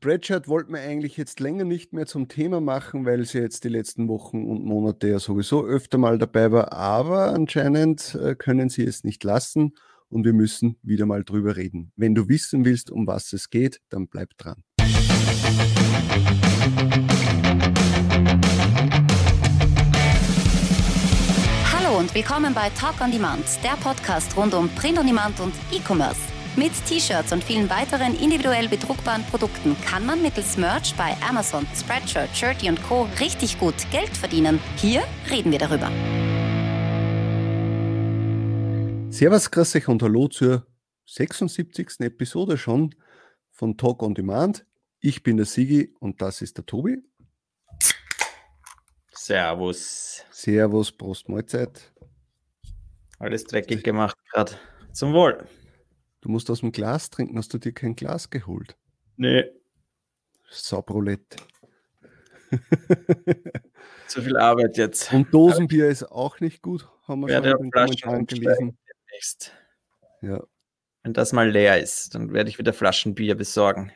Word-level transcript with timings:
Spreadshirt 0.00 0.46
wollten 0.46 0.74
wir 0.74 0.80
eigentlich 0.80 1.16
jetzt 1.16 1.40
länger 1.40 1.64
nicht 1.64 1.92
mehr 1.92 2.06
zum 2.06 2.28
Thema 2.28 2.60
machen, 2.60 3.04
weil 3.04 3.24
sie 3.24 3.38
jetzt 3.38 3.64
die 3.64 3.68
letzten 3.68 4.06
Wochen 4.06 4.46
und 4.46 4.64
Monate 4.64 5.08
ja 5.08 5.18
sowieso 5.18 5.64
öfter 5.64 5.98
mal 5.98 6.18
dabei 6.18 6.52
war. 6.52 6.72
Aber 6.72 7.32
anscheinend 7.32 8.14
äh, 8.14 8.36
können 8.36 8.68
sie 8.68 8.84
es 8.84 9.02
nicht 9.02 9.24
lassen 9.24 9.72
und 10.08 10.24
wir 10.24 10.34
müssen 10.34 10.76
wieder 10.84 11.04
mal 11.04 11.24
drüber 11.24 11.56
reden. 11.56 11.90
Wenn 11.96 12.14
du 12.14 12.28
wissen 12.28 12.64
willst, 12.64 12.92
um 12.92 13.08
was 13.08 13.32
es 13.32 13.50
geht, 13.50 13.80
dann 13.88 14.06
bleib 14.06 14.30
dran. 14.38 14.62
Hallo 21.72 21.98
und 21.98 22.14
willkommen 22.14 22.54
bei 22.54 22.70
Talk 22.78 23.00
on 23.00 23.10
Demand, 23.10 23.44
der 23.64 23.76
Podcast 23.82 24.36
rund 24.36 24.54
um 24.54 24.68
Print 24.76 25.00
on 25.00 25.06
Demand 25.08 25.40
und 25.40 25.54
E-Commerce. 25.72 26.37
Mit 26.58 26.72
T-Shirts 26.86 27.32
und 27.32 27.44
vielen 27.44 27.70
weiteren 27.70 28.18
individuell 28.18 28.68
bedruckbaren 28.68 29.22
Produkten 29.26 29.76
kann 29.82 30.04
man 30.04 30.20
mittels 30.20 30.56
Merch 30.56 30.92
bei 30.96 31.16
Amazon, 31.22 31.64
Spreadshirt, 31.72 32.36
Shirty 32.36 32.68
und 32.68 32.82
Co. 32.82 33.08
richtig 33.20 33.60
gut 33.60 33.76
Geld 33.92 34.16
verdienen. 34.16 34.58
Hier 34.74 35.04
reden 35.30 35.52
wir 35.52 35.60
darüber. 35.60 35.88
Servus, 39.12 39.52
grüß 39.52 39.76
euch 39.76 39.86
und 39.86 40.02
hallo 40.02 40.26
zur 40.26 40.66
76. 41.06 42.00
Episode 42.00 42.58
schon 42.58 42.92
von 43.52 43.76
Talk 43.76 44.02
on 44.02 44.14
Demand. 44.14 44.66
Ich 44.98 45.22
bin 45.22 45.36
der 45.36 45.46
Sigi 45.46 45.94
und 46.00 46.20
das 46.20 46.42
ist 46.42 46.56
der 46.56 46.66
Tobi. 46.66 46.98
Servus. 49.12 50.24
Servus, 50.32 50.90
Prost, 50.90 51.28
Mahlzeit. 51.28 51.92
Alles 53.20 53.44
dreckig 53.44 53.84
gemacht 53.84 54.16
gerade. 54.32 54.58
Zum 54.92 55.12
Wohl. 55.12 55.46
Du 56.20 56.28
musst 56.28 56.50
aus 56.50 56.60
dem 56.60 56.72
Glas 56.72 57.10
trinken. 57.10 57.38
Hast 57.38 57.52
du 57.54 57.58
dir 57.58 57.72
kein 57.72 57.94
Glas 57.94 58.30
geholt? 58.30 58.76
Nee. 59.16 59.44
Saubrolette. 60.50 61.36
Zu 64.08 64.22
viel 64.22 64.36
Arbeit 64.36 64.76
jetzt. 64.78 65.12
Und 65.12 65.32
Dosenbier 65.32 65.88
ist 65.88 66.04
auch 66.04 66.40
nicht 66.40 66.62
gut, 66.62 66.88
haben 67.06 67.20
wir 67.20 67.28
Werde 67.28 67.50
schon 67.50 67.64
in 67.64 67.70
Kommentaren 67.70 68.26
gelesen. 68.26 68.78
Demnächst. 68.88 69.52
Ja. 70.22 70.42
Wenn 71.02 71.12
das 71.12 71.32
mal 71.32 71.50
leer 71.50 71.80
ist, 71.80 72.14
dann 72.14 72.32
werde 72.32 72.50
ich 72.50 72.58
wieder 72.58 72.72
Flaschenbier 72.72 73.34
besorgen. 73.34 73.92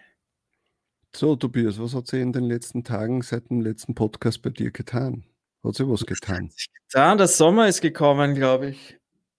So, 1.15 1.37
Tobias, 1.37 1.79
was 1.79 1.95
hat 1.95 2.07
sie 2.07 2.21
in 2.21 2.33
den 2.33 2.45
letzten 2.45 2.85
Tagen 2.85 3.23
seit 3.23 3.51
dem 3.51 3.61
letzten 3.61 3.95
Podcast 3.95 4.43
bei 4.43 4.51
dir 4.51 4.71
getan? 4.71 5.25
Hat 5.65 5.75
sie 5.75 5.89
was 5.89 6.07
getan? 6.07 6.51
getan? 6.89 7.19
Der 7.19 7.29
Sommer 7.29 7.69
ist 7.69 7.81
gekommen, 7.81 8.35
glaube 8.35 8.71
ich. 8.71 8.99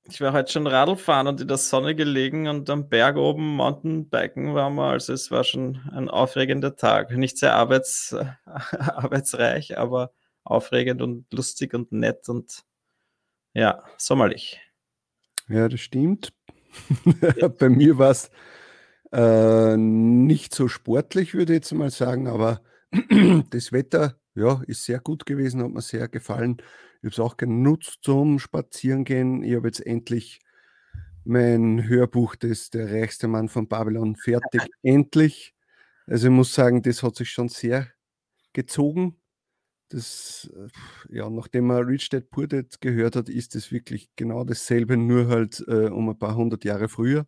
Ich 0.09 0.19
war 0.19 0.33
heute 0.33 0.51
schon 0.51 0.67
Radl 0.67 0.97
fahren 0.97 1.27
und 1.27 1.39
in 1.39 1.47
der 1.47 1.57
Sonne 1.57 1.95
gelegen 1.95 2.49
und 2.49 2.69
am 2.69 2.89
Berg 2.89 3.15
oben 3.15 3.55
Mountainbiken 3.55 4.53
waren 4.53 4.75
wir. 4.75 4.89
Also 4.89 5.13
es 5.13 5.31
war 5.31 5.45
schon 5.45 5.79
ein 5.93 6.09
aufregender 6.09 6.75
Tag. 6.75 7.11
Nicht 7.11 7.37
sehr 7.37 7.55
arbeits, 7.55 8.13
arbeitsreich, 8.45 9.77
aber 9.77 10.11
aufregend 10.43 11.01
und 11.01 11.31
lustig 11.31 11.73
und 11.73 11.93
nett 11.93 12.27
und 12.27 12.63
ja, 13.53 13.81
sommerlich. 13.97 14.59
Ja, 15.47 15.69
das 15.69 15.79
stimmt. 15.79 16.33
Bei 17.57 17.69
mir 17.69 17.97
war 17.97 18.11
es 18.11 18.29
äh, 19.13 19.77
nicht 19.77 20.53
so 20.53 20.67
sportlich, 20.67 21.33
würde 21.33 21.53
ich 21.53 21.57
jetzt 21.57 21.73
mal 21.73 21.91
sagen, 21.91 22.27
aber 22.27 22.61
das 23.51 23.71
Wetter 23.71 24.17
ja, 24.35 24.61
ist 24.67 24.83
sehr 24.83 24.99
gut 24.99 25.25
gewesen, 25.25 25.63
hat 25.63 25.71
mir 25.71 25.81
sehr 25.81 26.09
gefallen. 26.09 26.57
Ich 27.03 27.07
habe 27.07 27.11
es 27.11 27.19
auch 27.19 27.35
genutzt 27.35 27.99
zum 28.01 28.39
Spazierengehen. 28.39 29.43
Ich 29.43 29.55
habe 29.55 29.67
jetzt 29.67 29.85
endlich 29.85 30.39
mein 31.25 31.85
Hörbuch, 31.85 32.37
das 32.37 32.69
Der 32.69 32.93
reichste 32.93 33.27
Mann 33.27 33.49
von 33.49 33.67
Babylon, 33.67 34.15
fertig. 34.15 34.61
endlich. 34.83 35.53
Also 36.07 36.27
ich 36.27 36.33
muss 36.33 36.53
sagen, 36.53 36.81
das 36.81 37.03
hat 37.03 37.17
sich 37.17 37.29
schon 37.29 37.49
sehr 37.49 37.89
gezogen. 38.53 39.17
Das, 39.89 40.49
äh, 40.55 41.17
ja, 41.17 41.29
nachdem 41.29 41.67
man 41.67 41.83
Rich 41.83 42.07
Dad 42.07 42.29
Poor 42.29 42.47
Dad 42.47 42.79
gehört 42.79 43.17
hat, 43.17 43.27
ist 43.27 43.53
es 43.55 43.73
wirklich 43.73 44.09
genau 44.15 44.45
dasselbe, 44.45 44.95
nur 44.95 45.27
halt 45.27 45.61
äh, 45.67 45.89
um 45.89 46.07
ein 46.09 46.17
paar 46.17 46.35
hundert 46.35 46.63
Jahre 46.63 46.87
früher. 46.87 47.27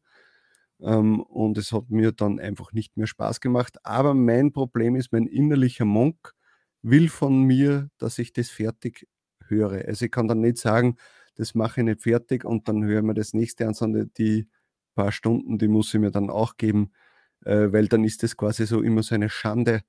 Ähm, 0.81 1.21
und 1.21 1.57
es 1.57 1.73
hat 1.73 1.89
mir 1.89 2.13
dann 2.13 2.39
einfach 2.39 2.71
nicht 2.71 2.95
mehr 2.95 3.07
Spaß 3.07 3.41
gemacht. 3.41 3.77
Aber 3.83 4.13
mein 4.13 4.53
Problem 4.53 4.95
ist, 4.95 5.11
mein 5.11 5.27
innerlicher 5.27 5.85
Monk 5.85 6.33
will 6.81 7.09
von 7.09 7.43
mir, 7.43 7.89
dass 7.97 8.19
ich 8.19 8.31
das 8.31 8.49
fertig 8.49 9.05
höre. 9.47 9.85
Also 9.87 10.05
ich 10.05 10.11
kann 10.11 10.27
dann 10.27 10.41
nicht 10.41 10.57
sagen, 10.57 10.97
das 11.35 11.55
mache 11.55 11.81
ich 11.81 11.85
nicht 11.85 12.01
fertig 12.01 12.45
und 12.45 12.67
dann 12.67 12.83
höre 12.83 12.99
ich 12.99 13.05
mir 13.05 13.13
das 13.13 13.33
nächste 13.33 13.67
an, 13.67 13.73
sondern 13.73 14.11
die 14.17 14.47
paar 14.95 15.11
Stunden, 15.11 15.57
die 15.57 15.67
muss 15.67 15.93
ich 15.93 15.99
mir 15.99 16.11
dann 16.11 16.29
auch 16.29 16.57
geben, 16.57 16.91
äh, 17.45 17.71
weil 17.71 17.87
dann 17.87 18.03
ist 18.03 18.23
das 18.23 18.35
quasi 18.37 18.65
so 18.65 18.81
immer 18.81 19.03
so 19.03 19.13
eine 19.13 19.29
Schande 19.29 19.81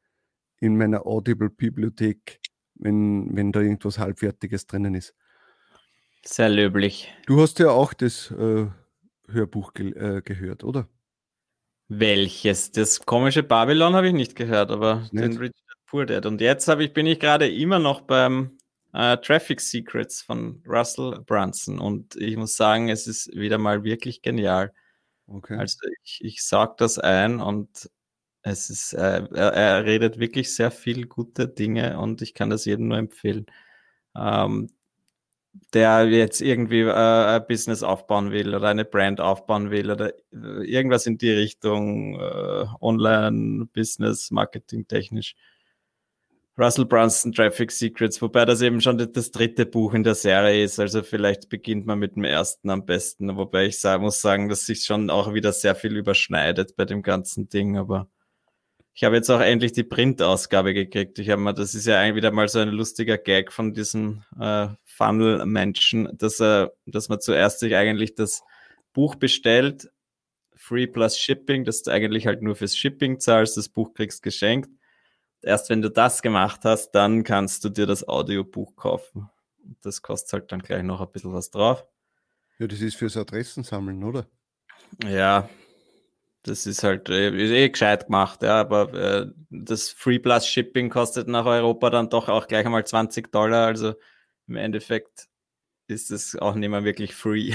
in 0.59 0.77
meiner 0.77 1.06
Audible-Bibliothek, 1.06 2.41
wenn, 2.75 3.34
wenn 3.34 3.53
da 3.53 3.61
irgendwas 3.61 3.99
Halbfertiges 3.99 4.66
drinnen 4.66 4.95
ist. 4.95 5.15
Sehr 6.25 6.49
löblich. 6.49 7.15
Du 7.27 7.41
hast 7.41 7.59
ja 7.61 7.71
auch 7.71 7.95
das 7.95 8.33
äh, 8.33 8.66
Hörbuch 9.28 9.75
ge 9.75 9.93
äh, 9.93 10.22
gehört, 10.22 10.65
oder? 10.65 10.89
Welches? 11.89 12.72
Das 12.72 13.06
komische 13.06 13.45
Babylon 13.45 13.95
habe 13.95 14.09
ich 14.09 14.12
nicht 14.12 14.34
gehört, 14.34 14.72
aber 14.72 15.03
nicht. 15.12 15.15
den 15.15 15.37
Richard 15.37 15.55
Poor 15.87 16.05
Dad. 16.05 16.27
Und 16.27 16.41
jetzt 16.41 16.69
ich, 16.69 16.93
bin 16.93 17.06
ich 17.06 17.21
gerade 17.21 17.49
immer 17.49 17.78
noch 17.78 18.00
beim 18.00 18.56
äh, 18.97 19.19
Traffic 19.19 19.61
Secrets 19.61 20.23
von 20.23 20.62
Russell 20.67 21.21
Brunson 21.27 21.79
und 21.79 22.17
ich 22.17 22.37
muss 22.37 22.57
sagen, 22.57 22.89
es 22.89 23.07
ist 23.07 23.34
wieder 23.37 23.59
mal 23.59 23.84
wirklich 23.84 24.23
genial. 24.23 24.73
Okay. 25.27 25.57
Also 25.57 25.79
ich, 26.05 26.21
ich 26.25 26.45
sag 26.45 26.77
das 26.79 26.99
ein 26.99 27.41
und 27.41 27.91
es 28.43 28.71
ist, 28.71 28.93
äh, 28.95 29.25
er, 29.34 29.53
er, 29.53 29.84
redet 29.84 30.19
wirklich 30.19 30.55
sehr 30.55 30.71
viel 30.71 31.07
gute 31.07 31.49
Dinge 31.49 31.99
und 31.99 32.23
ich 32.23 32.33
kann 32.33 32.49
das 32.51 32.65
jedem 32.65 32.89
nur 32.89 32.99
empfehlen. 32.99 33.47
Ähm, 34.17 34.71
der 35.73 36.07
jetzt 36.09 36.41
irgendwie 36.41 36.83
äh, 36.83 36.93
ein 36.93 37.47
Business 37.47 37.83
aufbauen 37.83 38.31
will 38.31 38.55
oder 38.55 38.69
eine 38.69 38.84
Brand 38.84 39.21
aufbauen 39.21 39.71
will 39.71 39.91
oder 39.91 40.13
äh, 40.33 40.65
irgendwas 40.65 41.07
in 41.07 41.19
die 41.19 41.31
Richtung 41.31 42.21
äh, 42.21 42.67
Online, 42.81 43.67
Business, 43.67 44.31
Marketing 44.31 44.87
technisch. 44.87 45.34
Russell 46.59 46.87
Brunson 46.87 47.33
Traffic 47.33 47.71
Secrets, 47.71 48.22
wobei 48.22 48.47
das 48.47 48.62
eben 48.62 48.81
schon 48.81 48.97
das 49.12 49.31
dritte 49.31 49.67
Buch 49.67 49.93
in 49.93 50.05
der 50.05 50.15
Serie 50.15 50.65
ist. 50.65 50.81
Also 50.81 51.03
vielleicht 51.03 51.50
beginnt 51.50 51.84
man 51.84 51.99
mit 51.99 52.17
dem 52.17 52.25
ersten 52.25 52.71
am 52.71 52.87
besten, 52.87 53.37
wobei 53.37 53.67
ich 53.67 53.78
sagen, 53.78 54.03
muss 54.03 54.22
sagen, 54.22 54.49
dass 54.49 54.65
sich 54.65 54.84
schon 54.84 55.11
auch 55.11 55.34
wieder 55.34 55.53
sehr 55.53 55.75
viel 55.75 55.97
überschneidet 55.97 56.75
bei 56.75 56.87
dem 56.87 57.03
ganzen 57.03 57.50
Ding. 57.50 57.77
Aber 57.77 58.09
ich 58.95 59.05
habe 59.05 59.16
jetzt 59.16 59.28
auch 59.28 59.41
endlich 59.41 59.72
die 59.72 59.84
Print-Ausgabe 59.84 60.72
gekriegt. 60.72 61.19
Ich 61.19 61.28
habe 61.28 61.43
mal, 61.43 61.53
das 61.53 61.75
ist 61.75 61.87
ja 61.87 62.00
eigentlich 62.00 62.16
wieder 62.16 62.31
mal 62.31 62.49
so 62.49 62.61
ein 62.61 62.71
lustiger 62.71 63.19
Gag 63.19 63.53
von 63.53 63.75
diesem 63.75 64.22
äh, 64.41 64.69
Funnel-Menschen, 64.84 66.09
dass, 66.15 66.41
äh, 66.41 66.69
dass 66.87 67.11
man 67.11 67.21
zuerst 67.21 67.61
sich 67.61 67.77
eigentlich 67.77 68.15
das 68.15 68.43
Buch 68.95 69.16
bestellt, 69.16 69.91
Free 70.55 70.87
plus 70.87 71.19
Shipping, 71.19 71.65
dass 71.65 71.83
du 71.83 71.91
eigentlich 71.91 72.27
halt 72.27 72.41
nur 72.41 72.56
fürs 72.56 72.78
Shipping 72.78 73.21
zahlst, 73.21 73.59
das 73.59 73.69
Buch 73.69 73.93
kriegst 73.93 74.22
geschenkt 74.22 74.71
erst 75.47 75.71
wenn 75.71 75.83
du 75.83 75.91
das 75.91 76.23
gemacht 76.23 76.61
hast, 76.65 76.91
dann 76.91 77.25
kannst 77.25 77.65
du 77.65 77.69
dir 77.69 77.87
das 77.87 78.07
Audiobuch 78.07 78.77
kaufen. 78.77 79.31
Das 79.83 80.03
kostet 80.03 80.33
halt 80.33 80.53
dann 80.53 80.61
gleich 80.61 80.83
noch 80.83 81.01
ein 81.01 81.11
bisschen 81.11 81.33
was 81.33 81.51
drauf. 81.51 81.84
Ja, 82.59 82.67
das 82.67 82.81
ist 82.81 82.97
fürs 82.97 83.17
Adressen 83.17 83.65
sammeln, 83.65 84.03
oder? 84.03 84.27
Ja, 85.05 85.49
das 86.43 86.67
ist 86.67 86.83
halt 86.83 87.09
äh, 87.09 87.29
ist 87.31 87.51
eh 87.51 87.69
gescheit 87.69 88.07
gemacht, 88.07 88.43
ja, 88.43 88.61
aber 88.61 88.95
äh, 88.95 89.27
das 89.51 89.91
Free 89.91 90.19
Plus 90.19 90.47
Shipping 90.47 90.91
kostet 90.91 91.29
nach 91.29 91.45
Europa 91.45 91.91
dann 91.91 92.09
doch 92.09 92.28
auch 92.28 92.47
gleich 92.47 92.65
einmal 92.65 92.87
20 92.87 93.33
Dollar, 93.33 93.67
also 93.67 93.95
im 94.47 94.57
Endeffekt 94.57 95.28
ist 95.89 96.11
es 96.11 96.37
auch 96.37 96.55
nicht 96.55 96.69
mehr 96.69 96.84
wirklich 96.84 97.15
free. 97.15 97.53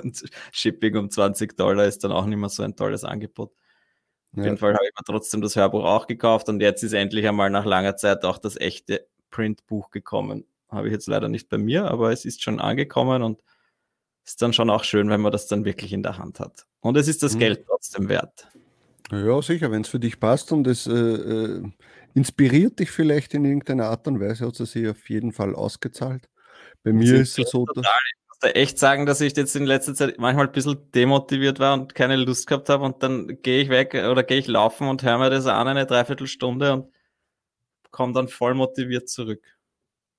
Shipping 0.52 0.96
um 0.96 1.10
20 1.10 1.56
Dollar 1.56 1.86
ist 1.86 2.04
dann 2.04 2.12
auch 2.12 2.26
nicht 2.26 2.38
mehr 2.38 2.48
so 2.48 2.62
ein 2.62 2.76
tolles 2.76 3.04
Angebot. 3.04 3.52
Auf 4.32 4.38
ja. 4.38 4.44
jeden 4.44 4.56
Fall 4.56 4.74
habe 4.74 4.84
ich 4.84 4.92
mir 4.98 5.04
trotzdem 5.04 5.42
das 5.42 5.56
Hörbuch 5.56 5.84
auch 5.84 6.06
gekauft 6.06 6.48
und 6.48 6.60
jetzt 6.60 6.82
ist 6.82 6.94
endlich 6.94 7.26
einmal 7.28 7.50
nach 7.50 7.64
langer 7.64 7.96
Zeit 7.96 8.24
auch 8.24 8.38
das 8.38 8.56
echte 8.56 9.06
Printbuch 9.30 9.90
gekommen. 9.90 10.46
Habe 10.68 10.86
ich 10.86 10.92
jetzt 10.92 11.06
leider 11.06 11.28
nicht 11.28 11.48
bei 11.50 11.58
mir, 11.58 11.84
aber 11.90 12.12
es 12.12 12.24
ist 12.24 12.42
schon 12.42 12.58
angekommen 12.58 13.22
und 13.22 13.42
ist 14.24 14.40
dann 14.40 14.52
schon 14.52 14.70
auch 14.70 14.84
schön, 14.84 15.10
wenn 15.10 15.20
man 15.20 15.32
das 15.32 15.48
dann 15.48 15.64
wirklich 15.64 15.92
in 15.92 16.02
der 16.02 16.16
Hand 16.16 16.40
hat. 16.40 16.66
Und 16.80 16.96
es 16.96 17.08
ist 17.08 17.22
das 17.22 17.34
mhm. 17.34 17.40
Geld 17.40 17.64
trotzdem 17.66 18.08
wert. 18.08 18.48
Ja, 19.10 19.42
sicher, 19.42 19.70
wenn 19.70 19.82
es 19.82 19.88
für 19.88 20.00
dich 20.00 20.18
passt 20.18 20.52
und 20.52 20.66
es 20.66 20.86
äh, 20.86 20.92
äh, 20.92 21.62
inspiriert 22.14 22.78
dich 22.78 22.90
vielleicht 22.90 23.34
in 23.34 23.44
irgendeiner 23.44 23.86
Art 23.86 24.06
und 24.06 24.20
Weise, 24.20 24.46
hat 24.46 24.58
es 24.58 24.72
sich 24.72 24.88
auf 24.88 25.10
jeden 25.10 25.32
Fall 25.32 25.54
ausgezahlt. 25.54 26.30
Bei 26.82 26.92
mir 26.92 27.16
ist 27.16 27.38
es 27.38 27.50
so, 27.50 27.66
dass 27.66 27.86
da 28.42 28.48
echt 28.50 28.78
sagen, 28.78 29.06
dass 29.06 29.20
ich 29.20 29.36
jetzt 29.36 29.54
in 29.56 29.64
letzter 29.64 29.94
Zeit 29.94 30.18
manchmal 30.18 30.46
ein 30.46 30.52
bisschen 30.52 30.90
demotiviert 30.92 31.60
war 31.60 31.74
und 31.74 31.94
keine 31.94 32.16
Lust 32.16 32.46
gehabt 32.46 32.68
habe 32.68 32.84
und 32.84 33.02
dann 33.02 33.40
gehe 33.42 33.62
ich 33.62 33.68
weg 33.68 33.94
oder 33.94 34.22
gehe 34.22 34.38
ich 34.38 34.48
laufen 34.48 34.88
und 34.88 35.02
höre 35.02 35.18
mir 35.18 35.30
das 35.30 35.46
an 35.46 35.68
eine 35.68 35.86
Dreiviertelstunde 35.86 36.72
und 36.72 36.92
komme 37.90 38.12
dann 38.12 38.28
voll 38.28 38.54
motiviert 38.54 39.08
zurück. 39.08 39.42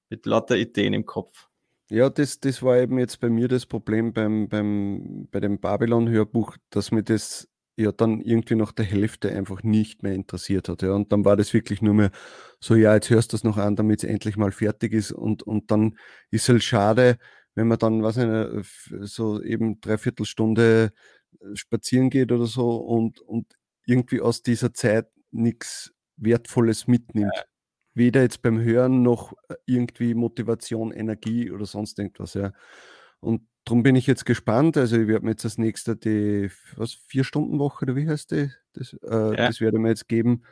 Mit 0.10 0.26
lauter 0.26 0.56
Ideen 0.56 0.94
im 0.94 1.06
Kopf. 1.06 1.50
Ja, 1.90 2.10
das, 2.10 2.40
das 2.40 2.64
war 2.64 2.78
eben 2.78 2.98
jetzt 2.98 3.20
bei 3.20 3.30
mir 3.30 3.48
das 3.48 3.66
Problem 3.66 4.14
beim, 4.14 4.48
beim, 4.48 5.28
bei 5.30 5.40
dem 5.40 5.60
Babylon-Hörbuch, 5.60 6.58
dass 6.70 6.92
mir 6.92 7.04
das 7.04 7.50
ja 7.76 7.92
dann 7.92 8.22
irgendwie 8.22 8.56
nach 8.56 8.72
der 8.72 8.86
Hälfte 8.86 9.32
einfach 9.32 9.64
nicht 9.64 10.04
mehr 10.04 10.14
interessiert 10.14 10.70
hat. 10.70 10.82
Ja. 10.82 10.94
Und 10.94 11.12
dann 11.12 11.26
war 11.26 11.36
das 11.36 11.54
wirklich 11.54 11.82
nur 11.82 11.94
mehr 11.94 12.12
so, 12.60 12.76
ja, 12.76 12.94
jetzt 12.94 13.10
hörst 13.10 13.34
du 13.34 13.36
das 13.36 13.44
noch 13.44 13.58
an, 13.58 13.76
damit 13.76 14.04
es 14.04 14.10
endlich 14.10 14.38
mal 14.38 14.52
fertig 14.52 14.94
ist. 14.94 15.12
Und, 15.12 15.44
und 15.44 15.72
dann 15.72 15.98
ist 16.30 16.44
es 16.44 16.50
halt 16.50 16.64
schade, 16.64 17.18
wenn 17.56 17.68
man 17.68 17.78
dann, 17.78 18.04
was 18.04 18.18
eine, 18.18 18.64
so 19.02 19.42
eben 19.42 19.80
dreiviertel 19.82 20.26
Stunde 20.26 20.92
äh, 21.40 21.56
spazieren 21.56 22.10
geht 22.10 22.32
oder 22.32 22.46
so 22.46 22.78
und, 22.78 23.20
und 23.20 23.54
irgendwie 23.86 24.22
aus 24.22 24.42
dieser 24.42 24.74
Zeit 24.74 25.08
nichts 25.32 25.94
Wertvolles 26.18 26.88
mitnimmt. 26.88 27.32
Ja. 27.36 27.44
Weder 27.96 28.22
jetzt 28.22 28.42
beim 28.42 28.60
Hören 28.60 29.04
noch 29.04 29.34
äh, 29.50 29.56
irgendwie 29.66 30.14
Motivation, 30.14 30.92
Energie 30.92 31.52
oder 31.52 31.66
sonst 31.66 32.00
irgendwas. 32.00 32.34
Ja. 32.34 32.54
Und 33.20 33.48
darum 33.66 33.84
bin 33.84 33.96
ich 33.96 34.08
jetzt 34.08 34.26
gespannt. 34.26 34.78
Also 34.78 34.98
ich 34.98 35.08
werde 35.08 35.26
mir 35.26 35.32
jetzt 35.32 35.46
das 35.46 35.58
nächste, 35.58 35.96
die 35.96 36.50
was, 36.76 36.94
Vier-Stunden-Woche 36.94 37.86
oder 37.86 37.96
wie 37.96 38.08
heißt 38.08 38.32
die? 38.32 38.52
Das, 38.74 38.94
äh, 38.94 39.10
ja. 39.10 39.48
das 39.48 39.62
werde 39.62 39.78
ich 39.78 39.82
mir 39.82 39.90
jetzt 39.90 40.08
geben, 40.08 40.44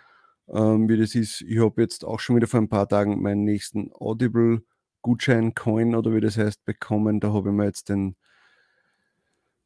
ähm, 0.50 0.88
wie 0.88 0.98
das 0.98 1.16
ist. 1.16 1.42
Ich 1.42 1.60
habe 1.60 1.82
jetzt 1.82 2.06
auch 2.06 2.20
schon 2.20 2.36
wieder 2.36 2.48
vor 2.48 2.60
ein 2.60 2.70
paar 2.70 2.88
Tagen 2.88 3.22
meinen 3.22 3.44
nächsten 3.44 3.92
Audible-Gutschein-Coin 5.02 5.96
oder 5.96 6.14
wie 6.14 6.22
das 6.22 6.38
heißt 6.38 6.64
bekommen. 6.66 7.20
Da 7.20 7.34
habe 7.34 7.50
ich 7.50 7.56
mir 7.56 7.66
jetzt 7.66 7.90
den, 7.90 8.16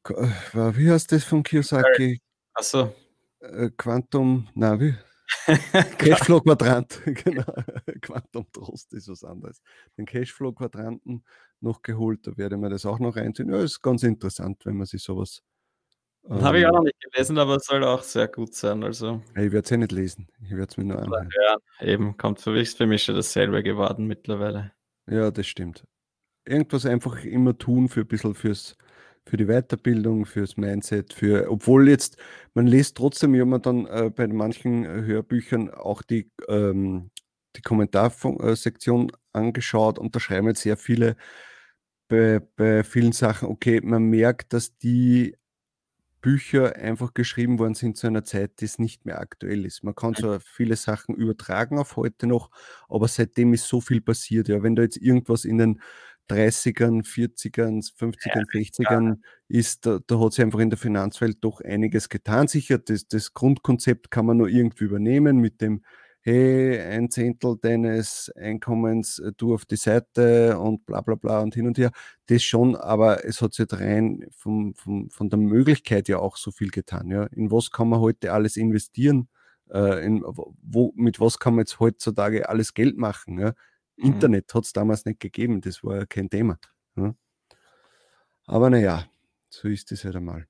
äh, 0.08 0.76
wie 0.76 0.92
heißt 0.92 1.12
das 1.12 1.24
von 1.24 1.44
Kiyosaki? 1.44 2.22
Achso. 2.54 2.94
Äh, 3.40 3.70
Quantum, 3.78 4.48
na 4.54 4.80
wie? 4.80 4.96
Cashflow-Quadrant, 5.98 7.02
genau. 7.06 7.54
Quantum 8.02 8.46
Trost 8.52 8.94
ist 8.94 9.10
was 9.10 9.24
anderes. 9.24 9.62
Den 9.98 10.06
Cashflow-Quadranten 10.06 11.24
noch 11.62 11.82
geholt, 11.82 12.28
da 12.28 12.38
werde 12.38 12.56
ich 12.56 12.62
mir 12.62 12.70
das 12.70 12.86
auch 12.86 13.00
noch 13.00 13.16
reinziehen. 13.16 13.50
Ja, 13.50 13.62
ist 13.62 13.82
ganz 13.82 14.04
interessant, 14.04 14.66
wenn 14.66 14.78
man 14.78 14.86
sich 14.86 15.02
sowas. 15.02 15.42
Ähm, 16.30 16.42
Habe 16.42 16.60
ich 16.60 16.66
auch 16.68 16.74
noch 16.74 16.84
nicht 16.84 17.00
gelesen, 17.02 17.38
aber 17.40 17.56
es 17.56 17.66
soll 17.66 17.84
auch 17.84 18.04
sehr 18.04 18.28
gut 18.28 18.54
sein. 18.54 18.84
Also. 18.84 19.22
Ich 19.32 19.52
werde 19.52 19.60
es 19.60 19.70
ja 19.70 19.78
nicht 19.78 19.92
lesen. 19.92 20.28
Ich 20.44 20.52
werde 20.52 20.68
es 20.70 20.78
mir 20.78 20.86
nur 20.86 21.00
anhören. 21.00 21.30
Ja, 21.44 21.58
eben, 21.86 22.18
kommt 22.18 22.40
für 22.40 22.52
mich, 22.52 22.72
für 22.72 22.86
mich 22.86 23.04
schon 23.04 23.16
dasselbe 23.16 23.64
geworden 23.64 24.06
mittlerweile. 24.06 24.74
Ja, 25.10 25.30
das 25.32 25.48
stimmt. 25.48 25.86
Irgendwas 26.46 26.86
einfach 26.86 27.24
immer 27.26 27.58
tun 27.58 27.90
für 27.90 28.02
ein 28.02 28.08
bisschen 28.08 28.36
fürs 28.36 28.76
für 29.28 29.38
die 29.38 29.46
Weiterbildung, 29.48 30.26
fürs 30.26 30.58
Mindset, 30.58 31.14
für, 31.14 31.52
obwohl 31.52 31.90
jetzt, 31.90 32.18
man 32.56 32.68
liest 32.68 32.98
trotzdem, 32.98 33.34
wie 33.34 33.44
man 33.46 33.62
dann 33.62 33.86
äh, 33.88 34.12
bei 34.16 34.28
manchen 34.28 34.86
Hörbüchern 34.88 35.70
auch 35.72 36.02
die, 36.04 36.32
ähm, 36.50 37.12
die 37.56 37.62
Kommentarsektion 37.62 39.12
angeschaut 39.34 40.00
und 40.00 40.16
da 40.16 40.20
schreiben 40.20 40.48
jetzt 40.48 40.62
sehr 40.62 40.78
viele 40.78 41.18
bei, 42.10 42.40
bei 42.56 42.84
vielen 42.84 43.12
Sachen, 43.14 43.50
okay, 43.50 43.82
man 43.82 44.04
merkt, 44.06 44.54
dass 44.54 44.78
die 44.78 45.36
Bücher 46.26 46.76
einfach 46.78 47.14
geschrieben 47.14 47.60
worden 47.60 47.76
sind 47.76 47.98
zu 47.98 48.08
einer 48.08 48.24
Zeit, 48.24 48.60
die 48.60 48.66
es 48.66 48.80
nicht 48.80 49.06
mehr 49.06 49.20
aktuell 49.20 49.64
ist. 49.64 49.84
Man 49.84 49.94
kann 49.94 50.16
so 50.16 50.40
viele 50.40 50.76
Sachen 50.76 51.14
übertragen 51.14 51.78
auf 51.78 51.98
heute 51.98 52.26
noch, 52.26 52.50
aber 52.90 53.08
seitdem 53.08 53.54
ist 53.54 53.68
so 53.68 53.80
viel 53.80 54.02
passiert. 54.02 54.48
Ja, 54.48 54.64
wenn 54.64 54.76
da 54.76 54.82
jetzt 54.82 54.98
irgendwas 54.98 55.46
in 55.46 55.60
den 55.60 55.82
30ern, 56.28 57.06
40ern, 57.06 57.88
50ern, 57.96 58.44
60ern 58.52 59.20
ist, 59.50 59.86
da, 59.86 60.00
da 60.08 60.20
hat 60.20 60.34
sich 60.34 60.44
einfach 60.44 60.58
in 60.58 60.72
der 60.72 60.80
Finanzwelt 60.80 61.38
doch 61.42 61.62
einiges 61.62 62.10
getan. 62.10 62.48
Sicher, 62.48 62.80
das, 62.80 63.08
das 63.08 63.36
Grundkonzept 63.36 64.10
kann 64.10 64.26
man 64.26 64.38
nur 64.38 64.50
irgendwie 64.50 64.86
übernehmen 64.86 65.38
mit 65.38 65.62
dem, 65.62 65.84
hey, 66.26 66.80
ein 66.80 67.12
Zehntel 67.12 67.56
deines 67.62 68.32
Einkommens 68.36 69.20
äh, 69.20 69.32
du 69.38 69.54
auf 69.54 69.66
die 69.66 69.76
Seite 69.76 70.58
und 70.58 70.86
bla 70.88 71.02
bla 71.02 71.14
bla 71.14 71.42
und 71.42 71.54
hin 71.54 71.68
und 71.68 71.78
her. 71.78 71.92
Das 72.26 72.42
schon, 72.42 72.76
aber 72.76 73.24
es 73.26 73.42
hat 73.44 73.54
sich 73.54 73.68
rein 73.72 74.26
vom, 74.32 74.74
vom, 74.74 75.10
von 75.12 75.30
der 75.30 75.38
Möglichkeit 75.38 76.08
ja 76.08 76.18
auch 76.18 76.38
so 76.38 76.50
viel 76.50 76.72
getan. 76.72 77.12
Ja. 77.12 77.26
In 77.26 77.52
was 77.52 77.70
kann 77.70 77.90
man 77.90 78.00
heute 78.00 78.34
alles 78.34 78.58
investieren? 78.58 79.30
Äh, 79.70 80.04
in, 80.04 80.24
wo, 80.26 80.94
mit 80.96 81.20
was 81.20 81.38
kann 81.38 81.54
man 81.54 81.62
jetzt 81.62 81.80
heutzutage 81.80 82.50
alles 82.50 82.74
Geld 82.74 82.98
machen? 82.98 83.38
Ja? 83.38 83.54
Mhm. 83.98 84.06
Internet 84.06 84.52
hat 84.56 84.66
es 84.66 84.74
damals 84.74 85.06
nicht 85.06 85.20
gegeben, 85.20 85.62
das 85.62 85.84
war 85.84 85.98
ja 85.98 86.06
kein 86.08 86.30
Thema. 86.32 86.58
Ja. 86.96 87.14
Aber 88.48 88.72
naja, 88.72 89.06
so 89.50 89.68
ist 89.68 89.92
es 89.92 90.04
halt 90.06 90.16
einmal. 90.16 90.48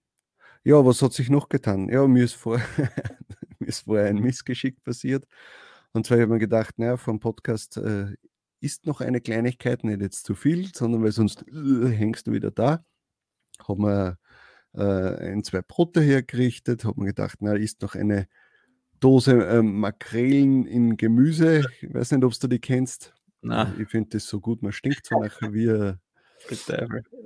Ja, 0.64 0.84
was 0.86 1.02
hat 1.02 1.14
sich 1.14 1.30
noch 1.30 1.50
getan? 1.50 1.90
Ja, 1.90 2.08
mir 2.08 2.24
ist, 2.24 2.34
vor, 2.34 2.60
ist 3.66 3.82
vorher 3.82 4.08
ein 4.08 4.20
Missgeschick 4.20 4.84
passiert. 4.84 5.26
Und 5.94 6.06
zwar 6.06 6.18
habe 6.18 6.24
ich 6.24 6.30
mir 6.30 6.40
gedacht, 6.40 6.78
naja, 6.78 6.98
vom 6.98 7.20
Podcast 7.20 7.78
äh, 7.78 8.14
ist 8.60 8.86
noch 8.86 9.02
eine 9.02 9.22
Kleinigkeit, 9.22 9.84
nicht 9.84 10.02
jetzt 10.02 10.26
zu 10.26 10.36
viel, 10.36 10.74
sondern 10.74 11.04
weil 11.04 11.12
sonst 11.12 11.46
äh, 11.48 11.88
hängst 11.90 12.28
du 12.28 12.32
wieder 12.32 12.52
da. 12.52 12.84
Haben 13.68 13.84
wir 13.84 14.18
äh, 14.74 15.32
ein, 15.32 15.44
zwei 15.44 15.62
Brote 15.62 16.02
hergerichtet, 16.02 16.84
habe 16.84 17.00
mir 17.00 17.08
gedacht, 17.08 17.38
na, 17.42 17.54
ist 17.54 17.82
noch 17.82 17.96
eine 17.96 18.28
Dose 19.00 19.46
äh, 19.48 19.62
Makrelen 19.62 20.66
in 20.66 20.98
Gemüse. 20.98 21.64
Ich 21.82 21.94
weiß 21.94 22.12
nicht, 22.12 22.24
ob 22.24 22.38
du 22.40 22.48
die 22.48 22.60
kennst. 22.60 23.14
Na. 23.42 23.74
Ich 23.80 23.90
finde 23.90 24.10
das 24.12 24.28
so 24.28 24.40
gut, 24.40 24.64
man 24.64 24.72
stinkt 24.72 25.06
so 25.06 25.20
nachher 25.20 25.54
wie, 25.54 25.96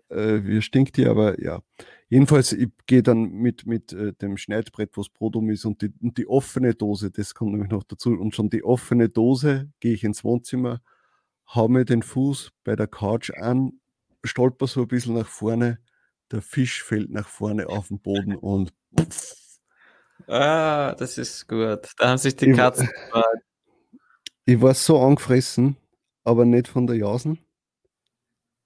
äh, 0.10 0.44
wie 0.44 0.62
stinkt 0.62 0.98
die, 0.98 1.06
aber 1.06 1.42
ja. 1.42 1.62
Jedenfalls, 2.08 2.54
ich 2.54 2.70
gehe 2.88 3.04
dann 3.04 3.32
mit, 3.32 3.68
mit 3.68 3.94
äh, 3.94 4.14
dem 4.14 4.38
Schneidbrett, 4.38 4.98
was 4.98 5.10
Brot 5.10 5.36
um 5.36 5.50
ist 5.50 5.66
und 5.66 5.82
die, 5.82 5.94
und 6.02 6.18
die 6.18 6.28
offene 6.28 6.74
Dose, 6.74 7.12
das 7.12 7.36
kommt 7.36 7.52
nämlich 7.52 7.70
noch 7.70 7.84
dazu, 7.84 8.10
und 8.12 8.34
schon 8.34 8.50
die 8.50 8.64
offene 8.64 9.10
Dose 9.10 9.70
gehe 9.80 9.94
ich 9.94 10.04
ins 10.04 10.24
Wohnzimmer, 10.24 10.82
hau 11.54 11.68
mir 11.68 11.86
den 11.86 12.02
Fuß 12.02 12.52
bei 12.64 12.76
der 12.76 12.88
Couch 12.88 13.32
an, 13.32 13.74
stolper 14.24 14.68
so 14.68 14.82
ein 14.82 14.88
bisschen 14.88 15.14
nach 15.14 15.28
vorne, 15.28 15.80
der 16.32 16.42
Fisch 16.42 16.84
fällt 16.84 17.12
nach 17.12 17.28
vorne 17.28 17.70
auf 17.70 17.90
den 17.90 18.00
Boden 18.00 18.36
und 18.36 18.74
pff. 19.00 19.36
Ah, 20.28 20.96
das 20.96 21.18
ist 21.18 21.48
gut. 21.48 21.90
Da 21.98 22.10
haben 22.10 22.18
sich 22.18 22.36
die 22.36 22.52
Katzen 22.52 22.90
ich, 24.46 24.56
ich 24.56 24.62
war 24.62 24.74
so 24.74 25.00
angefressen, 25.00 25.78
aber 26.24 26.46
nicht 26.46 26.68
von 26.68 26.88
der 26.88 26.98
Jausen. 26.98 27.40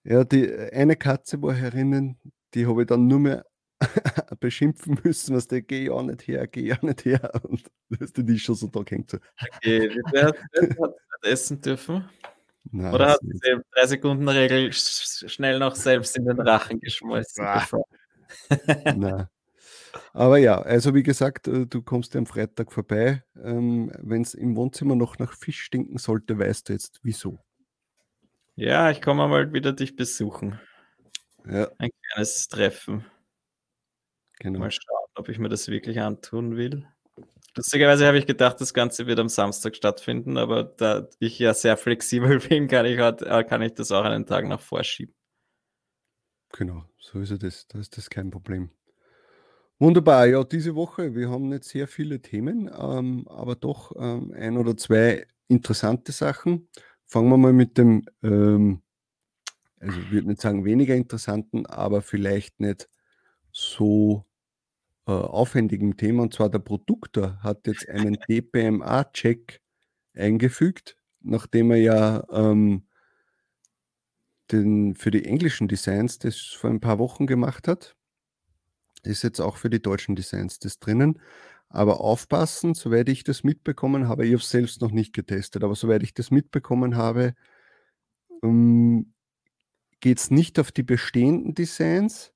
Ja, 0.04 0.24
die 0.24 0.52
eine 0.54 0.96
Katze 0.96 1.42
war 1.42 1.54
herinnen, 1.54 2.20
die 2.54 2.68
habe 2.68 2.82
ich 2.82 2.88
dann 2.88 3.08
nur 3.08 3.20
mehr 3.20 3.46
beschimpfen 4.40 5.00
müssen, 5.04 5.36
was 5.36 5.48
der 5.48 5.62
geh 5.62 5.86
ja 5.86 6.02
nicht 6.04 6.28
her, 6.28 6.48
geh 6.48 6.68
ja 6.68 6.78
nicht 6.82 7.06
her. 7.06 7.32
Und 7.44 7.64
das 7.90 8.12
die 8.14 8.40
schon 8.40 8.56
so 8.56 8.68
da 8.68 8.84
hängt 8.88 9.12
so. 9.12 9.18
Okay, 9.56 9.90
wer 10.12 10.28
hat 10.28 10.96
essen 11.24 11.62
dürfen? 11.62 12.10
Nein, 12.72 12.94
Oder 12.94 13.10
hat 13.12 13.20
sie 13.22 13.40
die 13.40 13.62
drei 13.74 13.88
Sekunden 13.88 14.28
Regel 14.28 14.72
schnell 14.72 15.60
noch 15.60 15.76
selbst 15.76 16.16
in 16.18 16.26
den 16.26 16.40
Rachen 16.40 16.80
geschmolzen? 16.80 17.46
Nein. 18.96 19.28
Aber 20.14 20.38
ja, 20.38 20.62
also 20.62 20.96
wie 20.96 21.04
gesagt, 21.04 21.48
äh, 21.48 21.68
du 21.68 21.82
kommst 21.82 22.14
ja 22.14 22.20
am 22.20 22.26
Freitag 22.26 22.72
vorbei. 22.72 23.24
Ähm, 23.42 23.92
Wenn 24.00 24.22
es 24.22 24.34
im 24.34 24.56
Wohnzimmer 24.56 24.96
noch 24.96 25.20
nach 25.20 25.34
Fisch 25.34 25.62
stinken 25.62 25.98
sollte, 25.98 26.40
weißt 26.40 26.70
du 26.70 26.74
jetzt 26.74 27.00
wieso. 27.04 27.40
Ja, 28.56 28.92
ich 28.92 29.02
komme 29.02 29.28
mal 29.28 29.52
wieder 29.52 29.74
dich 29.74 29.96
besuchen. 29.96 30.60
Ja. 31.46 31.70
Ein 31.78 31.90
kleines 32.12 32.48
Treffen. 32.48 33.06
Genau. 34.40 34.60
Mal 34.60 34.72
schauen, 34.72 35.08
ob 35.16 35.30
ich 35.30 35.40
mir 35.40 35.50
das 35.50 35.68
wirklich 35.68 36.00
antun 36.00 36.56
will. 36.56 36.88
Lustigerweise 37.56 38.08
habe 38.08 38.18
ich 38.18 38.26
gedacht, 38.26 38.60
das 38.62 38.74
Ganze 38.74 39.06
wird 39.06 39.20
am 39.20 39.30
Samstag 39.30 39.76
stattfinden, 39.76 40.38
aber 40.38 40.64
da 40.64 41.08
ich 41.20 41.38
ja 41.38 41.54
sehr 41.54 41.78
flexibel 41.78 42.40
bin, 42.50 42.68
kann 42.68 42.86
ich, 42.86 42.98
äh, 42.98 43.44
kann 43.44 43.62
ich 43.62 43.74
das 43.74 43.92
auch 43.92 44.04
einen 44.04 44.26
Tag 44.26 44.48
nach 44.48 44.62
vorschieben. 44.62 45.14
Genau, 46.52 46.86
so 47.00 47.20
ist 47.20 47.32
es. 47.44 47.68
Da 47.68 47.80
ist 47.80 47.98
das 47.98 48.10
kein 48.10 48.30
Problem. 48.30 48.70
Wunderbar, 49.80 50.28
ja, 50.28 50.44
diese 50.44 50.76
Woche, 50.76 51.16
wir 51.16 51.30
haben 51.30 51.50
nicht 51.50 51.64
sehr 51.64 51.88
viele 51.88 52.22
Themen, 52.22 52.70
ähm, 52.74 53.28
aber 53.28 53.56
doch 53.56 53.92
ähm, 53.98 54.32
ein 54.36 54.58
oder 54.58 54.78
zwei 54.78 55.26
interessante 55.48 56.12
Sachen. 56.12 56.70
Fangen 57.14 57.30
wir 57.30 57.38
mal 57.38 57.54
mit 57.54 57.78
dem, 57.78 58.08
ähm, 58.24 58.82
also 59.80 60.00
ich 60.00 60.10
würde 60.10 60.30
nicht 60.30 60.42
sagen 60.42 60.66
weniger 60.66 60.96
interessanten, 60.96 61.68
aber 61.68 62.02
vielleicht 62.02 62.60
nicht 62.60 62.90
so 63.52 64.26
äh, 65.06 65.12
aufwendigen 65.12 65.96
Thema. 65.96 66.24
Und 66.24 66.34
zwar 66.34 66.50
der 66.50 66.58
Produktor 66.58 67.38
hat 67.44 67.68
jetzt 67.68 67.88
einen 67.88 68.18
DPMA-Check 68.28 69.62
eingefügt, 70.16 70.98
nachdem 71.22 71.70
er 71.70 71.78
ja 71.78 72.24
ähm, 72.32 72.88
den, 74.52 74.96
für 74.96 75.12
die 75.12 75.26
englischen 75.26 75.68
Designs 75.68 76.18
das 76.18 76.40
vor 76.40 76.72
ein 76.72 76.80
paar 76.80 76.98
Wochen 76.98 77.28
gemacht 77.28 77.68
hat. 77.68 77.96
Ist 79.04 79.22
jetzt 79.22 79.40
auch 79.40 79.58
für 79.58 79.70
die 79.70 79.84
deutschen 79.84 80.16
Designs 80.16 80.58
das 80.58 80.80
drinnen. 80.80 81.22
Aber 81.74 82.02
aufpassen, 82.02 82.76
soweit 82.76 83.10
ich 83.10 83.24
das 83.24 83.44
mitbekommen 83.44 84.08
habe, 84.08 84.28
ich 84.28 84.34
habe 84.34 84.44
es 84.44 84.50
selbst 84.52 84.80
noch 84.82 84.92
nicht 84.92 85.12
getestet, 85.12 85.64
aber 85.64 85.74
soweit 85.74 86.04
ich 86.04 86.14
das 86.14 86.30
mitbekommen 86.30 86.96
habe, 86.96 87.34
ähm, 88.44 89.12
geht 90.00 90.20
es 90.20 90.30
nicht 90.30 90.60
auf 90.60 90.72
die 90.72 90.84
bestehenden 90.84 91.56
Designs, 91.56 92.32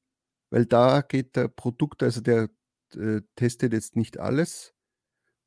weil 0.50 0.66
da 0.66 1.02
geht 1.02 1.36
der 1.36 1.50
Produkt, 1.50 2.02
also 2.02 2.20
der 2.20 2.50
äh, 2.96 3.22
testet 3.36 3.74
jetzt 3.74 3.96
nicht 3.96 4.20
alles, 4.20 4.74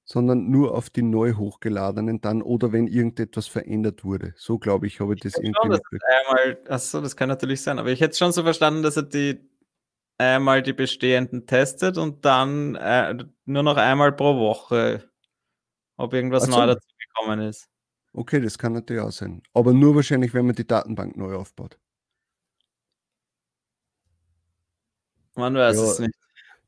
sondern 0.05 0.49
nur 0.51 0.77
auf 0.77 0.89
die 0.89 1.03
neu 1.03 1.33
hochgeladenen 1.33 2.21
dann 2.21 2.43
oder 2.43 2.71
wenn 2.71 2.87
irgendetwas 2.87 3.49
verändert 3.49 4.05
wurde. 4.05 4.35
So 4.37 4.61
glaube 4.61 4.87
ich, 4.87 5.01
habe 5.01 5.15
ich 5.15 5.21
das 5.21 5.35
ich 5.37 5.43
irgendwie. 5.47 5.63
Schon, 5.63 5.71
das, 5.71 5.81
einmal, 6.29 6.59
achso, 6.69 7.01
das 7.01 7.17
kann 7.17 7.29
natürlich 7.29 7.61
sein, 7.61 7.81
aber 7.81 7.91
ich 7.91 8.01
hätte 8.01 8.17
schon 8.17 8.31
so 8.31 8.45
verstanden, 8.45 8.85
dass 8.85 8.97
er 8.97 9.03
die 9.03 9.50
einmal 10.21 10.63
die 10.63 10.73
bestehenden 10.73 11.47
testet 11.47 11.97
und 11.97 12.25
dann 12.25 12.75
äh, 12.77 13.17
nur 13.47 13.63
noch 13.63 13.77
einmal 13.77 14.13
pro 14.13 14.39
Woche, 14.39 15.11
ob 15.97 16.13
irgendwas 16.13 16.45
so. 16.45 16.51
neu 16.51 16.67
dazu 16.67 16.89
gekommen 16.99 17.41
ist. 17.41 17.69
Okay, 18.13 18.41
das 18.41 18.59
kann 18.59 18.73
natürlich 18.73 19.03
auch 19.03 19.13
sein. 19.13 19.43
Aber 19.55 19.73
nur 19.73 19.95
wahrscheinlich, 19.95 20.35
wenn 20.35 20.47
man 20.47 20.55
die 20.55 20.67
Datenbank 20.67 21.17
neu 21.17 21.37
aufbaut. 21.37 21.79
Man 25.37 25.55
weiß 25.55 25.77
ja. 25.77 25.83
es 25.85 25.99
nicht. 26.01 26.15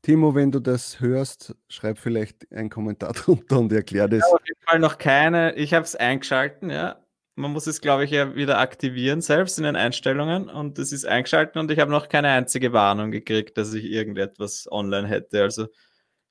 Timo, 0.01 0.35
wenn 0.35 0.51
du 0.51 0.59
das 0.59 0.99
hörst, 0.99 1.55
schreib 1.69 1.97
vielleicht 1.97 2.51
einen 2.51 2.69
Kommentar 2.69 3.13
drunter 3.13 3.59
und 3.59 3.71
erklär 3.71 4.07
das. 4.07 4.21
Ja, 4.21 4.33
auf 4.33 4.47
jeden 4.47 4.61
Fall 4.61 4.79
noch 4.79 4.97
keine. 4.97 5.53
Ich 5.55 5.73
habe 5.73 5.83
es 5.83 5.95
eingeschalten, 5.95 6.69
ja. 6.69 7.02
Man 7.35 7.51
muss 7.51 7.65
es, 7.65 7.81
glaube 7.81 8.05
ich, 8.05 8.11
ja 8.11 8.35
wieder 8.35 8.59
aktivieren, 8.59 9.21
selbst 9.21 9.57
in 9.57 9.63
den 9.63 9.75
Einstellungen. 9.75 10.49
Und 10.49 10.77
es 10.77 10.91
ist 10.91 11.05
eingeschalten 11.05 11.59
und 11.59 11.71
ich 11.71 11.79
habe 11.79 11.91
noch 11.91 12.09
keine 12.09 12.29
einzige 12.29 12.73
Warnung 12.73 13.11
gekriegt, 13.11 13.57
dass 13.57 13.73
ich 13.73 13.85
irgendetwas 13.85 14.71
online 14.71 15.07
hätte. 15.07 15.41
Also 15.41 15.67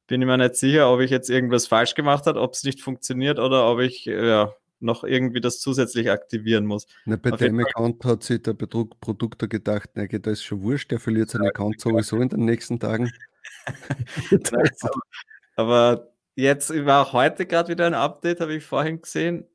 bin 0.06 0.22
ich 0.22 0.26
mir 0.26 0.36
nicht 0.36 0.56
sicher, 0.56 0.92
ob 0.92 1.00
ich 1.00 1.10
jetzt 1.10 1.30
irgendwas 1.30 1.66
falsch 1.66 1.94
gemacht 1.94 2.26
habe, 2.26 2.40
ob 2.40 2.54
es 2.54 2.64
nicht 2.64 2.80
funktioniert 2.80 3.38
oder 3.38 3.68
ob 3.68 3.80
ich 3.80 4.04
ja, 4.04 4.52
noch 4.82 5.04
irgendwie 5.04 5.40
das 5.40 5.60
zusätzlich 5.60 6.10
aktivieren 6.10 6.66
muss. 6.66 6.86
Na, 7.04 7.16
bei 7.16 7.32
Auf 7.32 7.38
dem 7.38 7.58
Account 7.60 8.04
hat 8.04 8.22
sich 8.22 8.42
der 8.42 8.52
Betrug 8.52 9.00
Produkter 9.00 9.48
gedacht, 9.48 9.90
na, 9.94 10.06
da 10.06 10.30
ist 10.30 10.44
schon 10.44 10.62
wurscht, 10.62 10.90
der 10.90 11.00
verliert 11.00 11.30
seinen 11.30 11.44
ja, 11.44 11.50
Account 11.50 11.80
sowieso 11.80 12.20
in 12.20 12.28
den 12.28 12.44
nächsten 12.44 12.78
Tagen. 12.78 13.10
aber 15.56 16.12
jetzt 16.34 16.70
war 16.84 17.06
auch 17.06 17.12
heute 17.12 17.46
gerade 17.46 17.70
wieder 17.70 17.86
ein 17.86 17.94
Update, 17.94 18.40
habe 18.40 18.54
ich 18.54 18.64
vorhin 18.64 19.00
gesehen. 19.00 19.46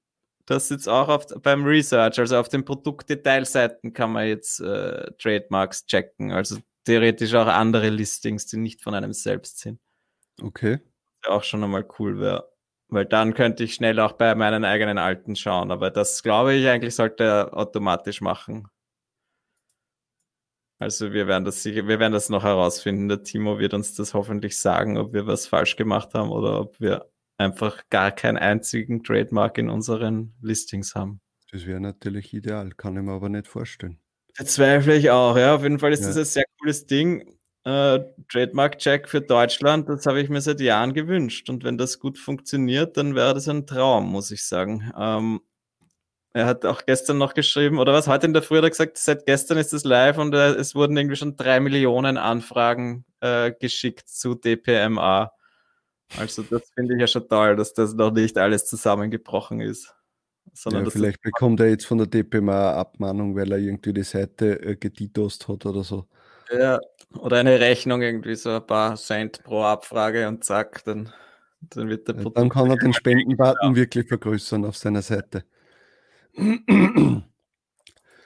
Das 0.48 0.70
jetzt 0.70 0.88
auch 0.88 1.10
auf, 1.10 1.25
beim 1.44 1.66
Research, 1.66 2.20
also 2.20 2.38
auf 2.38 2.48
den 2.48 2.63
Produktdetailseiten 2.63 3.94
kann 3.94 4.13
man 4.13 4.27
jetzt 4.27 4.62
äh, 4.62 5.12
Trademarks 5.18 5.86
checken. 5.86 6.32
Also 6.32 6.58
theoretisch 6.86 7.34
auch 7.36 7.48
andere 7.48 7.89
Listings, 7.89 8.46
die 8.48 8.56
nicht 8.56 8.82
von 8.82 8.96
einem 8.96 9.12
selbst 9.12 9.60
sind. 9.60 9.80
Okay. 10.42 10.80
auch 11.27 11.44
schon 11.44 11.63
einmal 11.63 11.86
cool 12.00 12.20
wäre. 12.20 12.50
Weil 12.88 13.06
dann 13.06 13.34
könnte 13.34 13.66
ich 13.66 13.74
schnell 13.74 14.00
auch 14.00 14.13
bei 14.13 14.34
meinen 14.36 14.63
eigenen 14.63 14.98
alten 14.98 15.36
schauen. 15.36 15.70
Aber 15.70 15.92
das 15.92 16.24
glaube 16.24 16.54
ich 16.54 16.66
eigentlich 16.70 16.96
sollte 16.96 17.25
er 17.25 17.58
automatisch 17.58 18.22
machen. 18.22 18.70
Also 20.80 21.12
wir 21.12 21.27
werden 21.27 21.44
das 21.44 21.62
sicher, 21.62 21.88
wir 21.88 22.00
werden 22.00 22.13
das 22.13 22.30
noch 22.30 22.44
herausfinden. 22.44 23.10
Der 23.10 23.24
Timo 23.24 23.60
wird 23.60 23.74
uns 23.74 23.96
das 23.96 24.13
hoffentlich 24.13 24.58
sagen, 24.58 24.98
ob 24.98 25.12
wir 25.12 25.27
was 25.27 25.46
falsch 25.48 25.75
gemacht 25.75 26.13
haben 26.13 26.30
oder 26.32 26.62
ob 26.62 26.80
wir 26.80 27.12
einfach 27.38 27.84
gar 27.89 28.12
keinen 28.12 28.38
einzigen 28.38 29.03
Trademark 29.03 29.58
in 29.58 29.70
unseren 29.70 30.34
Listings 30.41 30.96
haben. 30.96 31.22
Das 31.51 31.65
wäre 31.65 31.79
natürlich 31.79 32.34
ideal, 32.34 32.72
kann 32.72 32.98
ich 32.98 33.03
mir 33.03 33.13
aber 33.13 33.29
nicht 33.29 33.48
vorstellen. 33.48 34.00
Bezweifle 34.38 34.96
ich 34.96 35.10
auch, 35.10 35.38
ja. 35.38 35.56
Auf 35.56 35.63
jeden 35.63 35.79
Fall 35.79 35.94
ist 35.94 36.01
ja. 36.01 36.08
das 36.08 36.17
ein 36.17 36.25
sehr 36.25 36.46
cooles 36.60 36.86
Ding 36.86 37.38
äh, 37.67 38.00
Trademark-Check 38.32 39.10
für 39.10 39.20
Deutschland, 39.20 39.89
das 39.89 40.06
habe 40.06 40.22
ich 40.22 40.29
mir 40.29 40.39
seit 40.39 40.62
Jahren 40.62 40.94
gewünscht. 40.94 41.50
Und 41.50 41.65
wenn 41.65 41.77
das 41.77 42.00
gut 42.00 42.17
funktioniert, 42.17 42.96
dann 42.96 43.13
wäre 43.13 43.34
das 43.34 43.50
ein 43.50 43.67
Traum, 43.67 44.10
muss 44.10 44.32
ich 44.32 44.46
sagen. 44.46 44.89
Ähm, 44.98 45.41
er 46.32 46.46
hat 46.46 46.65
auch 46.65 46.86
gestern 46.86 47.17
noch 47.17 47.34
geschrieben, 47.34 47.77
oder 47.77 47.91
was, 47.91 48.08
heute 48.08 48.27
in 48.27 48.34
der 48.34 48.41
Früh 48.41 48.58
hat 48.58 48.63
er 48.63 48.70
gesagt, 48.70 48.98
seit 48.98 49.25
gestern 49.25 49.58
ist 49.58 49.74
es 49.74 49.84
live 49.84 50.17
und 50.17 50.34
äh, 50.34 50.51
es 50.51 50.75
wurden 50.75 50.96
irgendwie 50.96 51.17
schon 51.17 51.36
drei 51.36 51.60
Millionen 51.60 52.17
Anfragen 52.17 53.03
äh, 53.20 53.51
geschickt 53.51 54.08
zu 54.08 54.36
DPMA. 54.36 55.34
Also 56.16 56.44
das 56.44 56.72
finde 56.74 56.96
ich 56.96 57.02
ja 57.02 57.08
schon 57.08 57.28
toll, 57.28 57.56
dass 57.56 57.74
das 57.74 57.94
noch 57.94 58.12
nicht 58.12 58.38
alles 58.38 58.66
zusammengebrochen 58.66 59.60
ist. 59.60 59.94
Sondern 60.54 60.86
ja, 60.86 60.90
vielleicht 60.90 61.22
bekommt 61.22 61.60
er 61.60 61.70
jetzt 61.70 61.86
von 61.86 61.98
der 61.98 62.08
DPMA 62.08 62.74
Abmahnung, 62.74 63.36
weil 63.36 63.52
er 63.52 63.58
irgendwie 63.58 63.94
die 63.94 64.04
Seite 64.04 64.60
äh, 64.62 64.76
geditost 64.76 65.48
hat 65.48 65.66
oder 65.66 65.84
so. 65.84 66.08
Ja, 66.52 66.80
oder 67.20 67.38
eine 67.38 67.60
Rechnung 67.60 68.02
irgendwie 68.02 68.36
so 68.36 68.52
ein 68.52 68.66
paar 68.66 68.96
Cent 68.96 69.44
pro 69.44 69.64
Abfrage 69.64 70.28
und 70.28 70.44
zack, 70.44 70.84
dann, 70.86 71.12
dann 71.62 71.90
wird 71.90 72.08
der 72.08 72.16
ja, 72.16 72.30
Dann 72.30 72.50
kann 72.50 72.70
er 72.70 72.78
den 72.78 72.94
Spendenbutton 72.94 73.76
wirklich 73.76 74.08
vergrößern 74.08 74.66
auf 74.66 74.78
seiner 74.78 75.02
Seite. 75.02 75.44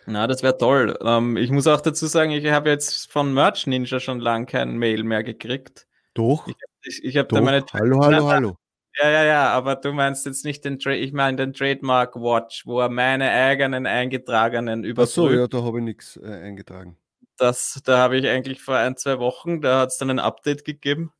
Na, 0.06 0.28
das 0.28 0.44
wäre 0.44 0.58
toll. 0.58 0.98
Ähm, 1.02 1.38
ich 1.38 1.52
muss 1.52 1.68
auch 1.68 1.82
dazu 1.82 2.06
sagen, 2.06 2.32
ich 2.32 2.46
habe 2.48 2.70
jetzt 2.70 3.12
von 3.12 3.34
Merch 3.34 3.68
Ninja 3.68 4.00
schon 4.00 4.20
lange 4.20 4.46
kein 4.46 4.78
Mail 4.78 5.04
mehr 5.04 5.24
gekriegt. 5.24 5.88
Doch. 6.14 6.48
Ich, 6.84 7.04
ich, 7.04 7.18
habe 7.18 7.28
da 7.30 7.42
meine. 7.42 7.64
Hallo, 7.74 8.00
hallo, 8.02 8.28
hallo. 8.28 8.58
Ja, 9.02 9.10
ja, 9.10 9.24
ja, 9.24 9.50
aber 9.50 9.78
du 9.78 9.94
meinst 9.94 10.26
jetzt 10.26 10.44
nicht 10.44 10.66
den 10.66 10.78
Trade, 10.78 10.98
ich 10.98 11.14
meine 11.14 11.38
den 11.38 11.54
Trademark 11.54 12.16
Watch, 12.16 12.66
wo 12.66 12.82
er 12.82 12.90
meine 12.90 13.32
eigenen 13.32 13.86
eingetragenen 13.86 14.84
überprüft. 14.84 15.12
Ach 15.12 15.16
so, 15.16 15.32
ja, 15.32 15.48
da 15.48 15.64
habe 15.64 15.80
ich 15.80 15.86
nichts 15.86 16.18
äh, 16.18 16.26
eingetragen 16.26 16.98
das, 17.42 17.82
da 17.84 17.98
habe 17.98 18.18
ich 18.18 18.28
eigentlich 18.28 18.62
vor 18.62 18.76
ein, 18.78 18.96
zwei 18.98 19.20
Wochen, 19.20 19.62
da 19.62 19.82
hat 19.82 19.90
es 19.90 19.98
dann 19.98 20.12
ein 20.12 20.20
Update 20.20 20.64
gegeben. 20.64 21.12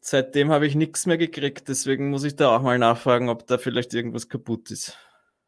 Seitdem 0.00 0.50
habe 0.50 0.66
ich 0.66 0.74
nichts 0.74 1.06
mehr 1.06 1.18
gekriegt, 1.18 1.68
deswegen 1.68 2.10
muss 2.10 2.24
ich 2.24 2.36
da 2.36 2.54
auch 2.54 2.62
mal 2.62 2.78
nachfragen, 2.78 3.30
ob 3.30 3.46
da 3.46 3.58
vielleicht 3.58 3.94
irgendwas 3.94 4.28
kaputt 4.28 4.70
ist. 4.70 4.96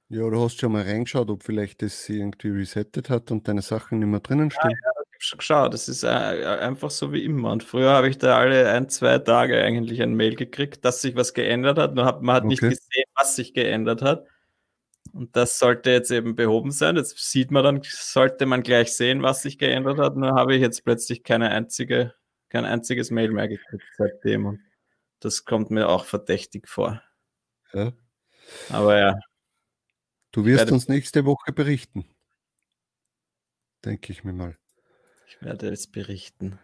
Ja, 0.08 0.28
du 0.28 0.42
hast 0.42 0.58
schon 0.58 0.72
mal 0.72 0.82
reingeschaut, 0.82 1.30
ob 1.30 1.44
vielleicht 1.44 1.82
das 1.82 2.08
irgendwie 2.08 2.48
resettet 2.48 3.10
hat 3.10 3.30
und 3.30 3.46
deine 3.46 3.62
Sachen 3.62 4.00
nicht 4.00 4.08
mehr 4.08 4.20
drinnen 4.20 4.50
stehen. 4.50 4.70
Ja, 4.70 4.92
ja 4.96 4.99
geschaut, 5.20 5.74
das 5.74 5.88
ist 5.88 6.02
äh, 6.02 6.08
einfach 6.08 6.90
so 6.90 7.12
wie 7.12 7.24
immer. 7.24 7.52
Und 7.52 7.62
früher 7.62 7.90
habe 7.90 8.08
ich 8.08 8.18
da 8.18 8.38
alle 8.38 8.70
ein, 8.70 8.88
zwei 8.88 9.18
Tage 9.18 9.62
eigentlich 9.62 10.02
ein 10.02 10.14
Mail 10.14 10.34
gekriegt, 10.34 10.84
dass 10.84 11.02
sich 11.02 11.16
was 11.16 11.34
geändert 11.34 11.78
hat. 11.78 11.94
Nur 11.94 12.04
hat, 12.04 12.22
man 12.22 12.36
hat 12.36 12.44
okay. 12.44 12.48
nicht 12.48 12.60
gesehen, 12.60 13.04
was 13.14 13.36
sich 13.36 13.54
geändert 13.54 14.02
hat. 14.02 14.26
Und 15.12 15.34
das 15.36 15.58
sollte 15.58 15.90
jetzt 15.90 16.10
eben 16.10 16.36
behoben 16.36 16.70
sein. 16.70 16.96
Jetzt 16.96 17.18
sieht 17.18 17.50
man 17.50 17.64
dann, 17.64 17.80
sollte 17.84 18.46
man 18.46 18.62
gleich 18.62 18.94
sehen, 18.94 19.22
was 19.22 19.42
sich 19.42 19.58
geändert 19.58 19.98
hat. 19.98 20.16
Nur 20.16 20.34
habe 20.34 20.54
ich 20.54 20.60
jetzt 20.60 20.84
plötzlich 20.84 21.22
keine 21.24 21.50
einzige, 21.50 22.14
kein 22.48 22.64
einziges 22.64 23.10
Mail 23.10 23.32
mehr 23.32 23.48
gekriegt 23.48 23.84
seitdem. 23.96 24.46
Und 24.46 24.60
das 25.20 25.44
kommt 25.44 25.70
mir 25.70 25.88
auch 25.88 26.04
verdächtig 26.04 26.68
vor. 26.68 27.02
Ja. 27.72 27.92
Aber 28.70 28.98
ja. 28.98 29.18
Du 30.32 30.44
wirst 30.44 30.70
uns 30.70 30.88
nächste 30.88 31.24
Woche 31.24 31.52
berichten. 31.52 32.04
Denke 33.84 34.12
ich 34.12 34.22
mir 34.24 34.32
mal. 34.32 34.59
Ich 35.30 35.40
werde 35.42 35.68
es 35.68 35.86
berichten. 35.86 36.58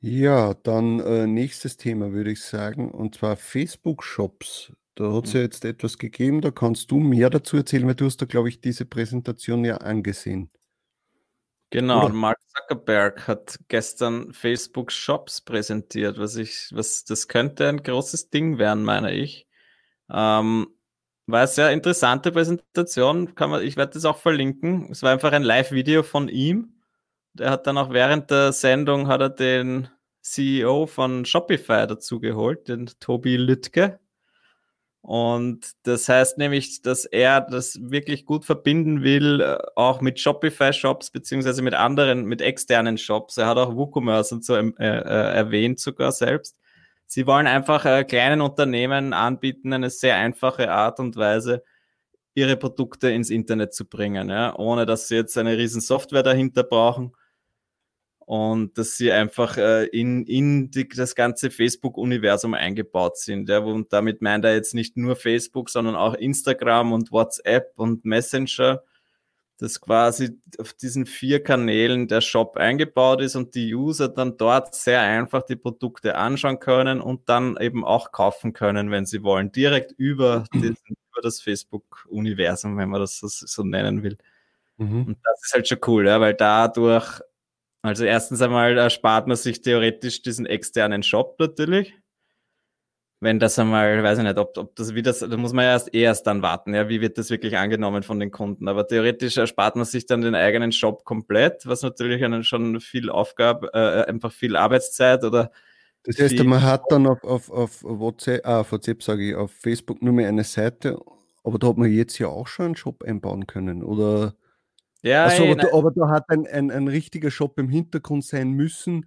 Ja, 0.00 0.52
dann 0.52 1.00
äh, 1.00 1.26
nächstes 1.26 1.78
Thema 1.78 2.12
würde 2.12 2.32
ich 2.32 2.42
sagen, 2.42 2.90
und 2.90 3.14
zwar 3.14 3.36
Facebook-Shops. 3.36 4.72
Da 4.94 5.10
hat 5.12 5.26
es 5.26 5.32
ja 5.32 5.40
jetzt 5.40 5.64
etwas 5.64 5.96
gegeben, 5.96 6.42
da 6.42 6.50
kannst 6.50 6.90
du 6.90 6.98
mehr 6.98 7.30
dazu 7.30 7.56
erzählen, 7.56 7.86
weil 7.86 7.94
du 7.94 8.04
hast 8.04 8.18
da, 8.18 8.26
glaube 8.26 8.50
ich, 8.50 8.60
diese 8.60 8.84
Präsentation 8.84 9.64
ja 9.64 9.78
angesehen. 9.78 10.50
Genau, 11.70 12.06
Oder? 12.06 12.14
Mark 12.14 12.38
Zuckerberg 12.48 13.26
hat 13.26 13.58
gestern 13.68 14.34
Facebook 14.34 14.92
Shops 14.92 15.40
präsentiert, 15.40 16.18
was 16.18 16.36
ich, 16.36 16.68
was 16.72 17.04
das 17.04 17.26
könnte 17.26 17.68
ein 17.68 17.82
großes 17.82 18.28
Ding 18.28 18.58
werden, 18.58 18.84
meine 18.84 19.14
ich. 19.14 19.46
Ähm, 20.10 20.66
war 21.26 21.40
eine 21.40 21.48
sehr 21.48 21.70
interessante 21.70 22.32
Präsentation, 22.32 23.34
kann 23.34 23.48
man, 23.48 23.62
ich 23.62 23.76
werde 23.76 23.94
das 23.94 24.04
auch 24.04 24.18
verlinken. 24.18 24.90
Es 24.90 25.02
war 25.02 25.12
einfach 25.12 25.32
ein 25.32 25.42
Live-Video 25.42 26.02
von 26.02 26.28
ihm. 26.28 26.79
Der 27.34 27.50
hat 27.50 27.66
dann 27.66 27.78
auch 27.78 27.90
während 27.90 28.30
der 28.30 28.52
Sendung 28.52 29.08
hat 29.08 29.20
er 29.20 29.30
den 29.30 29.88
CEO 30.22 30.86
von 30.86 31.24
Shopify 31.24 31.86
dazu 31.86 32.20
geholt, 32.20 32.68
den 32.68 32.90
Tobi 33.00 33.36
Lüttke. 33.36 34.00
Und 35.02 35.72
das 35.84 36.08
heißt 36.08 36.36
nämlich, 36.36 36.82
dass 36.82 37.06
er 37.06 37.40
das 37.40 37.78
wirklich 37.80 38.26
gut 38.26 38.44
verbinden 38.44 39.02
will, 39.02 39.40
äh, 39.40 39.58
auch 39.74 40.02
mit 40.02 40.20
Shopify-Shops, 40.20 41.10
beziehungsweise 41.10 41.62
mit 41.62 41.72
anderen, 41.74 42.26
mit 42.26 42.42
externen 42.42 42.98
Shops. 42.98 43.38
Er 43.38 43.46
hat 43.46 43.56
auch 43.56 43.74
WooCommerce 43.74 44.34
und 44.34 44.44
so 44.44 44.56
äh, 44.56 44.72
äh, 44.78 45.34
erwähnt 45.34 45.80
sogar 45.80 46.12
selbst. 46.12 46.58
Sie 47.06 47.26
wollen 47.26 47.46
einfach 47.46 47.86
äh, 47.86 48.04
kleinen 48.04 48.42
Unternehmen 48.42 49.14
anbieten, 49.14 49.72
eine 49.72 49.88
sehr 49.88 50.16
einfache 50.16 50.70
Art 50.70 51.00
und 51.00 51.16
Weise, 51.16 51.64
ihre 52.34 52.56
Produkte 52.56 53.10
ins 53.10 53.30
Internet 53.30 53.74
zu 53.74 53.86
bringen, 53.86 54.28
ja, 54.28 54.54
ohne 54.56 54.86
dass 54.86 55.08
sie 55.08 55.16
jetzt 55.16 55.36
eine 55.38 55.56
riesen 55.56 55.80
Software 55.80 56.22
dahinter 56.22 56.62
brauchen 56.62 57.12
und 58.30 58.78
dass 58.78 58.96
sie 58.96 59.10
einfach 59.10 59.56
äh, 59.56 59.86
in, 59.86 60.24
in 60.24 60.70
die, 60.70 60.86
das 60.88 61.16
ganze 61.16 61.50
Facebook-Universum 61.50 62.54
eingebaut 62.54 63.18
sind. 63.18 63.48
Ja, 63.48 63.58
und 63.58 63.92
damit 63.92 64.22
meint 64.22 64.44
er 64.44 64.54
jetzt 64.54 64.72
nicht 64.72 64.96
nur 64.96 65.16
Facebook, 65.16 65.68
sondern 65.68 65.96
auch 65.96 66.14
Instagram 66.14 66.92
und 66.92 67.10
WhatsApp 67.10 67.72
und 67.74 68.04
Messenger, 68.04 68.84
dass 69.58 69.80
quasi 69.80 70.38
auf 70.60 70.74
diesen 70.74 71.06
vier 71.06 71.42
Kanälen 71.42 72.06
der 72.06 72.20
Shop 72.20 72.56
eingebaut 72.56 73.20
ist 73.20 73.34
und 73.34 73.56
die 73.56 73.74
User 73.74 74.08
dann 74.08 74.36
dort 74.36 74.76
sehr 74.76 75.00
einfach 75.00 75.42
die 75.42 75.56
Produkte 75.56 76.14
anschauen 76.14 76.60
können 76.60 77.00
und 77.00 77.28
dann 77.28 77.56
eben 77.56 77.84
auch 77.84 78.12
kaufen 78.12 78.52
können, 78.52 78.92
wenn 78.92 79.06
sie 79.06 79.24
wollen, 79.24 79.50
direkt 79.50 79.90
über, 79.98 80.44
diesen, 80.54 80.76
über 80.86 81.20
das 81.20 81.40
Facebook-Universum, 81.40 82.78
wenn 82.78 82.90
man 82.90 83.00
das 83.00 83.18
so, 83.18 83.26
so 83.26 83.64
nennen 83.64 84.04
will. 84.04 84.18
Mhm. 84.76 85.06
Und 85.06 85.18
das 85.24 85.46
ist 85.46 85.52
halt 85.52 85.66
schon 85.66 85.80
cool, 85.88 86.06
ja, 86.06 86.20
weil 86.20 86.34
dadurch 86.34 87.22
also 87.82 88.04
erstens 88.04 88.42
einmal 88.42 88.76
erspart 88.76 89.26
man 89.26 89.36
sich 89.36 89.62
theoretisch 89.62 90.22
diesen 90.22 90.46
externen 90.46 91.02
Shop 91.02 91.36
natürlich. 91.38 91.94
wenn 93.22 93.38
das 93.38 93.58
einmal, 93.58 94.02
weiß 94.02 94.18
ich 94.18 94.24
nicht, 94.24 94.38
ob, 94.38 94.56
ob 94.56 94.74
das 94.76 94.94
wieder, 94.94 95.12
da 95.12 95.36
muss 95.36 95.52
man 95.52 95.66
ja 95.66 95.72
erst 95.72 95.94
erst 95.94 96.26
dann 96.26 96.40
warten, 96.40 96.74
ja, 96.74 96.88
wie 96.88 97.02
wird 97.02 97.18
das 97.18 97.28
wirklich 97.28 97.58
angenommen 97.58 98.02
von 98.02 98.18
den 98.18 98.30
Kunden. 98.30 98.66
Aber 98.66 98.86
theoretisch 98.86 99.36
erspart 99.36 99.76
man 99.76 99.84
sich 99.84 100.06
dann 100.06 100.22
den 100.22 100.34
eigenen 100.34 100.72
Shop 100.72 101.04
komplett, 101.04 101.66
was 101.66 101.82
natürlich 101.82 102.24
einen 102.24 102.44
schon 102.44 102.80
viel 102.80 103.10
Aufgabe, 103.10 103.70
äh, 103.74 104.08
einfach 104.08 104.32
viel 104.32 104.56
Arbeitszeit 104.56 105.22
oder 105.24 105.50
das 106.02 106.18
heißt, 106.18 106.42
man 106.44 106.62
hat 106.62 106.84
dann 106.88 107.06
auf, 107.06 107.22
auf, 107.22 107.50
auf 107.50 107.82
WhatsApp, 107.82 108.46
ah, 108.46 108.64
WhatsApp 108.70 109.02
sage 109.02 109.28
ich, 109.28 109.34
auf 109.34 109.52
Facebook 109.52 110.00
nur 110.00 110.14
mehr 110.14 110.28
eine 110.28 110.44
Seite, 110.44 110.98
aber 111.44 111.58
da 111.58 111.68
hat 111.68 111.76
man 111.76 111.92
jetzt 111.92 112.18
ja 112.18 112.28
auch 112.28 112.46
schon 112.46 112.66
einen 112.66 112.76
Shop 112.76 113.02
einbauen 113.04 113.46
können, 113.46 113.82
oder? 113.82 114.34
Ja, 115.02 115.24
also, 115.24 115.44
aber, 115.44 115.54
da, 115.56 115.68
aber 115.72 115.90
da 115.92 116.08
hat 116.08 116.24
ein, 116.28 116.46
ein, 116.46 116.70
ein 116.70 116.88
richtiger 116.88 117.30
Shop 117.30 117.58
im 117.58 117.68
Hintergrund 117.68 118.24
sein 118.24 118.50
müssen, 118.50 119.06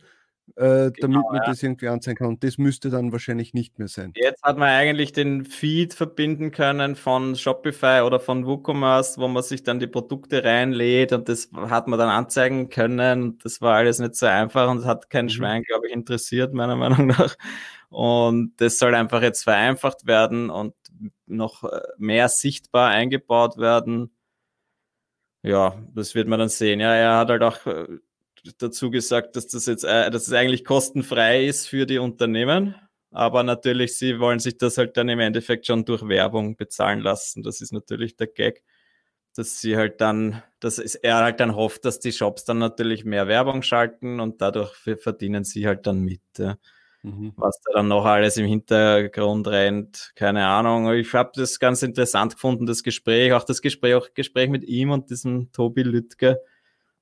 äh, 0.56 0.92
damit 0.92 0.96
genau, 1.00 1.22
man 1.32 1.36
ja. 1.38 1.46
das 1.46 1.64
irgendwie 1.64 1.88
anzeigen 1.88 2.18
kann. 2.18 2.28
Und 2.28 2.44
das 2.44 2.58
müsste 2.58 2.90
dann 2.90 3.12
wahrscheinlich 3.12 3.54
nicht 3.54 3.80
mehr 3.80 3.88
sein. 3.88 4.12
Jetzt 4.16 4.44
hat 4.44 4.58
man 4.58 4.70
eigentlich 4.70 5.14
den 5.14 5.46
Feed 5.46 5.94
verbinden 5.94 6.52
können 6.52 6.96
von 6.96 7.36
Shopify 7.36 8.02
oder 8.02 8.20
von 8.20 8.46
WooCommerce, 8.46 9.20
wo 9.20 9.28
man 9.28 9.44
sich 9.44 9.64
dann 9.64 9.80
die 9.80 9.88
Produkte 9.88 10.44
reinlädt 10.44 11.14
und 11.14 11.30
das 11.30 11.50
hat 11.54 11.88
man 11.88 12.00
dann 12.00 12.10
anzeigen 12.10 12.70
können. 12.70 13.38
Das 13.44 13.62
war 13.62 13.76
alles 13.76 14.00
nicht 14.00 14.16
so 14.16 14.26
einfach 14.26 14.70
und 14.70 14.86
hat 14.86 15.10
kein 15.10 15.26
mhm. 15.26 15.30
Schwein, 15.30 15.64
glaube 15.64 15.88
ich, 15.88 15.94
interessiert, 15.94 16.54
meiner 16.54 16.76
Meinung 16.76 17.08
nach. 17.08 17.36
Und 17.90 18.54
das 18.58 18.80
soll 18.80 18.96
einfach 18.96 19.22
jetzt 19.22 19.44
vereinfacht 19.44 20.08
werden 20.08 20.50
und 20.50 20.74
noch 21.28 21.64
äh, 21.64 21.80
mehr 21.98 22.28
sichtbar 22.28 22.90
eingebaut 22.90 23.58
werden. 23.58 24.12
Ja, 25.44 25.78
das 25.94 26.16
wird 26.16 26.28
man 26.28 26.40
dann 26.40 26.50
sehen. 26.50 26.80
Ja, 26.80 26.94
er 26.96 27.18
hat 27.18 27.30
halt 27.30 27.44
auch 27.44 27.66
äh, 27.66 27.86
dazu 28.60 28.90
gesagt, 28.92 29.36
dass 29.36 29.48
das 29.48 29.66
jetzt, 29.66 29.84
äh, 29.84 30.10
dass 30.10 30.28
es 30.28 30.34
eigentlich 30.34 30.64
kostenfrei 30.64 31.46
ist 31.46 31.68
für 31.68 31.86
die 31.86 31.98
Unternehmen. 32.00 32.76
Aber 33.12 33.44
natürlich, 33.44 33.98
sie 33.98 34.20
wollen 34.20 34.40
sich 34.40 34.58
das 34.58 34.78
halt 34.78 34.98
dann 34.98 35.10
im 35.10 35.20
Endeffekt 35.20 35.68
schon 35.68 35.86
durch 35.86 36.08
Werbung 36.08 36.56
bezahlen 36.56 37.02
lassen. 37.02 37.44
Das 37.44 37.62
ist 37.62 37.74
natürlich 37.74 38.16
der 38.16 38.28
Gag, 38.28 38.64
dass 39.36 39.60
sie 39.62 39.78
halt 39.78 40.02
dann, 40.02 40.42
dass 40.60 40.80
er 40.80 41.18
halt 41.18 41.40
dann 41.40 41.56
hofft, 41.56 41.86
dass 41.86 42.00
die 42.00 42.12
Shops 42.14 42.46
dann 42.46 42.60
natürlich 42.60 43.06
mehr 43.06 43.28
Werbung 43.28 43.62
schalten 43.64 44.20
und 44.20 44.42
dadurch 44.42 44.76
verdienen 45.00 45.44
sie 45.44 45.68
halt 45.68 45.86
dann 45.88 46.02
mit. 46.02 46.22
Ja. 46.38 46.58
Mhm. 47.04 47.34
Was 47.36 47.60
da 47.62 47.74
dann 47.74 47.90
noch 47.90 48.06
alles 48.06 48.38
im 48.38 48.46
Hintergrund 48.46 49.48
rennt, 49.48 50.14
keine 50.16 50.46
Ahnung. 50.48 50.92
Ich 50.94 51.14
habe 51.14 51.32
das 51.36 51.60
ganz 51.60 51.84
interessant 51.84 52.36
gefunden, 52.36 52.66
das 52.66 52.82
Gespräch, 52.82 53.34
auch 53.34 53.44
das 53.44 53.62
Gespräch, 53.62 53.96
auch 53.96 54.08
Gespräch 54.14 54.50
mit 54.50 54.64
ihm 54.64 54.90
und 54.92 55.10
diesem 55.10 55.52
Tobi 55.52 55.84
Lüttke, 55.84 56.40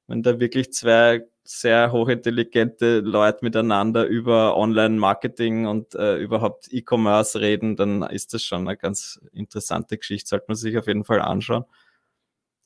wenn 0.08 0.24
da 0.24 0.40
wirklich 0.40 0.74
zwei 0.74 1.24
sehr 1.44 1.92
hochintelligente 1.92 3.00
Leute 3.00 3.40
miteinander 3.46 4.06
über 4.06 4.58
Online-Marketing 4.58 5.68
und 5.68 5.94
äh, 5.96 6.18
überhaupt 6.18 6.68
E-Commerce 6.72 7.40
reden, 7.40 7.76
dann 7.76 8.04
ist 8.04 8.34
das 8.34 8.44
schon 8.44 8.68
eine 8.68 8.78
ganz 8.78 9.20
interessante 9.34 9.98
Geschichte. 9.98 10.30
Sollte 10.30 10.46
man 10.48 10.56
sich 10.56 10.78
auf 10.78 10.88
jeden 10.88 11.04
Fall 11.04 11.22
anschauen. 11.22 11.66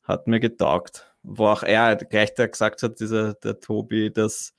Hat 0.03 0.27
mir 0.27 0.39
getaugt. 0.39 1.13
Wo 1.23 1.47
auch 1.47 1.63
er 1.63 1.95
gleich 1.97 2.33
da 2.33 2.47
gesagt 2.47 2.83
hat, 2.83 2.99
dieser, 2.99 3.33
der 3.35 3.59
Tobi, 3.59 4.11
dass 4.11 4.54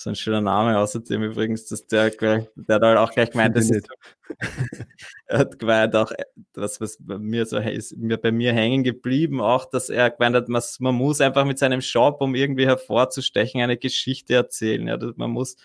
so 0.00 0.08
ein 0.08 0.16
schöner 0.16 0.40
Name 0.40 0.78
außerdem 0.78 1.22
übrigens, 1.22 1.66
dass 1.66 1.86
der 1.86 2.10
gleich, 2.10 2.48
der 2.54 2.76
hat 2.76 2.82
halt 2.82 2.98
auch 2.98 3.12
gleich 3.12 3.30
gemeint, 3.32 3.54
das 3.54 3.70
ist, 3.70 3.86
er 5.26 5.38
hat 5.40 5.58
gemeint 5.58 5.94
auch, 5.94 6.10
das, 6.54 6.80
was 6.80 6.96
bei 6.98 7.18
mir 7.18 7.44
so 7.44 7.58
ist, 7.58 7.96
mir 7.98 8.16
bei 8.16 8.32
mir 8.32 8.54
hängen 8.54 8.82
geblieben, 8.82 9.42
auch, 9.42 9.66
dass 9.66 9.90
er 9.90 10.10
gemeint 10.10 10.36
hat, 10.36 10.48
man, 10.48 10.62
man 10.78 10.94
muss 10.94 11.20
einfach 11.20 11.44
mit 11.44 11.58
seinem 11.58 11.82
Shop, 11.82 12.22
um 12.22 12.34
irgendwie 12.34 12.66
hervorzustechen, 12.66 13.60
eine 13.60 13.76
Geschichte 13.76 14.34
erzählen. 14.34 14.88
Ja, 14.88 14.98
man 15.16 15.32
muss, 15.32 15.56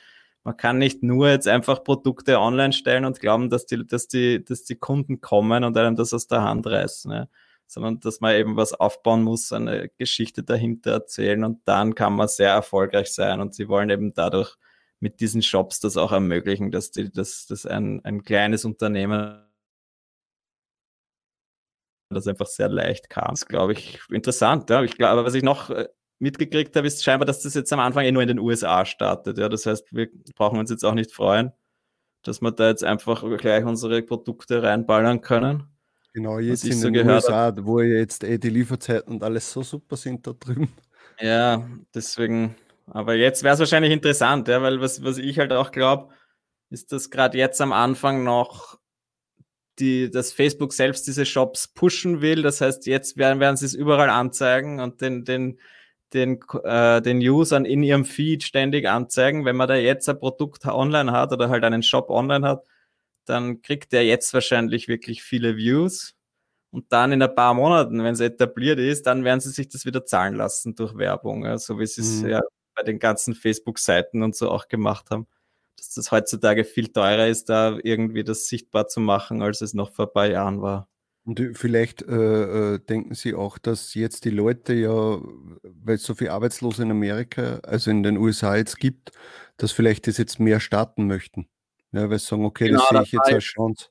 man 0.43 0.57
kann 0.57 0.79
nicht 0.79 1.01
nur 1.01 1.29
jetzt 1.29 1.47
einfach 1.47 1.85
Produkte 1.85 2.37
online 2.37 2.73
stellen 2.73 3.05
und 3.05 3.21
glauben, 3.21 3.49
dass 3.49 3.65
die, 3.65 3.87
dass 3.87 4.09
die, 4.09 4.43
dass 4.43 4.65
die 4.65 4.75
Kunden 4.75 5.21
kommen 5.21 5.63
und 5.63 5.77
einem 5.77 5.95
das 5.95 6.13
aus 6.13 6.27
der 6.27 6.41
Hand 6.41 6.67
reißen. 6.67 7.11
Ja 7.11 7.27
sondern 7.67 7.99
dass 7.99 8.21
man 8.21 8.35
eben 8.35 8.55
was 8.57 8.73
aufbauen 8.73 9.23
muss, 9.23 9.51
eine 9.51 9.89
Geschichte 9.97 10.43
dahinter 10.43 10.91
erzählen 10.91 11.43
und 11.43 11.61
dann 11.65 11.95
kann 11.95 12.13
man 12.13 12.27
sehr 12.27 12.51
erfolgreich 12.51 13.11
sein 13.11 13.41
und 13.41 13.55
sie 13.55 13.67
wollen 13.67 13.89
eben 13.89 14.13
dadurch 14.13 14.55
mit 14.99 15.19
diesen 15.19 15.41
Shops 15.41 15.79
das 15.79 15.97
auch 15.97 16.11
ermöglichen, 16.11 16.71
dass, 16.71 16.91
die, 16.91 17.11
dass, 17.11 17.45
dass 17.47 17.65
ein, 17.65 18.03
ein 18.05 18.23
kleines 18.23 18.65
Unternehmen 18.65 19.41
das 22.09 22.27
einfach 22.27 22.47
sehr 22.47 22.69
leicht 22.69 23.09
kam. 23.09 23.29
Das 23.31 23.47
glaube 23.47 23.73
ich 23.73 23.99
interessant. 24.09 24.69
Ja. 24.69 24.83
Ich 24.83 24.97
glaube, 24.97 25.25
was 25.25 25.33
ich 25.33 25.43
noch 25.43 25.69
äh, 25.69 25.87
mitgekriegt 26.19 26.75
habe, 26.75 26.87
ist 26.87 27.03
scheinbar, 27.03 27.25
dass 27.25 27.41
das 27.41 27.53
jetzt 27.55 27.73
am 27.73 27.79
Anfang 27.79 28.05
eh 28.05 28.11
nur 28.11 28.21
in 28.21 28.27
den 28.27 28.39
USA 28.39 28.85
startet. 28.85 29.37
Ja. 29.37 29.49
Das 29.49 29.65
heißt, 29.65 29.93
wir 29.93 30.09
brauchen 30.35 30.59
uns 30.59 30.69
jetzt 30.69 30.85
auch 30.85 30.93
nicht 30.93 31.11
freuen, 31.11 31.51
dass 32.23 32.41
wir 32.41 32.51
da 32.51 32.69
jetzt 32.69 32.83
einfach 32.83 33.23
gleich 33.37 33.65
unsere 33.65 34.01
Produkte 34.01 34.63
reinballern 34.63 35.21
können. 35.21 35.74
Genau, 36.15 36.39
jetzt 36.39 36.63
in 36.63 36.71
so 36.71 36.89
den 36.89 37.09
USA, 37.09 37.53
wo 37.59 37.81
jetzt 37.81 38.23
eh 38.23 38.37
die 38.37 38.49
Lieferzeiten 38.49 39.15
und 39.15 39.21
alles 39.21 39.51
so 39.51 39.63
super 39.63 39.97
sind 39.97 40.25
da 40.25 40.31
drüben. 40.31 40.69
Ja, 41.19 41.67
deswegen, 41.93 42.55
aber 42.87 43.15
jetzt 43.15 43.43
wäre 43.43 43.53
es 43.53 43.59
wahrscheinlich 43.59 43.91
interessant, 43.91 44.47
ja, 44.47 44.61
weil 44.61 44.79
was, 44.79 45.03
was 45.03 45.17
ich 45.17 45.39
halt 45.39 45.51
auch 45.51 45.73
glaube, 45.73 46.13
ist, 46.69 46.93
dass 46.93 47.09
gerade 47.09 47.37
jetzt 47.37 47.59
am 47.59 47.73
Anfang 47.73 48.23
noch 48.23 48.79
die, 49.77 50.09
dass 50.09 50.31
Facebook 50.31 50.71
selbst 50.71 51.05
diese 51.05 51.25
Shops 51.25 51.67
pushen 51.67 52.21
will. 52.21 52.43
Das 52.43 52.61
heißt, 52.61 52.85
jetzt 52.85 53.17
werden, 53.17 53.41
werden 53.41 53.57
sie 53.57 53.65
es 53.65 53.73
überall 53.73 54.09
anzeigen 54.09 54.79
und 54.79 55.01
den, 55.01 55.25
den, 55.25 55.59
den, 56.13 56.39
äh, 56.63 57.01
den 57.01 57.17
Usern 57.17 57.65
in 57.65 57.83
ihrem 57.83 58.05
Feed 58.05 58.43
ständig 58.43 58.87
anzeigen. 58.87 59.43
Wenn 59.43 59.57
man 59.57 59.67
da 59.67 59.75
jetzt 59.75 60.07
ein 60.07 60.17
Produkt 60.17 60.65
online 60.65 61.11
hat 61.11 61.33
oder 61.33 61.49
halt 61.49 61.65
einen 61.65 61.83
Shop 61.83 62.09
online 62.09 62.47
hat, 62.47 62.63
dann 63.25 63.61
kriegt 63.61 63.93
er 63.93 64.03
jetzt 64.03 64.33
wahrscheinlich 64.33 64.87
wirklich 64.87 65.23
viele 65.23 65.57
Views. 65.57 66.15
Und 66.71 66.91
dann 66.91 67.13
in 67.13 67.21
ein 67.21 67.33
paar 67.33 67.53
Monaten, 67.53 68.03
wenn 68.03 68.13
es 68.13 68.19
etabliert 68.19 68.79
ist, 68.79 69.05
dann 69.07 69.23
werden 69.23 69.39
sie 69.39 69.51
sich 69.51 69.69
das 69.69 69.85
wieder 69.85 70.05
zahlen 70.05 70.35
lassen 70.35 70.75
durch 70.75 70.97
Werbung, 70.97 71.45
ja, 71.45 71.57
so 71.57 71.79
wie 71.79 71.87
sie 71.87 72.01
es 72.01 72.21
mhm. 72.21 72.29
ja 72.29 72.41
bei 72.75 72.83
den 72.83 72.99
ganzen 72.99 73.33
Facebook-Seiten 73.33 74.21
und 74.21 74.35
so 74.35 74.51
auch 74.51 74.67
gemacht 74.67 75.09
haben. 75.09 75.27
Dass 75.77 75.93
das 75.93 76.11
heutzutage 76.11 76.65
viel 76.65 76.89
teurer 76.89 77.27
ist, 77.27 77.49
da 77.49 77.77
irgendwie 77.81 78.23
das 78.23 78.47
sichtbar 78.47 78.87
zu 78.87 78.99
machen, 78.99 79.41
als 79.41 79.61
es 79.61 79.73
noch 79.73 79.93
vor 79.93 80.07
ein 80.07 80.13
paar 80.13 80.27
Jahren 80.27 80.61
war. 80.61 80.89
Und 81.23 81.41
vielleicht 81.53 82.03
äh, 82.03 82.75
äh 82.75 82.79
denken 82.79 83.15
Sie 83.15 83.33
auch, 83.33 83.57
dass 83.57 83.93
jetzt 83.95 84.25
die 84.25 84.29
Leute 84.29 84.73
ja, 84.73 85.19
weil 85.63 85.95
es 85.95 86.03
so 86.03 86.13
viel 86.13 86.29
Arbeitslose 86.29 86.83
in 86.83 86.91
Amerika, 86.91 87.59
also 87.63 87.89
in 87.89 88.03
den 88.03 88.17
USA 88.17 88.55
jetzt 88.55 88.79
gibt, 88.79 89.11
dass 89.57 89.71
vielleicht 89.71 90.07
das 90.07 90.17
jetzt 90.17 90.39
mehr 90.39 90.59
starten 90.59 91.07
möchten. 91.07 91.47
Ja, 91.95 92.09
weil 92.09 92.19
sie 92.19 92.25
sagen, 92.25 92.43
okay, 92.43 92.67
genau, 92.67 92.81
das 92.81 92.89
sehe 92.89 93.01
ich 93.03 93.11
jetzt 93.13 93.33
als 93.33 93.43
Chance. 93.43 93.87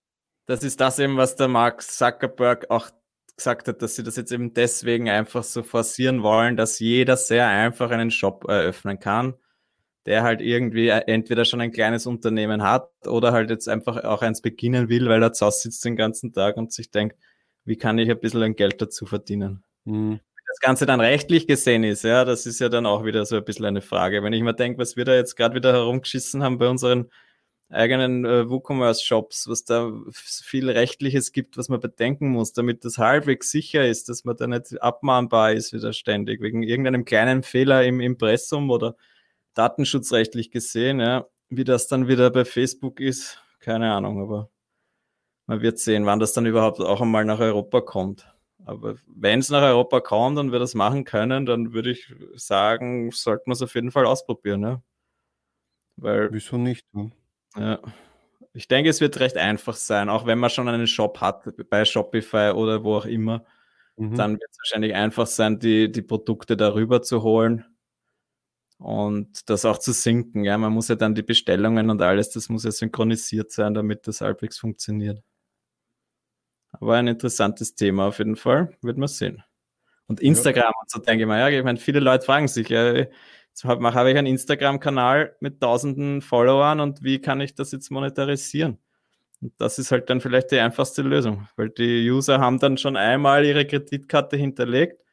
Das 0.46 0.62
ist 0.62 0.78
das 0.78 0.98
eben, 0.98 1.16
was 1.16 1.36
der 1.36 1.48
Mark 1.48 1.80
Zuckerberg 1.80 2.70
auch 2.70 2.90
gesagt 3.34 3.66
hat, 3.66 3.80
dass 3.80 3.96
sie 3.96 4.02
das 4.02 4.16
jetzt 4.16 4.30
eben 4.30 4.52
deswegen 4.52 5.08
einfach 5.08 5.42
so 5.42 5.62
forcieren 5.62 6.22
wollen, 6.22 6.58
dass 6.58 6.78
jeder 6.78 7.16
sehr 7.16 7.48
einfach 7.48 7.90
einen 7.90 8.10
Shop 8.10 8.44
eröffnen 8.46 9.00
kann, 9.00 9.34
der 10.04 10.22
halt 10.22 10.42
irgendwie 10.42 10.88
äh, 10.88 11.02
entweder 11.06 11.46
schon 11.46 11.62
ein 11.62 11.72
kleines 11.72 12.06
Unternehmen 12.06 12.62
hat 12.62 12.90
oder 13.06 13.32
halt 13.32 13.48
jetzt 13.48 13.70
einfach 13.70 14.04
auch 14.04 14.20
eins 14.20 14.42
beginnen 14.42 14.90
will, 14.90 15.08
weil 15.08 15.22
er 15.22 15.32
zu 15.32 15.46
Hause 15.46 15.62
sitzt 15.62 15.84
den 15.86 15.96
ganzen 15.96 16.34
Tag 16.34 16.58
und 16.58 16.74
sich 16.74 16.90
denkt, 16.90 17.16
wie 17.64 17.76
kann 17.76 17.96
ich 17.96 18.10
ein 18.10 18.20
bisschen 18.20 18.42
ein 18.42 18.54
Geld 18.54 18.82
dazu 18.82 19.06
verdienen? 19.06 19.64
Mhm. 19.84 20.20
Das 20.46 20.60
Ganze 20.60 20.84
dann 20.84 21.00
rechtlich 21.00 21.46
gesehen 21.46 21.84
ist, 21.84 22.04
ja, 22.04 22.26
das 22.26 22.44
ist 22.44 22.60
ja 22.60 22.68
dann 22.68 22.84
auch 22.84 23.06
wieder 23.06 23.24
so 23.24 23.36
ein 23.36 23.44
bisschen 23.44 23.64
eine 23.64 23.80
Frage. 23.80 24.22
Wenn 24.22 24.34
ich 24.34 24.42
mir 24.42 24.52
denke, 24.52 24.78
was 24.78 24.94
wir 24.94 25.06
da 25.06 25.14
jetzt 25.14 25.36
gerade 25.36 25.54
wieder 25.54 25.72
herumgeschissen 25.72 26.42
haben 26.42 26.58
bei 26.58 26.68
unseren 26.68 27.10
eigenen 27.70 28.24
äh, 28.24 28.48
WooCommerce-Shops, 28.48 29.48
was 29.48 29.64
da 29.64 29.92
viel 30.12 30.70
Rechtliches 30.70 31.32
gibt, 31.32 31.56
was 31.56 31.68
man 31.68 31.80
bedenken 31.80 32.28
muss, 32.28 32.52
damit 32.52 32.84
das 32.84 32.98
halbwegs 32.98 33.50
sicher 33.50 33.86
ist, 33.86 34.08
dass 34.08 34.24
man 34.24 34.36
da 34.36 34.46
nicht 34.46 34.82
abmahnbar 34.82 35.52
ist 35.52 35.72
wieder 35.72 35.92
ständig, 35.92 36.40
wegen 36.40 36.62
irgendeinem 36.62 37.04
kleinen 37.04 37.42
Fehler 37.42 37.84
im 37.84 38.00
Impressum 38.00 38.70
oder 38.70 38.96
datenschutzrechtlich 39.54 40.50
gesehen, 40.50 41.00
ja. 41.00 41.26
Wie 41.50 41.64
das 41.64 41.88
dann 41.88 42.08
wieder 42.08 42.30
bei 42.30 42.44
Facebook 42.44 43.00
ist, 43.00 43.42
keine 43.60 43.92
Ahnung, 43.92 44.20
aber 44.20 44.50
man 45.46 45.60
wird 45.60 45.78
sehen, 45.78 46.06
wann 46.06 46.18
das 46.18 46.32
dann 46.32 46.46
überhaupt 46.46 46.80
auch 46.80 47.00
einmal 47.00 47.24
nach 47.24 47.38
Europa 47.38 47.80
kommt. 47.80 48.26
Aber 48.64 48.96
wenn 49.06 49.40
es 49.40 49.50
nach 49.50 49.62
Europa 49.62 50.00
kommt 50.00 50.38
und 50.38 50.52
wir 50.52 50.58
das 50.58 50.74
machen 50.74 51.04
können, 51.04 51.44
dann 51.44 51.74
würde 51.74 51.90
ich 51.90 52.14
sagen, 52.34 53.10
sollten 53.10 53.50
wir 53.50 53.52
es 53.52 53.62
auf 53.62 53.74
jeden 53.74 53.90
Fall 53.90 54.06
ausprobieren. 54.06 54.62
Ja? 54.62 54.82
Weil, 55.96 56.32
Wieso 56.32 56.56
nicht? 56.56 56.86
Ne? 56.94 57.12
Ja. 57.56 57.80
Ich 58.52 58.68
denke, 58.68 58.90
es 58.90 59.00
wird 59.00 59.18
recht 59.18 59.36
einfach 59.36 59.74
sein, 59.74 60.08
auch 60.08 60.26
wenn 60.26 60.38
man 60.38 60.50
schon 60.50 60.68
einen 60.68 60.86
Shop 60.86 61.20
hat, 61.20 61.44
bei 61.70 61.84
Shopify 61.84 62.52
oder 62.54 62.84
wo 62.84 62.96
auch 62.96 63.06
immer. 63.06 63.44
Mhm. 63.96 64.16
Dann 64.16 64.32
wird 64.34 64.50
es 64.50 64.58
wahrscheinlich 64.58 64.94
einfach 64.94 65.26
sein, 65.26 65.58
die, 65.58 65.90
die 65.90 66.02
Produkte 66.02 66.56
darüber 66.56 67.02
zu 67.02 67.22
holen 67.22 67.64
und 68.78 69.48
das 69.50 69.64
auch 69.64 69.78
zu 69.78 69.92
sinken. 69.92 70.44
Ja, 70.44 70.58
man 70.58 70.72
muss 70.72 70.88
ja 70.88 70.94
dann 70.94 71.14
die 71.14 71.22
Bestellungen 71.22 71.90
und 71.90 72.02
alles, 72.02 72.30
das 72.30 72.48
muss 72.48 72.64
ja 72.64 72.70
synchronisiert 72.70 73.50
sein, 73.50 73.74
damit 73.74 74.06
das 74.06 74.20
halbwegs 74.20 74.58
funktioniert. 74.58 75.22
Aber 76.72 76.96
ein 76.96 77.06
interessantes 77.06 77.74
Thema 77.74 78.08
auf 78.08 78.18
jeden 78.18 78.36
Fall, 78.36 78.76
wird 78.82 78.98
man 78.98 79.08
sehen. 79.08 79.42
Und 80.06 80.20
Instagram 80.20 80.64
ja. 80.64 80.80
und 80.80 80.90
so 80.90 80.98
denke 81.00 81.22
ich 81.22 81.28
mal, 81.28 81.38
ja, 81.38 81.56
ich 81.56 81.64
meine, 81.64 81.78
viele 81.78 82.00
Leute 82.00 82.24
fragen 82.24 82.48
sich, 82.48 82.68
ja, 82.68 83.06
habe 83.62 83.94
hab 83.94 84.06
ich 84.06 84.16
einen 84.16 84.26
Instagram-Kanal 84.26 85.36
mit 85.40 85.60
tausenden 85.60 86.22
Followern 86.22 86.80
und 86.80 87.04
wie 87.04 87.20
kann 87.20 87.40
ich 87.40 87.54
das 87.54 87.70
jetzt 87.72 87.90
monetarisieren? 87.90 88.78
Und 89.40 89.52
das 89.58 89.78
ist 89.78 89.92
halt 89.92 90.10
dann 90.10 90.20
vielleicht 90.20 90.50
die 90.50 90.58
einfachste 90.58 91.02
Lösung, 91.02 91.46
weil 91.56 91.70
die 91.70 92.10
User 92.10 92.40
haben 92.40 92.58
dann 92.58 92.78
schon 92.78 92.96
einmal 92.96 93.44
ihre 93.44 93.66
Kreditkarte 93.66 94.36
hinterlegt 94.36 95.04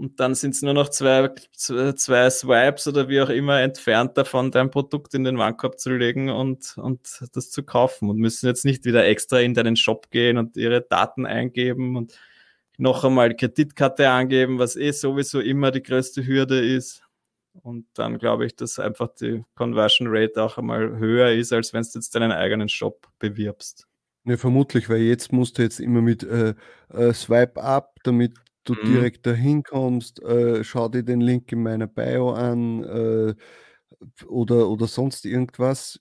und 0.00 0.18
dann 0.18 0.34
sind 0.34 0.54
es 0.54 0.62
nur 0.62 0.72
noch 0.72 0.88
zwei, 0.88 1.28
zwei 1.52 2.30
Swipes 2.30 2.88
oder 2.88 3.08
wie 3.10 3.20
auch 3.20 3.28
immer 3.28 3.60
entfernt 3.60 4.16
davon, 4.16 4.50
dein 4.50 4.70
Produkt 4.70 5.12
in 5.12 5.24
den 5.24 5.36
Warenkorb 5.36 5.78
zu 5.78 5.90
legen 5.90 6.30
und, 6.30 6.78
und 6.78 7.20
das 7.34 7.50
zu 7.50 7.62
kaufen 7.62 8.08
und 8.08 8.16
müssen 8.16 8.46
jetzt 8.46 8.64
nicht 8.64 8.86
wieder 8.86 9.04
extra 9.04 9.40
in 9.40 9.52
deinen 9.52 9.76
Shop 9.76 10.10
gehen 10.10 10.38
und 10.38 10.56
ihre 10.56 10.80
Daten 10.80 11.26
eingeben 11.26 11.96
und 11.96 12.18
noch 12.78 13.04
einmal 13.04 13.36
Kreditkarte 13.36 14.08
angeben, 14.08 14.58
was 14.58 14.74
eh 14.76 14.92
sowieso 14.92 15.40
immer 15.40 15.70
die 15.70 15.82
größte 15.82 16.26
Hürde 16.26 16.64
ist. 16.64 17.02
Und 17.52 17.86
dann 17.94 18.18
glaube 18.18 18.46
ich, 18.46 18.56
dass 18.56 18.78
einfach 18.78 19.08
die 19.14 19.44
Conversion 19.54 20.08
Rate 20.10 20.42
auch 20.42 20.58
einmal 20.58 20.98
höher 20.98 21.32
ist, 21.32 21.52
als 21.52 21.72
wenn 21.72 21.82
du 21.82 21.88
jetzt 21.94 22.14
deinen 22.14 22.32
eigenen 22.32 22.68
Shop 22.68 23.08
bewirbst. 23.18 23.86
Ja, 24.24 24.36
vermutlich, 24.36 24.88
weil 24.88 25.00
jetzt 25.00 25.32
musst 25.32 25.58
du 25.58 25.62
jetzt 25.62 25.80
immer 25.80 26.02
mit 26.02 26.22
äh, 26.22 26.54
äh, 26.90 27.12
Swipe 27.12 27.60
up, 27.62 27.96
damit 28.04 28.34
du 28.64 28.74
mhm. 28.74 28.92
direkt 28.92 29.26
dahin 29.26 29.62
kommst, 29.62 30.22
äh, 30.22 30.62
schau 30.62 30.88
dir 30.88 31.02
den 31.02 31.20
Link 31.20 31.50
in 31.52 31.62
meiner 31.62 31.86
Bio 31.86 32.32
an 32.32 32.84
äh, 32.84 33.34
oder, 34.26 34.68
oder 34.68 34.86
sonst 34.86 35.24
irgendwas. 35.24 36.00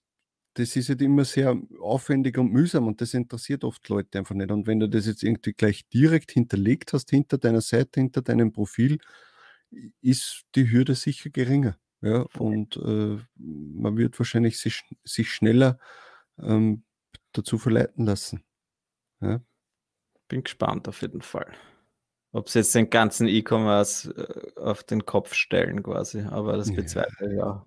Das 0.56 0.76
ist 0.76 0.90
halt 0.90 1.02
immer 1.02 1.24
sehr 1.24 1.58
aufwendig 1.80 2.38
und 2.38 2.52
mühsam 2.52 2.88
und 2.88 3.00
das 3.00 3.14
interessiert 3.14 3.64
oft 3.64 3.88
Leute 3.88 4.20
einfach 4.20 4.36
nicht. 4.36 4.52
Und 4.52 4.68
wenn 4.68 4.80
du 4.80 4.90
das 4.90 5.06
jetzt 5.06 5.24
irgendwie 5.24 5.54
gleich 5.54 5.88
direkt 5.88 6.32
hinterlegt 6.32 6.92
hast, 6.92 7.12
hinter 7.12 7.38
deiner 7.38 7.62
Seite, 7.62 8.02
hinter 8.02 8.22
deinem 8.22 8.52
Profil, 8.52 9.00
ist 10.01 10.45
die 10.55 10.71
Hürde 10.71 10.95
sicher 10.95 11.29
geringer. 11.29 11.77
Ja, 12.01 12.25
und 12.38 12.77
äh, 12.77 13.17
man 13.36 13.97
wird 13.97 14.17
wahrscheinlich 14.19 14.60
sich, 14.60 14.84
sich 15.03 15.32
schneller 15.32 15.79
ähm, 16.41 16.84
dazu 17.34 17.58
verleiten 17.58 18.05
lassen. 18.05 18.43
Ja. 19.19 19.41
Bin 20.29 20.43
gespannt 20.43 20.88
auf 20.88 21.01
jeden 21.01 21.21
Fall. 21.21 21.51
Ob 22.32 22.47
sie 22.47 22.60
jetzt 22.60 22.75
den 22.75 22.89
ganzen 22.89 23.27
E-Commerce 23.27 24.12
äh, 24.12 24.60
auf 24.60 24.84
den 24.84 25.05
Kopf 25.05 25.34
stellen 25.34 25.84
quasi, 25.84 26.21
aber 26.21 26.55
das 26.58 26.73
bezweifle 26.73 27.32
ich 27.32 27.38
ja. 27.38 27.65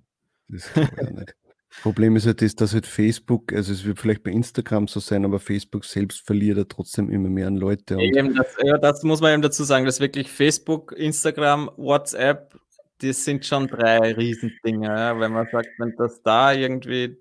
Das 0.49 0.71
ja 0.75 1.11
nicht. 1.11 1.37
Problem 1.81 2.17
ist 2.17 2.27
halt 2.27 2.43
das, 2.43 2.55
dass 2.55 2.75
halt 2.75 2.87
Facebook, 2.87 3.53
also 3.53 3.73
es 3.73 3.85
wird 3.85 3.99
vielleicht 3.99 4.23
bei 4.23 4.31
Instagram 4.31 4.89
so 4.89 5.01
sein, 5.01 5.25
aber 5.25 5.41
Facebook 5.41 5.85
selbst 5.85 6.25
verliert 6.27 6.59
ja 6.59 6.65
trotzdem 6.65 7.11
immer 7.11 7.31
mehr 7.31 7.47
an 7.47 7.57
Leute. 7.57 7.97
Eben 7.99 8.35
das, 8.35 8.57
ja, 8.63 8.77
das 8.79 9.03
muss 9.03 9.21
man 9.21 9.33
eben 9.33 9.43
dazu 9.43 9.65
sagen, 9.65 9.87
dass 9.87 9.99
wirklich 9.99 10.31
Facebook, 10.31 10.93
Instagram, 10.93 11.71
WhatsApp, 11.77 12.55
die 13.01 13.13
sind 13.13 13.47
schon 13.47 13.69
drei 13.69 14.13
Riesendinge. 14.13 14.87
Ja? 14.87 15.19
Wenn 15.19 15.33
man 15.33 15.49
sagt, 15.51 15.71
wenn 15.79 15.95
das 15.97 16.23
da 16.23 16.53
irgendwie 16.53 17.17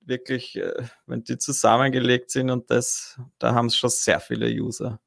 wirklich, 0.00 0.56
äh, 0.56 0.72
wenn 1.06 1.24
die 1.24 1.36
zusammengelegt 1.36 2.30
sind 2.30 2.50
und 2.50 2.70
das, 2.70 3.20
da 3.38 3.54
haben 3.54 3.66
es 3.66 3.76
schon 3.76 3.90
sehr 3.90 4.20
viele 4.20 4.48
User. 4.48 5.00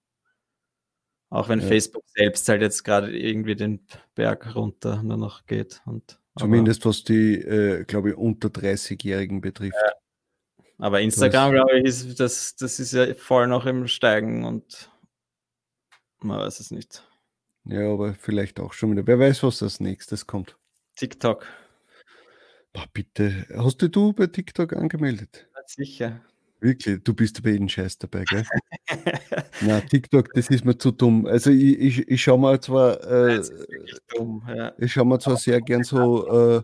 Auch 1.30 1.48
wenn 1.48 1.62
ja. 1.62 1.68
Facebook 1.68 2.04
selbst 2.08 2.48
halt 2.50 2.62
jetzt 2.62 2.84
gerade 2.84 3.16
irgendwie 3.18 3.56
den 3.56 3.86
Berg 4.16 4.56
runter 4.56 5.04
nur 5.04 5.18
noch 5.18 5.46
geht. 5.46 5.82
Und, 5.86 6.19
Zumindest 6.40 6.86
was 6.86 7.04
die, 7.04 7.36
äh, 7.36 7.84
glaube 7.86 8.12
ich, 8.12 8.16
unter 8.18 8.50
30-Jährigen 8.50 9.42
betrifft. 9.42 9.76
Ja. 9.76 9.94
Aber 10.78 11.02
Instagram, 11.02 11.52
glaube 11.52 11.80
ich, 11.80 11.86
ist, 11.86 12.20
das, 12.20 12.56
das 12.56 12.80
ist 12.80 12.94
ja 12.94 13.14
voll 13.14 13.48
noch 13.48 13.66
im 13.66 13.88
Steigen 13.88 14.46
und 14.46 14.90
man 16.22 16.40
weiß 16.40 16.60
es 16.60 16.72
nicht. 16.72 17.04
Ja, 17.66 17.92
aber 17.92 18.14
vielleicht 18.14 18.60
auch 18.60 18.74
schon 18.74 18.92
wieder. 18.92 19.06
Wer 19.06 19.20
weiß, 19.20 19.44
was 19.44 19.62
als 19.62 19.80
nächstes 19.80 20.26
kommt. 20.26 20.58
TikTok. 20.96 21.46
Boah, 22.74 22.86
bitte. 22.94 23.46
Hast 23.56 23.82
du 23.82 23.90
du 23.90 24.14
bei 24.14 24.28
TikTok 24.28 24.74
angemeldet? 24.74 25.48
Sicher. 25.66 26.22
Wirklich, 26.62 27.04
du 27.04 27.14
bist 27.14 27.42
bei 27.42 27.52
jedem 27.52 27.70
Scheiß 27.70 27.98
dabei, 28.00 28.26
gell? 28.26 28.46
Na, 29.62 29.80
TikTok, 29.80 30.34
das 30.34 30.50
ist 30.50 30.66
mir 30.66 30.78
zu 30.78 30.92
dumm. 30.92 31.26
Also 31.26 31.52
ich, 31.52 31.80
ich, 31.80 32.08
ich 32.08 32.22
schaue 32.22 32.40
mal 32.40 32.60
zwar, 32.60 33.02
äh, 33.04 33.42
dumm, 34.16 34.44
ja. 34.48 34.74
ich 34.78 34.92
schaue 34.92 35.06
mir 35.06 35.20
zwar 35.20 35.38
sehr 35.38 35.62
gern 35.62 35.84
so 35.86 36.58
äh, 36.58 36.64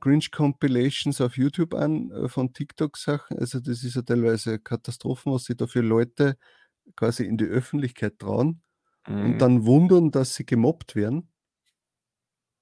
Cringe 0.00 0.26
Compilations 0.30 1.20
auf 1.20 1.36
YouTube 1.36 1.74
an 1.74 2.10
äh, 2.12 2.28
von 2.28 2.52
TikTok-Sachen. 2.52 3.38
Also 3.38 3.58
das 3.58 3.82
ist 3.82 3.96
ja 3.96 4.02
teilweise 4.02 4.60
Katastrophen, 4.60 5.32
was 5.32 5.44
sich 5.44 5.56
da 5.56 5.66
für 5.66 5.80
Leute 5.80 6.36
quasi 6.94 7.24
in 7.24 7.36
die 7.36 7.46
Öffentlichkeit 7.46 8.18
trauen 8.20 8.62
mhm. 9.08 9.24
und 9.24 9.38
dann 9.38 9.66
wundern, 9.66 10.10
dass 10.12 10.36
sie 10.36 10.46
gemobbt 10.46 10.94
werden. 10.94 11.28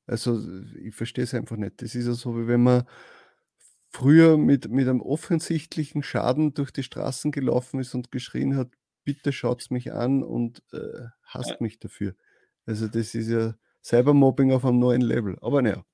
Also 0.07 0.40
ich 0.83 0.95
verstehe 0.95 1.25
es 1.25 1.35
einfach 1.35 1.57
nicht. 1.57 1.83
Das 1.83 1.95
ist 1.95 2.07
ja 2.07 2.14
so, 2.14 2.37
wie 2.38 2.47
wenn 2.47 2.62
man 2.62 2.85
früher 3.90 4.37
mit, 4.37 4.70
mit 4.70 4.88
einem 4.88 5.01
offensichtlichen 5.01 6.03
Schaden 6.03 6.55
durch 6.55 6.70
die 6.70 6.83
Straßen 6.83 7.33
gelaufen 7.33 7.81
ist 7.81 7.94
und 7.94 8.12
geschrien 8.12 8.57
hat, 8.57 8.68
bitte 9.05 9.33
schaut 9.33 9.70
mich 9.70 9.92
an 9.92 10.22
und 10.22 10.62
äh, 10.72 11.07
hasst 11.25 11.61
mich 11.61 11.79
dafür. 11.79 12.14
Also 12.66 12.88
das 12.88 13.14
ist 13.14 13.29
ja 13.29 13.55
Cybermobbing 13.83 14.53
auf 14.53 14.64
einem 14.64 14.81
neuen 14.81 15.01
Level. 15.01 15.38
Aber 15.40 15.62
naja, 15.62 15.85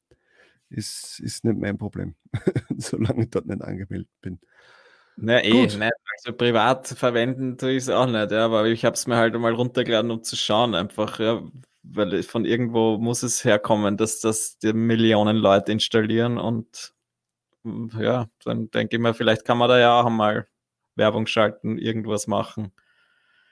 ist, 0.70 1.20
ist 1.20 1.44
nicht 1.44 1.59
mein 1.59 1.78
Problem, 1.78 2.14
solange 2.76 3.24
ich 3.24 3.31
dort 3.31 3.46
nicht 3.46 3.62
angemeldet 3.62 4.11
bin. 4.20 4.40
Na 5.16 5.44
eh, 5.44 5.52
nicht. 5.52 5.78
Also 5.81 6.33
privat 6.37 6.88
verwenden 6.88 7.59
tue 7.59 7.72
ich 7.72 7.85
es 7.85 7.88
auch 7.90 8.07
nicht, 8.07 8.31
ja, 8.31 8.46
aber 8.46 8.66
ich 8.66 8.85
habe 8.85 8.94
es 8.94 9.07
mir 9.07 9.16
halt 9.16 9.38
mal 9.38 9.52
runtergeladen, 9.52 10.11
um 10.11 10.22
zu 10.22 10.37
schauen, 10.37 10.74
einfach, 10.74 11.20
ja, 11.20 11.42
weil 11.83 12.22
von 12.22 12.44
irgendwo 12.44 12.96
muss 12.98 13.22
es 13.22 13.44
herkommen, 13.44 13.96
dass 13.96 14.20
das 14.20 14.59
die 14.59 14.72
Millionen 14.72 15.37
Leute 15.37 15.72
installieren 15.72 16.38
und 16.38 16.94
ja, 17.64 18.27
dann 18.44 18.70
denke 18.70 18.96
ich 18.96 19.03
mir, 19.03 19.14
vielleicht 19.14 19.44
kann 19.44 19.59
man 19.59 19.68
da 19.68 19.79
ja 19.79 20.01
auch 20.01 20.11
mal 20.11 20.46
Werbung 20.96 21.27
schalten, 21.27 21.79
irgendwas 21.79 22.27
machen. 22.27 22.72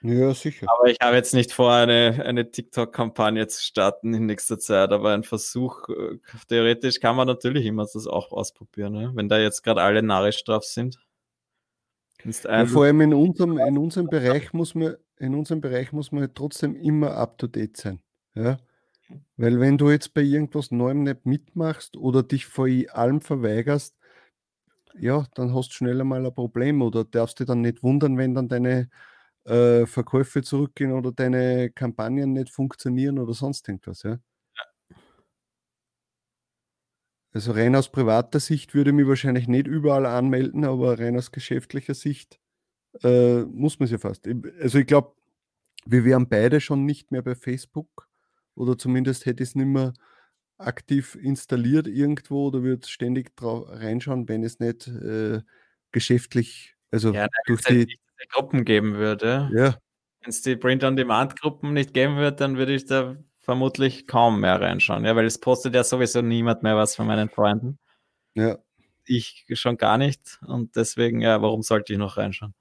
Ja, 0.03 0.33
sicher. 0.33 0.67
Aber 0.67 0.89
ich 0.89 0.97
habe 0.99 1.15
jetzt 1.15 1.33
nicht 1.33 1.51
vor, 1.53 1.71
eine, 1.71 2.23
eine 2.25 2.49
TikTok-Kampagne 2.49 3.45
zu 3.47 3.61
starten 3.61 4.13
in 4.15 4.25
nächster 4.25 4.57
Zeit, 4.57 4.91
aber 4.91 5.13
ein 5.13 5.23
Versuch, 5.23 5.89
äh, 5.89 6.17
theoretisch 6.47 6.99
kann 6.99 7.15
man 7.15 7.27
natürlich 7.27 7.67
immer 7.67 7.83
das 7.83 8.07
auch 8.07 8.31
ausprobieren, 8.31 8.93
ne? 8.93 9.11
wenn 9.13 9.29
da 9.29 9.39
jetzt 9.39 9.61
gerade 9.63 9.81
alle 9.83 10.01
narrisch 10.01 10.43
drauf 10.43 10.63
sind. 10.65 10.97
Ja, 12.23 12.65
vor 12.65 12.85
allem 12.85 13.01
in 13.01 13.13
unserem, 13.13 13.57
in 13.59 13.77
unserem 13.77 14.07
Bereich 14.07 14.53
muss 14.53 14.75
man, 14.75 14.95
in 15.17 15.35
unserem 15.35 15.61
Bereich 15.61 15.91
muss 15.91 16.11
man 16.11 16.33
trotzdem 16.33 16.75
immer 16.75 17.15
up 17.15 17.37
to 17.37 17.47
date 17.47 17.77
sein. 17.77 17.99
Ja? 18.35 18.57
Weil 19.37 19.59
wenn 19.59 19.77
du 19.77 19.89
jetzt 19.89 20.13
bei 20.13 20.21
irgendwas 20.21 20.71
Neuem 20.71 21.03
nicht 21.03 21.25
mitmachst 21.25 21.97
oder 21.97 22.23
dich 22.23 22.45
vor 22.45 22.67
allem 22.91 23.21
verweigerst, 23.21 23.95
ja, 24.99 25.25
dann 25.35 25.53
hast 25.53 25.69
du 25.69 25.73
schneller 25.75 26.03
mal 26.03 26.25
ein 26.25 26.33
Problem 26.33 26.81
oder 26.81 27.03
darfst 27.03 27.39
dich 27.39 27.47
dann 27.47 27.61
nicht 27.61 27.83
wundern, 27.83 28.17
wenn 28.17 28.35
dann 28.35 28.47
deine 28.49 28.89
äh, 29.45 29.85
Verkäufe 29.85 30.43
zurückgehen 30.43 30.91
oder 30.91 31.11
deine 31.11 31.71
Kampagnen 31.71 32.33
nicht 32.33 32.49
funktionieren 32.51 33.19
oder 33.19 33.33
sonst 33.33 33.67
irgendwas, 33.67 34.03
ja. 34.03 34.19
Also 37.33 37.53
rein 37.53 37.75
aus 37.75 37.89
privater 37.89 38.39
Sicht 38.41 38.73
würde 38.73 38.89
ich 38.89 38.95
mich 38.95 39.07
wahrscheinlich 39.07 39.47
nicht 39.47 39.65
überall 39.67 40.05
anmelden, 40.05 40.65
aber 40.65 40.99
rein 40.99 41.17
aus 41.17 41.31
geschäftlicher 41.31 41.93
Sicht 41.93 42.39
äh, 43.03 43.43
muss 43.43 43.79
man 43.79 43.85
es 43.85 43.91
ja 43.91 43.97
fast. 43.99 44.27
Also 44.61 44.79
ich 44.79 44.87
glaube, 44.87 45.15
wir 45.85 46.05
wären 46.05 46.29
beide 46.29 46.61
schon 46.61 46.85
nicht 46.85 47.11
mehr 47.11 47.21
bei 47.21 47.35
Facebook 47.35 48.09
oder 48.55 48.77
zumindest 48.77 49.25
hätte 49.25 49.43
ich 49.43 49.49
es 49.49 49.55
nicht 49.55 49.67
mehr 49.67 49.93
aktiv 50.65 51.15
installiert 51.15 51.87
irgendwo 51.87 52.47
oder 52.47 52.63
wird 52.63 52.87
ständig 52.87 53.35
drauf 53.35 53.67
reinschauen, 53.69 54.27
wenn 54.27 54.43
es 54.43 54.59
nicht 54.59 54.87
äh, 54.87 55.41
geschäftlich, 55.91 56.75
also 56.91 57.13
ja, 57.13 57.27
durch 57.45 57.61
die, 57.61 57.85
die 57.85 57.97
Gruppen 58.29 58.65
geben 58.65 58.95
würde. 58.95 59.49
Ja. 59.53 59.77
Wenn 60.21 60.29
es 60.29 60.41
die 60.41 60.55
Print-on-Demand-Gruppen 60.55 61.73
nicht 61.73 61.93
geben 61.93 62.17
wird, 62.17 62.41
dann 62.41 62.57
würde 62.57 62.73
ich 62.73 62.85
da 62.85 63.17
vermutlich 63.39 64.07
kaum 64.07 64.39
mehr 64.39 64.61
reinschauen, 64.61 65.03
ja, 65.05 65.15
weil 65.15 65.25
es 65.25 65.39
postet 65.39 65.73
ja 65.73 65.83
sowieso 65.83 66.21
niemand 66.21 66.63
mehr 66.63 66.77
was 66.77 66.95
von 66.95 67.07
meinen 67.07 67.29
Freunden. 67.29 67.79
Ja. 68.35 68.59
Ich 69.05 69.45
schon 69.53 69.77
gar 69.77 69.97
nicht 69.97 70.39
und 70.45 70.75
deswegen, 70.75 71.21
ja, 71.21 71.41
warum 71.41 71.63
sollte 71.63 71.93
ich 71.93 71.99
noch 71.99 72.17
reinschauen? 72.17 72.53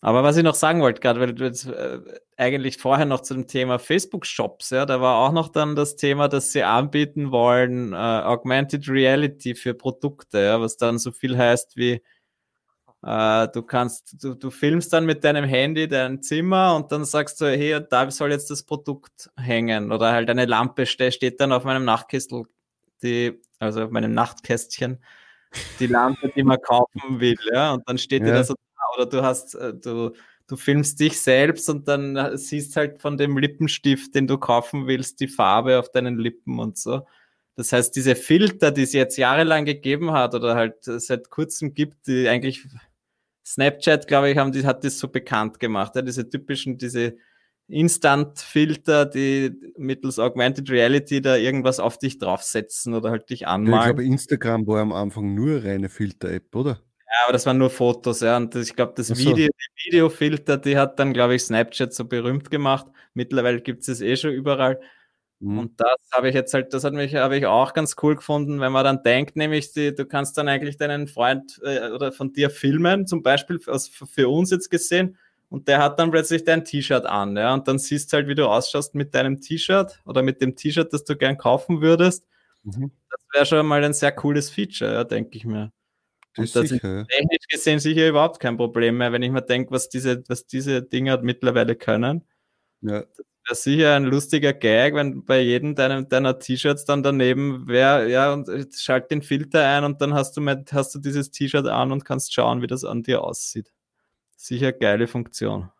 Aber 0.00 0.22
was 0.22 0.36
ich 0.36 0.44
noch 0.44 0.54
sagen 0.54 0.80
wollte, 0.80 1.00
gerade 1.00 1.20
weil 1.20 1.34
du 1.34 1.44
jetzt 1.44 1.66
äh, 1.66 2.00
eigentlich 2.36 2.78
vorher 2.78 3.04
noch 3.04 3.20
zu 3.20 3.34
dem 3.34 3.48
Thema 3.48 3.80
Facebook-Shops, 3.80 4.70
ja, 4.70 4.86
da 4.86 5.00
war 5.00 5.26
auch 5.26 5.32
noch 5.32 5.48
dann 5.48 5.74
das 5.74 5.96
Thema, 5.96 6.28
dass 6.28 6.52
sie 6.52 6.62
anbieten 6.62 7.32
wollen, 7.32 7.92
äh, 7.92 7.96
Augmented 7.96 8.88
Reality 8.88 9.56
für 9.56 9.74
Produkte, 9.74 10.38
ja, 10.38 10.60
was 10.60 10.76
dann 10.76 10.98
so 10.98 11.10
viel 11.10 11.36
heißt 11.36 11.76
wie, 11.76 12.00
äh, 13.02 13.48
du 13.48 13.62
kannst, 13.62 14.22
du, 14.22 14.34
du 14.34 14.50
filmst 14.50 14.92
dann 14.92 15.04
mit 15.04 15.24
deinem 15.24 15.44
Handy 15.44 15.88
dein 15.88 16.22
Zimmer 16.22 16.76
und 16.76 16.92
dann 16.92 17.04
sagst 17.04 17.40
du, 17.40 17.46
hey, 17.46 17.80
da 17.90 18.08
soll 18.12 18.30
jetzt 18.30 18.50
das 18.50 18.62
Produkt 18.62 19.30
hängen 19.36 19.90
oder 19.90 20.12
halt 20.12 20.30
eine 20.30 20.46
Lampe 20.46 20.86
steht 20.86 21.40
dann 21.40 21.52
auf 21.52 21.64
meinem 21.64 21.84
Nachtkistel, 21.84 22.44
die, 23.02 23.40
also 23.58 23.82
auf 23.82 23.90
meinem 23.90 24.14
Nachtkästchen, 24.14 25.02
die 25.80 25.86
Lampe, 25.88 26.30
die 26.36 26.44
man 26.44 26.60
kaufen 26.60 27.18
will, 27.18 27.36
ja, 27.52 27.72
und 27.72 27.88
dann 27.88 27.98
steht 27.98 28.22
ja. 28.22 28.28
dir 28.28 28.34
da 28.34 28.44
so 28.44 28.54
oder 28.98 29.06
du 29.06 29.22
hast, 29.22 29.54
äh, 29.54 29.72
du, 29.74 30.12
du 30.46 30.56
filmst 30.56 30.98
dich 31.00 31.20
selbst 31.20 31.68
und 31.68 31.88
dann 31.88 32.16
äh, 32.16 32.36
siehst 32.36 32.76
halt 32.76 33.00
von 33.00 33.16
dem 33.16 33.38
Lippenstift, 33.38 34.14
den 34.14 34.26
du 34.26 34.38
kaufen 34.38 34.86
willst, 34.86 35.20
die 35.20 35.28
Farbe 35.28 35.78
auf 35.78 35.90
deinen 35.90 36.18
Lippen 36.18 36.58
und 36.58 36.76
so. 36.76 37.06
Das 37.56 37.72
heißt, 37.72 37.94
diese 37.96 38.14
Filter, 38.14 38.70
die 38.70 38.82
es 38.82 38.92
jetzt 38.92 39.16
jahrelang 39.16 39.64
gegeben 39.64 40.12
hat 40.12 40.34
oder 40.34 40.54
halt 40.54 40.76
seit 40.82 41.28
kurzem 41.30 41.74
gibt, 41.74 42.06
die 42.06 42.28
eigentlich 42.28 42.66
Snapchat, 43.44 44.06
glaube 44.06 44.30
ich, 44.30 44.38
haben 44.38 44.52
die, 44.52 44.64
hat 44.64 44.84
das 44.84 44.98
so 44.98 45.08
bekannt 45.08 45.58
gemacht. 45.58 45.96
Ja, 45.96 46.02
diese 46.02 46.28
typischen, 46.28 46.78
diese 46.78 47.16
Instant-Filter, 47.66 49.06
die 49.06 49.52
mittels 49.76 50.18
Augmented 50.18 50.70
Reality 50.70 51.20
da 51.20 51.36
irgendwas 51.36 51.80
auf 51.80 51.98
dich 51.98 52.18
draufsetzen 52.18 52.94
oder 52.94 53.10
halt 53.10 53.28
dich 53.30 53.46
anmalen. 53.46 53.74
Ja, 53.74 53.80
ich 53.80 53.86
glaube, 53.86 54.04
Instagram 54.04 54.66
war 54.66 54.80
am 54.80 54.92
Anfang 54.92 55.34
nur 55.34 55.56
eine 55.56 55.64
reine 55.64 55.88
Filter-App, 55.88 56.54
oder? 56.54 56.80
Ja, 57.10 57.24
aber 57.24 57.32
das 57.32 57.46
waren 57.46 57.58
nur 57.58 57.70
Fotos, 57.70 58.20
ja. 58.20 58.36
Und 58.36 58.54
das, 58.54 58.68
ich 58.68 58.76
glaube, 58.76 58.92
das 58.96 59.08
so. 59.08 59.16
Video, 59.16 59.48
die 59.48 59.86
Videofilter, 59.86 60.58
die 60.58 60.76
hat 60.76 60.98
dann, 60.98 61.14
glaube 61.14 61.34
ich, 61.34 61.42
Snapchat 61.42 61.94
so 61.94 62.04
berühmt 62.04 62.50
gemacht. 62.50 62.86
Mittlerweile 63.14 63.62
gibt 63.62 63.82
es 63.82 63.88
es 63.88 64.00
eh 64.02 64.16
schon 64.16 64.32
überall. 64.32 64.78
Mhm. 65.40 65.58
Und 65.58 65.80
das 65.80 65.96
habe 66.12 66.28
ich 66.28 66.34
jetzt 66.34 66.52
halt, 66.52 66.74
das 66.74 66.84
hat 66.84 66.92
mich, 66.92 67.14
habe 67.14 67.36
ich 67.36 67.46
auch 67.46 67.72
ganz 67.72 67.96
cool 68.02 68.16
gefunden, 68.16 68.60
wenn 68.60 68.72
man 68.72 68.84
dann 68.84 69.02
denkt, 69.02 69.36
nämlich, 69.36 69.72
die, 69.72 69.94
du 69.94 70.04
kannst 70.04 70.36
dann 70.36 70.48
eigentlich 70.48 70.76
deinen 70.76 71.06
Freund 71.06 71.60
äh, 71.62 71.90
oder 71.90 72.12
von 72.12 72.32
dir 72.32 72.50
filmen, 72.50 73.06
zum 73.06 73.22
Beispiel 73.22 73.60
aus, 73.68 73.88
für 73.88 74.28
uns 74.28 74.50
jetzt 74.50 74.70
gesehen, 74.70 75.16
und 75.50 75.66
der 75.66 75.78
hat 75.82 75.98
dann 75.98 76.10
plötzlich 76.10 76.44
dein 76.44 76.64
T-Shirt 76.64 77.06
an, 77.06 77.36
ja, 77.36 77.54
und 77.54 77.68
dann 77.68 77.78
siehst 77.78 78.12
du 78.12 78.16
halt, 78.16 78.26
wie 78.28 78.34
du 78.34 78.46
ausschaust 78.46 78.94
mit 78.94 79.14
deinem 79.14 79.40
T-Shirt 79.40 80.00
oder 80.04 80.22
mit 80.22 80.42
dem 80.42 80.56
T-Shirt, 80.56 80.92
das 80.92 81.04
du 81.04 81.16
gern 81.16 81.38
kaufen 81.38 81.80
würdest. 81.80 82.26
Mhm. 82.64 82.90
Das 83.10 83.20
wäre 83.32 83.46
schon 83.46 83.66
mal 83.66 83.82
ein 83.82 83.94
sehr 83.94 84.12
cooles 84.12 84.50
Feature, 84.50 84.92
ja, 84.92 85.04
denke 85.04 85.36
ich 85.38 85.44
mir. 85.44 85.72
Das, 86.38 86.52
das 86.52 86.70
ist 86.70 86.80
technisch 86.80 87.48
gesehen 87.50 87.78
sicher 87.80 88.08
überhaupt 88.08 88.40
kein 88.40 88.56
Problem 88.56 88.98
mehr, 88.98 89.12
wenn 89.12 89.22
ich 89.22 89.30
mir 89.30 89.42
denke, 89.42 89.70
was 89.70 89.88
diese, 89.88 90.22
was 90.28 90.46
diese 90.46 90.82
Dinger 90.82 91.20
mittlerweile 91.22 91.76
können. 91.76 92.24
Ja. 92.80 93.04
Das 93.48 93.66
wäre 93.66 93.76
sicher 93.76 93.96
ein 93.96 94.04
lustiger 94.04 94.52
Gag, 94.52 94.94
wenn 94.94 95.24
bei 95.24 95.40
jedem 95.40 95.74
deiner, 95.74 96.02
deiner 96.02 96.38
T-Shirts 96.38 96.84
dann 96.84 97.02
daneben 97.02 97.66
wäre, 97.66 98.08
ja, 98.10 98.32
und 98.32 98.48
schalt 98.74 99.10
den 99.10 99.22
Filter 99.22 99.66
ein 99.66 99.84
und 99.84 100.00
dann 100.00 100.14
hast 100.14 100.36
du, 100.36 100.40
mit, 100.40 100.72
hast 100.72 100.94
du 100.94 100.98
dieses 100.98 101.30
T-Shirt 101.30 101.66
an 101.66 101.92
und 101.92 102.04
kannst 102.04 102.34
schauen, 102.34 102.62
wie 102.62 102.66
das 102.66 102.84
an 102.84 103.02
dir 103.02 103.22
aussieht. 103.24 103.72
Sicher 104.36 104.72
geile 104.72 105.06
Funktion. 105.06 105.70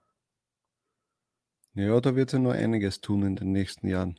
Ja, 1.75 2.01
da 2.01 2.17
wird 2.17 2.31
sich 2.31 2.41
noch 2.41 2.53
einiges 2.53 3.01
tun 3.01 3.23
in 3.23 3.37
den 3.37 3.53
nächsten 3.53 3.87
Jahren. 3.87 4.19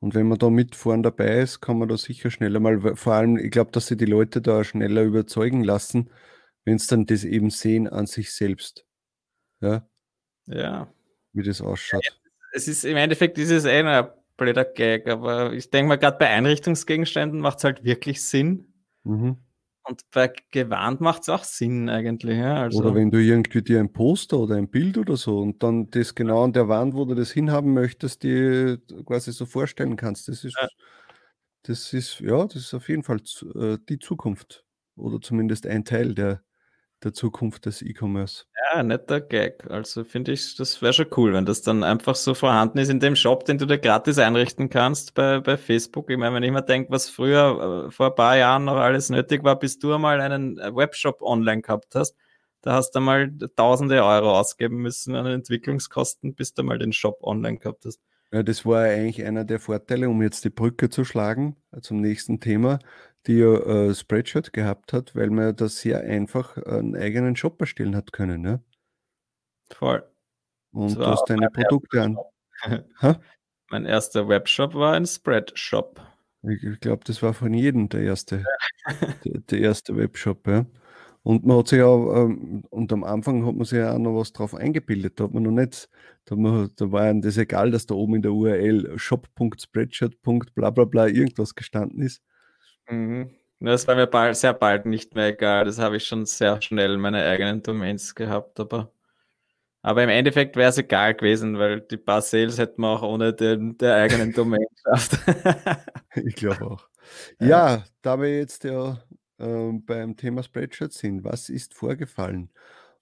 Und 0.00 0.14
wenn 0.14 0.28
man 0.28 0.38
da 0.38 0.50
mit 0.50 0.76
vorn 0.76 1.02
dabei 1.02 1.40
ist, 1.40 1.60
kann 1.60 1.78
man 1.78 1.88
da 1.88 1.96
sicher 1.96 2.30
schneller 2.30 2.60
mal, 2.60 2.96
vor 2.96 3.14
allem, 3.14 3.38
ich 3.38 3.50
glaube, 3.50 3.72
dass 3.72 3.86
sie 3.86 3.96
die 3.96 4.04
Leute 4.04 4.42
da 4.42 4.62
schneller 4.62 5.02
überzeugen 5.02 5.64
lassen, 5.64 6.10
wenn 6.64 6.76
es 6.76 6.86
dann 6.86 7.06
das 7.06 7.24
eben 7.24 7.50
sehen 7.50 7.88
an 7.88 8.06
sich 8.06 8.32
selbst. 8.32 8.84
Ja. 9.60 9.88
Ja. 10.46 10.92
Wie 11.32 11.42
das 11.42 11.60
ausschaut. 11.60 12.04
Ja, 12.04 12.12
es 12.52 12.68
ist 12.68 12.84
im 12.84 12.96
Endeffekt 12.96 13.38
ist 13.38 13.50
es 13.50 13.64
eh 13.64 13.82
ein 13.82 14.08
blöder 14.36 14.64
Gag, 14.64 15.08
aber 15.08 15.52
ich 15.52 15.70
denke 15.70 15.88
mal, 15.88 15.96
gerade 15.96 16.18
bei 16.18 16.28
Einrichtungsgegenständen 16.28 17.40
macht 17.40 17.58
es 17.58 17.64
halt 17.64 17.84
wirklich 17.84 18.22
Sinn. 18.22 18.72
Mhm. 19.04 19.38
Und 19.88 20.02
bei 20.10 20.32
Gewand 20.50 21.00
macht 21.00 21.22
es 21.22 21.28
auch 21.28 21.44
Sinn 21.44 21.88
eigentlich. 21.88 22.38
Ja? 22.38 22.62
Also 22.62 22.80
oder 22.80 22.94
wenn 22.96 23.10
du 23.10 23.22
irgendwie 23.22 23.62
dir 23.62 23.78
ein 23.78 23.92
Poster 23.92 24.38
oder 24.38 24.56
ein 24.56 24.68
Bild 24.68 24.98
oder 24.98 25.16
so 25.16 25.38
und 25.38 25.62
dann 25.62 25.88
das 25.90 26.16
genau 26.16 26.42
an 26.42 26.52
der 26.52 26.68
Wand, 26.68 26.94
wo 26.94 27.04
du 27.04 27.14
das 27.14 27.30
hinhaben 27.30 27.72
möchtest, 27.72 28.24
dir 28.24 28.78
quasi 29.06 29.30
so 29.30 29.46
vorstellen 29.46 29.94
kannst. 29.96 30.26
Das 30.26 30.42
ist, 30.42 30.56
ja. 30.60 30.66
das 31.62 31.92
ist, 31.92 32.18
ja, 32.18 32.44
das 32.44 32.56
ist 32.56 32.74
auf 32.74 32.88
jeden 32.88 33.04
Fall 33.04 33.20
äh, 33.54 33.78
die 33.88 34.00
Zukunft. 34.00 34.64
Oder 34.96 35.20
zumindest 35.20 35.68
ein 35.68 35.84
Teil 35.84 36.14
der, 36.14 36.42
der 37.06 37.14
Zukunft 37.14 37.64
des 37.64 37.80
E-Commerce. 37.82 38.44
Ja, 38.74 38.82
netter 38.82 39.20
Gag. 39.20 39.64
Also 39.70 40.04
finde 40.04 40.32
ich, 40.32 40.56
das 40.56 40.82
wäre 40.82 40.92
schon 40.92 41.06
cool, 41.16 41.32
wenn 41.32 41.46
das 41.46 41.62
dann 41.62 41.82
einfach 41.82 42.16
so 42.16 42.34
vorhanden 42.34 42.78
ist 42.78 42.90
in 42.90 43.00
dem 43.00 43.16
Shop, 43.16 43.44
den 43.44 43.58
du 43.58 43.64
dir 43.64 43.78
gratis 43.78 44.18
einrichten 44.18 44.68
kannst 44.68 45.14
bei, 45.14 45.40
bei 45.40 45.56
Facebook. 45.56 46.10
Ich 46.10 46.18
meine, 46.18 46.34
wenn 46.34 46.42
ich 46.42 46.50
mir 46.50 46.62
denke, 46.62 46.90
was 46.90 47.08
früher 47.08 47.86
äh, 47.86 47.90
vor 47.90 48.08
ein 48.08 48.14
paar 48.14 48.36
Jahren 48.36 48.64
noch 48.64 48.76
alles 48.76 49.08
nötig 49.08 49.44
war, 49.44 49.58
bis 49.58 49.78
du 49.78 49.94
einmal 49.94 50.20
einen 50.20 50.58
äh, 50.58 50.74
Webshop 50.74 51.22
online 51.22 51.62
gehabt 51.62 51.94
hast, 51.94 52.16
da 52.62 52.72
hast 52.72 52.90
du 52.90 53.00
mal 53.00 53.30
tausende 53.54 54.04
Euro 54.04 54.38
ausgeben 54.38 54.78
müssen 54.78 55.14
an 55.14 55.26
Entwicklungskosten, 55.26 56.34
bis 56.34 56.52
du 56.52 56.64
mal 56.64 56.78
den 56.78 56.92
Shop 56.92 57.22
online 57.22 57.58
gehabt 57.58 57.84
hast. 57.84 58.00
Ja, 58.32 58.42
das 58.42 58.66
war 58.66 58.82
eigentlich 58.82 59.24
einer 59.24 59.44
der 59.44 59.60
Vorteile, 59.60 60.08
um 60.08 60.20
jetzt 60.20 60.44
die 60.44 60.50
Brücke 60.50 60.90
zu 60.90 61.04
schlagen 61.04 61.56
äh, 61.70 61.80
zum 61.80 62.00
nächsten 62.00 62.40
Thema 62.40 62.80
die 63.26 63.38
ja 63.38 63.54
äh, 63.54 63.94
Spreadshirt 63.94 64.52
gehabt 64.52 64.92
hat, 64.92 65.14
weil 65.14 65.30
man 65.30 65.56
da 65.56 65.68
sehr 65.68 66.00
einfach 66.00 66.56
einen 66.58 66.96
eigenen 66.96 67.36
Shop 67.36 67.60
erstellen 67.60 67.96
hat 67.96 68.12
können. 68.12 68.44
Ja? 68.44 68.60
Voll. 69.72 70.04
Und 70.72 70.96
du 70.96 71.06
hast 71.06 71.28
deine 71.28 71.50
Produkte 71.50 72.02
an. 72.02 72.18
mein 73.70 73.84
erster 73.84 74.28
Webshop 74.28 74.74
war 74.74 74.94
ein 74.94 75.06
Spreadshop. 75.06 76.00
Ich, 76.42 76.62
ich 76.62 76.80
glaube, 76.80 77.02
das 77.04 77.22
war 77.22 77.34
von 77.34 77.52
jedem 77.52 77.88
der 77.88 78.02
erste, 78.02 78.44
der, 79.24 79.40
der, 79.40 79.58
erste 79.58 79.96
Webshop. 79.96 80.46
Ja? 80.46 80.66
Und 81.22 81.44
man 81.44 81.58
hat 81.58 81.68
sich 81.68 81.78
ja, 81.78 81.86
ähm, 81.86 82.62
und 82.70 82.92
am 82.92 83.02
Anfang 83.02 83.44
hat 83.44 83.56
man 83.56 83.64
sich 83.64 83.78
ja 83.78 83.94
auch 83.94 83.98
noch 83.98 84.16
was 84.16 84.32
drauf 84.32 84.54
eingebildet. 84.54 85.18
Da 85.18 85.24
hat 85.24 85.34
man 85.34 85.42
noch 85.42 85.50
nicht, 85.50 85.88
da, 86.26 86.36
man, 86.36 86.70
da 86.76 86.92
war 86.92 87.02
einem 87.02 87.22
das 87.22 87.36
egal, 87.38 87.72
dass 87.72 87.86
da 87.86 87.94
oben 87.96 88.16
in 88.16 88.22
der 88.22 88.32
URL 88.32 88.96
shop.spreadshirt. 88.96 90.22
bla 90.22 90.70
bla 90.70 90.84
bla 90.84 91.06
irgendwas 91.08 91.54
gestanden 91.54 92.02
ist. 92.02 92.22
Mhm. 92.88 93.30
Das 93.60 93.86
war 93.88 93.94
mir 93.96 94.06
bald, 94.06 94.36
sehr 94.36 94.52
bald 94.54 94.86
nicht 94.86 95.14
mehr 95.14 95.28
egal. 95.28 95.64
Das 95.64 95.78
habe 95.78 95.96
ich 95.96 96.06
schon 96.06 96.26
sehr 96.26 96.60
schnell 96.60 96.98
meine 96.98 97.24
eigenen 97.24 97.62
Domains 97.62 98.14
gehabt, 98.14 98.60
aber, 98.60 98.92
aber 99.82 100.04
im 100.04 100.10
Endeffekt 100.10 100.56
wäre 100.56 100.70
es 100.70 100.78
egal 100.78 101.14
gewesen, 101.14 101.58
weil 101.58 101.80
die 101.82 101.96
paar 101.98 102.22
Sales 102.22 102.58
hätten 102.58 102.82
wir 102.82 102.90
auch 102.90 103.02
ohne 103.02 103.34
den, 103.34 103.78
der 103.78 103.96
eigenen 103.96 104.32
Domain 104.32 104.66
geschafft. 104.74 105.18
ich 106.16 106.36
glaube 106.36 106.66
auch. 106.66 106.88
Ja, 107.40 107.84
da 108.02 108.20
wir 108.20 108.36
jetzt 108.38 108.64
ja 108.64 109.00
äh, 109.38 109.72
beim 109.72 110.16
Thema 110.16 110.42
Spreadshirt 110.42 110.92
sind, 110.92 111.24
was 111.24 111.48
ist 111.50 111.74
vorgefallen? 111.74 112.50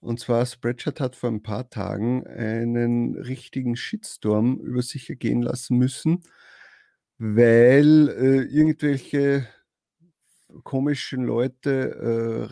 Und 0.01 0.21
zwar 0.21 0.45
Spreadshirt 0.47 1.01
hat 1.01 1.17
vor 1.17 1.31
ein 1.31 1.43
paar 1.43 1.71
Tagen 1.71 2.27
einen 2.27 3.17
richtigen 3.17 3.77
Shitstorm 3.77 4.61
über 4.61 4.83
sich 4.83 5.09
ergehen 5.09 5.43
lassen 5.43 5.79
müssen, 5.79 6.23
weil 7.19 8.09
äh, 8.11 8.43
irgendwelche 8.43 9.47
komischen 10.63 11.25
Leute, 11.25 12.51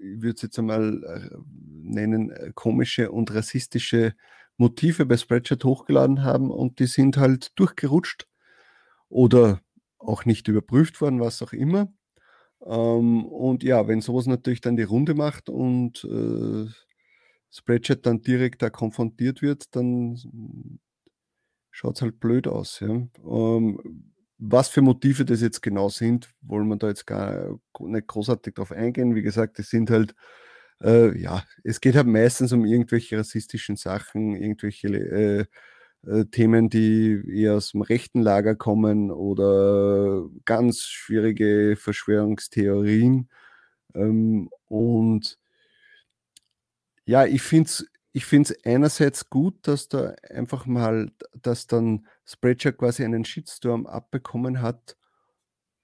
äh, 0.00 0.04
ich 0.04 0.22
würde 0.22 0.34
es 0.36 0.42
jetzt 0.42 0.58
einmal 0.58 1.02
äh, 1.04 1.36
nennen, 1.82 2.30
äh, 2.30 2.52
komische 2.54 3.10
und 3.10 3.34
rassistische 3.34 4.14
Motive 4.56 5.06
bei 5.06 5.16
Spreadshirt 5.16 5.64
hochgeladen 5.64 6.22
haben 6.22 6.50
und 6.50 6.78
die 6.78 6.86
sind 6.86 7.16
halt 7.16 7.58
durchgerutscht 7.58 8.28
oder 9.08 9.60
auch 9.98 10.24
nicht 10.24 10.48
überprüft 10.48 11.00
worden, 11.00 11.20
was 11.20 11.42
auch 11.42 11.52
immer. 11.52 11.92
Ähm, 12.64 13.24
und 13.26 13.62
ja, 13.62 13.88
wenn 13.88 14.00
sowas 14.00 14.26
natürlich 14.26 14.60
dann 14.60 14.76
die 14.76 14.82
Runde 14.84 15.14
macht 15.14 15.48
und 15.48 16.04
äh, 16.04 16.66
Spreadshirt 17.50 18.06
dann 18.06 18.22
direkt 18.22 18.62
da 18.62 18.70
konfrontiert 18.70 19.42
wird, 19.42 19.74
dann 19.76 20.18
schaut 21.70 21.96
es 21.96 22.02
halt 22.02 22.20
blöd 22.20 22.48
aus. 22.48 22.80
Ja. 22.80 22.88
Ähm, 22.88 24.13
was 24.46 24.68
für 24.68 24.82
Motive 24.82 25.24
das 25.24 25.40
jetzt 25.40 25.62
genau 25.62 25.88
sind, 25.88 26.30
wollen 26.42 26.68
wir 26.68 26.76
da 26.76 26.88
jetzt 26.88 27.06
gar 27.06 27.58
nicht 27.80 28.06
großartig 28.06 28.54
drauf 28.54 28.72
eingehen. 28.72 29.14
Wie 29.14 29.22
gesagt, 29.22 29.58
es 29.58 29.70
sind 29.70 29.90
halt, 29.90 30.14
äh, 30.82 31.16
ja, 31.18 31.44
es 31.64 31.80
geht 31.80 31.96
halt 31.96 32.06
meistens 32.06 32.52
um 32.52 32.64
irgendwelche 32.66 33.18
rassistischen 33.18 33.76
Sachen, 33.76 34.34
irgendwelche 34.36 34.88
äh, 34.88 35.46
äh, 36.06 36.26
Themen, 36.26 36.68
die 36.70 37.22
eher 37.28 37.54
aus 37.56 37.72
dem 37.72 37.82
rechten 37.82 38.22
Lager 38.22 38.54
kommen 38.56 39.10
oder 39.10 40.26
ganz 40.44 40.82
schwierige 40.82 41.76
Verschwörungstheorien. 41.78 43.28
Ähm, 43.94 44.50
und 44.66 45.38
ja, 47.06 47.26
ich 47.26 47.42
finde 47.42 47.68
es 47.68 47.86
ich 48.16 48.26
finde 48.26 48.52
es 48.52 48.64
einerseits 48.64 49.28
gut, 49.28 49.66
dass 49.66 49.88
da 49.88 50.14
einfach 50.30 50.66
mal, 50.66 51.10
dass 51.42 51.66
dann 51.66 52.06
Spreadshirt 52.24 52.78
quasi 52.78 53.04
einen 53.04 53.24
Shitstorm 53.24 53.86
abbekommen 53.86 54.62
hat, 54.62 54.96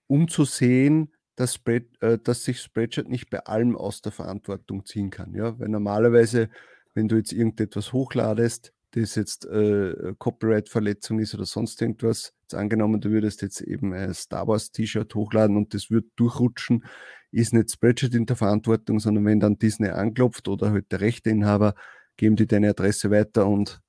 um 0.06 0.28
zu 0.28 0.44
sehen, 0.44 1.12
dass, 1.36 1.54
Spread, 1.54 1.86
äh, 2.02 2.18
dass 2.18 2.44
sich 2.44 2.60
Spreadshirt 2.60 3.08
nicht 3.08 3.30
bei 3.30 3.40
allem 3.40 3.76
aus 3.76 4.02
der 4.02 4.12
Verantwortung 4.12 4.84
ziehen 4.84 5.10
kann. 5.10 5.34
Ja? 5.34 5.58
Weil 5.58 5.68
normalerweise, 5.68 6.50
wenn 6.94 7.08
du 7.08 7.16
jetzt 7.16 7.32
irgendetwas 7.32 7.92
hochladest, 7.92 8.72
das 8.92 9.14
jetzt 9.14 9.46
äh, 9.46 10.14
Copyright-Verletzung 10.18 11.20
ist 11.20 11.34
oder 11.34 11.46
sonst 11.46 11.80
irgendwas, 11.80 12.34
jetzt 12.42 12.54
angenommen, 12.54 13.00
du 13.00 13.10
würdest 13.10 13.42
jetzt 13.42 13.60
eben 13.60 13.94
ein 13.94 14.12
Star 14.14 14.48
Wars-T-Shirt 14.48 15.14
hochladen 15.14 15.56
und 15.56 15.74
das 15.74 15.90
wird 15.90 16.06
durchrutschen, 16.16 16.84
ist 17.30 17.54
nicht 17.54 17.70
Spreadshirt 17.70 18.14
in 18.14 18.26
der 18.26 18.36
Verantwortung, 18.36 18.98
sondern 18.98 19.24
wenn 19.24 19.40
dann 19.40 19.58
Disney 19.58 19.88
anklopft 19.88 20.48
oder 20.48 20.72
halt 20.72 20.90
der 20.90 21.00
Rechteinhaber, 21.00 21.74
geben 22.16 22.36
die 22.36 22.46
deine 22.46 22.70
Adresse 22.70 23.10
weiter 23.10 23.46
und 23.46 23.80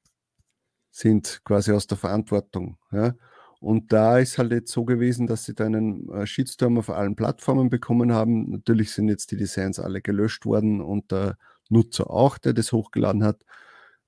sind 0.92 1.42
quasi 1.44 1.72
aus 1.72 1.88
der 1.88 1.98
Verantwortung. 1.98 2.78
Ja? 2.92 3.16
Und 3.60 3.94
da 3.94 4.18
ist 4.18 4.38
halt 4.38 4.52
jetzt 4.52 4.72
so 4.72 4.86
gewesen, 4.86 5.28
dass 5.28 5.46
sie 5.46 5.54
da 5.54 5.66
einen 5.66 6.10
äh, 6.12 6.26
Shitstorm 6.26 6.78
auf 6.78 6.90
allen 6.90 7.16
Plattformen 7.16 7.70
bekommen 7.70 8.12
haben. 8.12 8.50
Natürlich 8.50 8.92
sind 8.92 9.08
jetzt 9.08 9.32
die 9.32 9.38
Designs 9.38 9.80
alle 9.80 10.02
gelöscht 10.02 10.46
worden 10.46 10.82
und 10.82 11.12
der 11.12 11.38
Nutzer 11.70 12.10
auch, 12.10 12.38
der 12.38 12.54
das 12.54 12.72
hochgeladen 12.72 13.24
hat. 13.24 13.44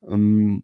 Ähm, 0.07 0.63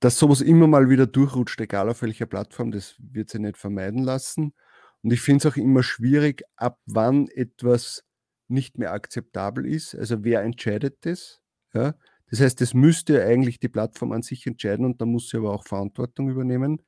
dass 0.00 0.18
sowas 0.18 0.40
immer 0.40 0.66
mal 0.66 0.88
wieder 0.88 1.06
durchrutscht, 1.06 1.60
egal 1.60 1.88
auf 1.88 2.02
welcher 2.02 2.26
Plattform, 2.26 2.70
das 2.70 2.96
wird 2.98 3.30
sie 3.30 3.40
nicht 3.40 3.56
vermeiden 3.56 4.02
lassen. 4.04 4.54
Und 5.02 5.12
ich 5.12 5.20
finde 5.20 5.46
es 5.46 5.52
auch 5.52 5.56
immer 5.56 5.82
schwierig, 5.82 6.42
ab 6.56 6.78
wann 6.86 7.28
etwas 7.28 8.04
nicht 8.48 8.78
mehr 8.78 8.92
akzeptabel 8.92 9.66
ist. 9.66 9.94
Also 9.94 10.24
wer 10.24 10.42
entscheidet 10.42 10.98
das? 11.02 11.40
Ja? 11.74 11.94
Das 12.30 12.40
heißt, 12.40 12.60
das 12.60 12.74
müsste 12.74 13.24
eigentlich 13.24 13.58
die 13.58 13.68
Plattform 13.68 14.12
an 14.12 14.22
sich 14.22 14.46
entscheiden 14.46 14.84
und 14.84 15.00
da 15.00 15.06
muss 15.06 15.30
sie 15.30 15.38
aber 15.38 15.52
auch 15.52 15.64
Verantwortung 15.64 16.28
übernehmen, 16.28 16.82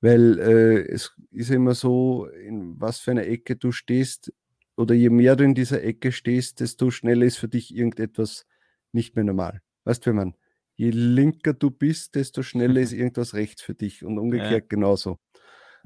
weil 0.00 0.38
äh, 0.38 0.92
es 0.92 1.14
ist 1.30 1.50
immer 1.50 1.74
so, 1.74 2.26
in 2.26 2.78
was 2.80 2.98
für 2.98 3.12
einer 3.12 3.26
Ecke 3.26 3.56
du 3.56 3.72
stehst 3.72 4.32
oder 4.76 4.94
je 4.94 5.10
mehr 5.10 5.36
du 5.36 5.44
in 5.44 5.54
dieser 5.54 5.82
Ecke 5.82 6.12
stehst, 6.12 6.60
desto 6.60 6.90
schneller 6.90 7.26
ist 7.26 7.38
für 7.38 7.48
dich 7.48 7.74
irgendetwas 7.74 8.46
nicht 8.92 9.16
mehr 9.16 9.24
normal. 9.24 9.60
Weißt 9.84 10.04
du, 10.04 10.10
wenn 10.10 10.16
man, 10.16 10.34
je 10.76 10.90
linker 10.90 11.54
du 11.54 11.70
bist, 11.70 12.14
desto 12.14 12.42
schneller 12.42 12.80
ist 12.80 12.92
irgendwas 12.94 13.34
rechts 13.34 13.62
für 13.62 13.74
dich 13.74 14.04
und 14.04 14.18
umgekehrt 14.18 14.52
ja. 14.52 14.66
genauso. 14.68 15.18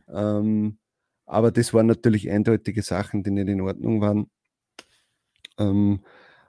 Ähm, 0.08 0.78
aber 1.24 1.52
das 1.52 1.72
waren 1.72 1.86
natürlich 1.86 2.30
eindeutige 2.30 2.82
Sachen, 2.82 3.22
die 3.22 3.30
nicht 3.30 3.48
in 3.48 3.60
Ordnung 3.60 4.00
waren. 4.00 4.30
Ähm, 5.58 6.00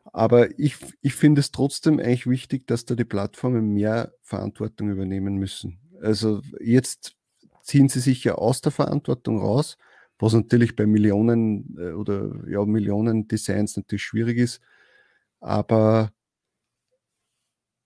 aber 0.04 0.60
ich, 0.60 0.78
ich 1.02 1.16
finde 1.16 1.40
es 1.40 1.52
trotzdem 1.52 2.00
eigentlich 2.00 2.28
wichtig, 2.28 2.68
dass 2.68 2.86
da 2.86 2.96
die 2.96 3.06
Plattformen 3.06 3.74
mehr 3.74 4.14
Verantwortung 4.22 4.90
übernehmen 4.90 5.36
müssen. 5.36 5.80
Also 6.02 6.42
jetzt 6.60 7.16
ziehen 7.62 7.88
sie 7.88 8.02
sich 8.02 8.24
ja 8.24 8.36
aus 8.36 8.62
der 8.62 8.72
Verantwortung 8.72 9.40
raus, 9.40 9.78
was 10.20 10.34
natürlich 10.34 10.76
bei 10.76 10.86
Millionen 10.86 11.76
äh, 11.78 11.92
oder 11.94 12.32
ja, 12.48 12.66
Millionen 12.66 13.28
Designs 13.28 13.78
natürlich 13.78 14.04
schwierig 14.04 14.38
ist. 14.38 14.62
Aber 15.40 16.12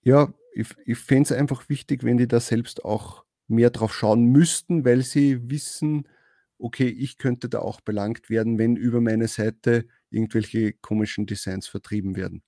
ja, 0.01 0.33
ich, 0.53 0.75
ich 0.85 0.97
fände 0.97 1.23
es 1.23 1.31
einfach 1.31 1.69
wichtig, 1.69 2.03
wenn 2.03 2.17
die 2.17 2.27
da 2.27 2.39
selbst 2.39 2.83
auch 2.83 3.25
mehr 3.47 3.69
drauf 3.69 3.93
schauen 3.93 4.25
müssten, 4.25 4.85
weil 4.85 5.03
sie 5.03 5.49
wissen, 5.49 6.07
okay, 6.57 6.87
ich 6.87 7.17
könnte 7.17 7.49
da 7.49 7.59
auch 7.59 7.81
belangt 7.81 8.29
werden, 8.29 8.57
wenn 8.57 8.75
über 8.75 9.01
meine 9.01 9.27
Seite 9.27 9.85
irgendwelche 10.09 10.73
komischen 10.73 11.25
Designs 11.25 11.67
vertrieben 11.67 12.15
werden. 12.15 12.43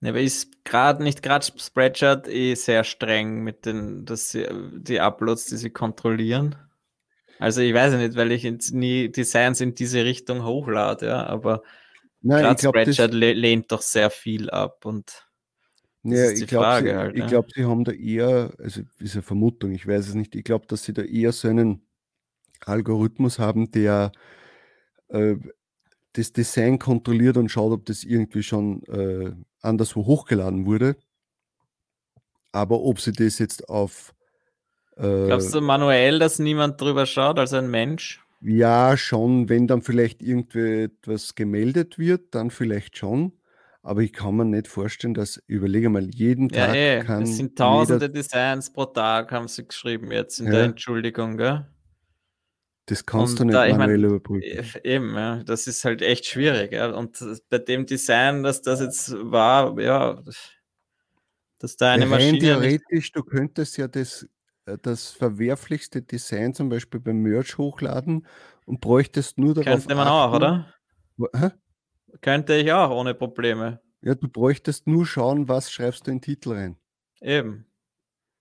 Ja, 0.00 0.10
aber 0.10 0.20
ist 0.20 0.64
gerade 0.64 1.02
nicht 1.02 1.22
gerade 1.22 1.46
Spreadshirt 1.56 2.28
eh 2.28 2.54
sehr 2.54 2.84
streng 2.84 3.42
mit 3.42 3.64
den, 3.64 4.04
dass 4.04 4.30
sie, 4.30 4.46
die 4.76 5.00
Uploads, 5.00 5.46
die 5.46 5.56
sie 5.56 5.70
kontrollieren. 5.70 6.56
Also 7.38 7.62
ich 7.62 7.74
weiß 7.74 7.94
nicht, 7.94 8.16
weil 8.16 8.32
ich 8.32 8.44
nie 8.72 9.10
Designs 9.10 9.60
in 9.60 9.74
diese 9.74 10.04
Richtung 10.04 10.44
hochlade, 10.44 11.06
ja, 11.06 11.26
aber 11.26 11.62
gerade 12.22 12.68
Spreadshirt 12.68 13.14
das, 13.14 13.20
lehnt 13.20 13.72
doch 13.72 13.82
sehr 13.82 14.10
viel 14.10 14.50
ab 14.50 14.84
und 14.84 15.26
ja, 16.06 16.30
ich 16.30 16.46
glaube, 16.46 16.94
halt, 16.94 17.16
ja. 17.16 17.26
glaub, 17.26 17.50
sie 17.50 17.64
haben 17.64 17.84
da 17.84 17.92
eher, 17.92 18.52
also 18.58 18.82
ist 18.98 19.14
eine 19.14 19.22
Vermutung, 19.22 19.72
ich 19.72 19.86
weiß 19.86 20.08
es 20.08 20.14
nicht, 20.14 20.34
ich 20.34 20.44
glaube, 20.44 20.66
dass 20.66 20.84
sie 20.84 20.92
da 20.92 21.00
eher 21.00 21.32
so 21.32 21.48
einen 21.48 21.86
Algorithmus 22.60 23.38
haben, 23.38 23.70
der 23.70 24.12
äh, 25.08 25.36
das 26.14 26.32
Design 26.32 26.78
kontrolliert 26.78 27.36
und 27.36 27.50
schaut, 27.50 27.72
ob 27.72 27.86
das 27.86 28.04
irgendwie 28.04 28.42
schon 28.42 28.82
äh, 28.84 29.32
anderswo 29.60 30.06
hochgeladen 30.06 30.64
wurde. 30.64 30.96
Aber 32.52 32.80
ob 32.82 33.00
sie 33.00 33.12
das 33.12 33.38
jetzt 33.38 33.68
auf. 33.68 34.14
Äh, 34.96 35.26
Glaubst 35.26 35.52
du 35.54 35.60
manuell, 35.60 36.20
dass 36.20 36.38
niemand 36.38 36.80
drüber 36.80 37.04
schaut, 37.04 37.38
also 37.38 37.56
ein 37.56 37.70
Mensch? 37.70 38.24
Ja, 38.40 38.96
schon. 38.96 39.48
Wenn 39.48 39.66
dann 39.66 39.82
vielleicht 39.82 40.22
irgendwie 40.22 40.84
etwas 40.84 41.34
gemeldet 41.34 41.98
wird, 41.98 42.34
dann 42.34 42.50
vielleicht 42.50 42.96
schon. 42.96 43.32
Aber 43.82 44.00
ich 44.02 44.12
kann 44.12 44.36
mir 44.36 44.44
nicht 44.44 44.68
vorstellen, 44.68 45.14
dass, 45.14 45.42
überlege 45.46 45.90
mal, 45.90 46.08
jeden 46.14 46.48
ja, 46.50 46.66
Tag 46.66 46.74
eh. 46.74 47.00
kann. 47.00 47.22
Es 47.22 47.36
sind 47.36 47.58
tausende 47.58 48.08
Designs 48.08 48.72
pro 48.72 48.86
Tag, 48.86 49.32
haben 49.32 49.48
sie 49.48 49.66
geschrieben 49.66 50.10
jetzt 50.12 50.38
in 50.38 50.46
ja. 50.46 50.52
der 50.52 50.64
Entschuldigung, 50.64 51.36
gell? 51.36 51.66
Das 52.86 53.06
kannst 53.06 53.34
und 53.34 53.38
du 53.38 53.44
nicht 53.46 53.54
da, 53.54 53.76
manuell 53.76 53.98
mein, 53.98 54.10
überprüfen. 54.10 54.42
Äh, 54.42 54.94
eben, 54.96 55.14
ja, 55.14 55.42
das 55.42 55.66
ist 55.66 55.84
halt 55.84 56.02
echt 56.02 56.26
schwierig. 56.26 56.72
Ja. 56.72 56.90
Und 56.90 57.18
bei 57.48 57.58
dem 57.58 57.86
Design, 57.86 58.42
dass 58.42 58.60
das 58.60 58.80
jetzt 58.80 59.14
war, 59.18 59.78
ja, 59.80 60.22
dass 61.58 61.76
da 61.76 61.92
eine 61.92 62.04
Maschine. 62.04 62.38
theoretisch, 62.38 63.12
du 63.12 63.22
könntest 63.22 63.78
ja 63.78 63.88
das, 63.88 64.28
äh, 64.66 64.76
das 64.82 65.10
verwerflichste 65.10 66.02
Design 66.02 66.52
zum 66.52 66.68
Beispiel 66.68 67.00
beim 67.00 67.22
Merch 67.22 67.56
hochladen 67.56 68.26
und 68.66 68.82
bräuchtest 68.82 69.38
nur 69.38 69.54
darauf. 69.54 69.86
Könnte 69.86 69.94
man 69.94 70.06
achten, 70.06 70.32
auch, 70.32 70.36
oder? 70.36 70.74
Hä? 71.34 71.50
Könnte 72.20 72.54
ich 72.54 72.70
auch, 72.70 72.90
ohne 72.90 73.14
Probleme. 73.14 73.80
Ja, 74.02 74.14
du 74.14 74.28
bräuchtest 74.28 74.86
nur 74.86 75.06
schauen, 75.06 75.48
was 75.48 75.72
schreibst 75.72 76.06
du 76.06 76.10
in 76.10 76.18
den 76.18 76.22
Titel 76.22 76.52
rein. 76.52 76.76
Eben. 77.22 77.66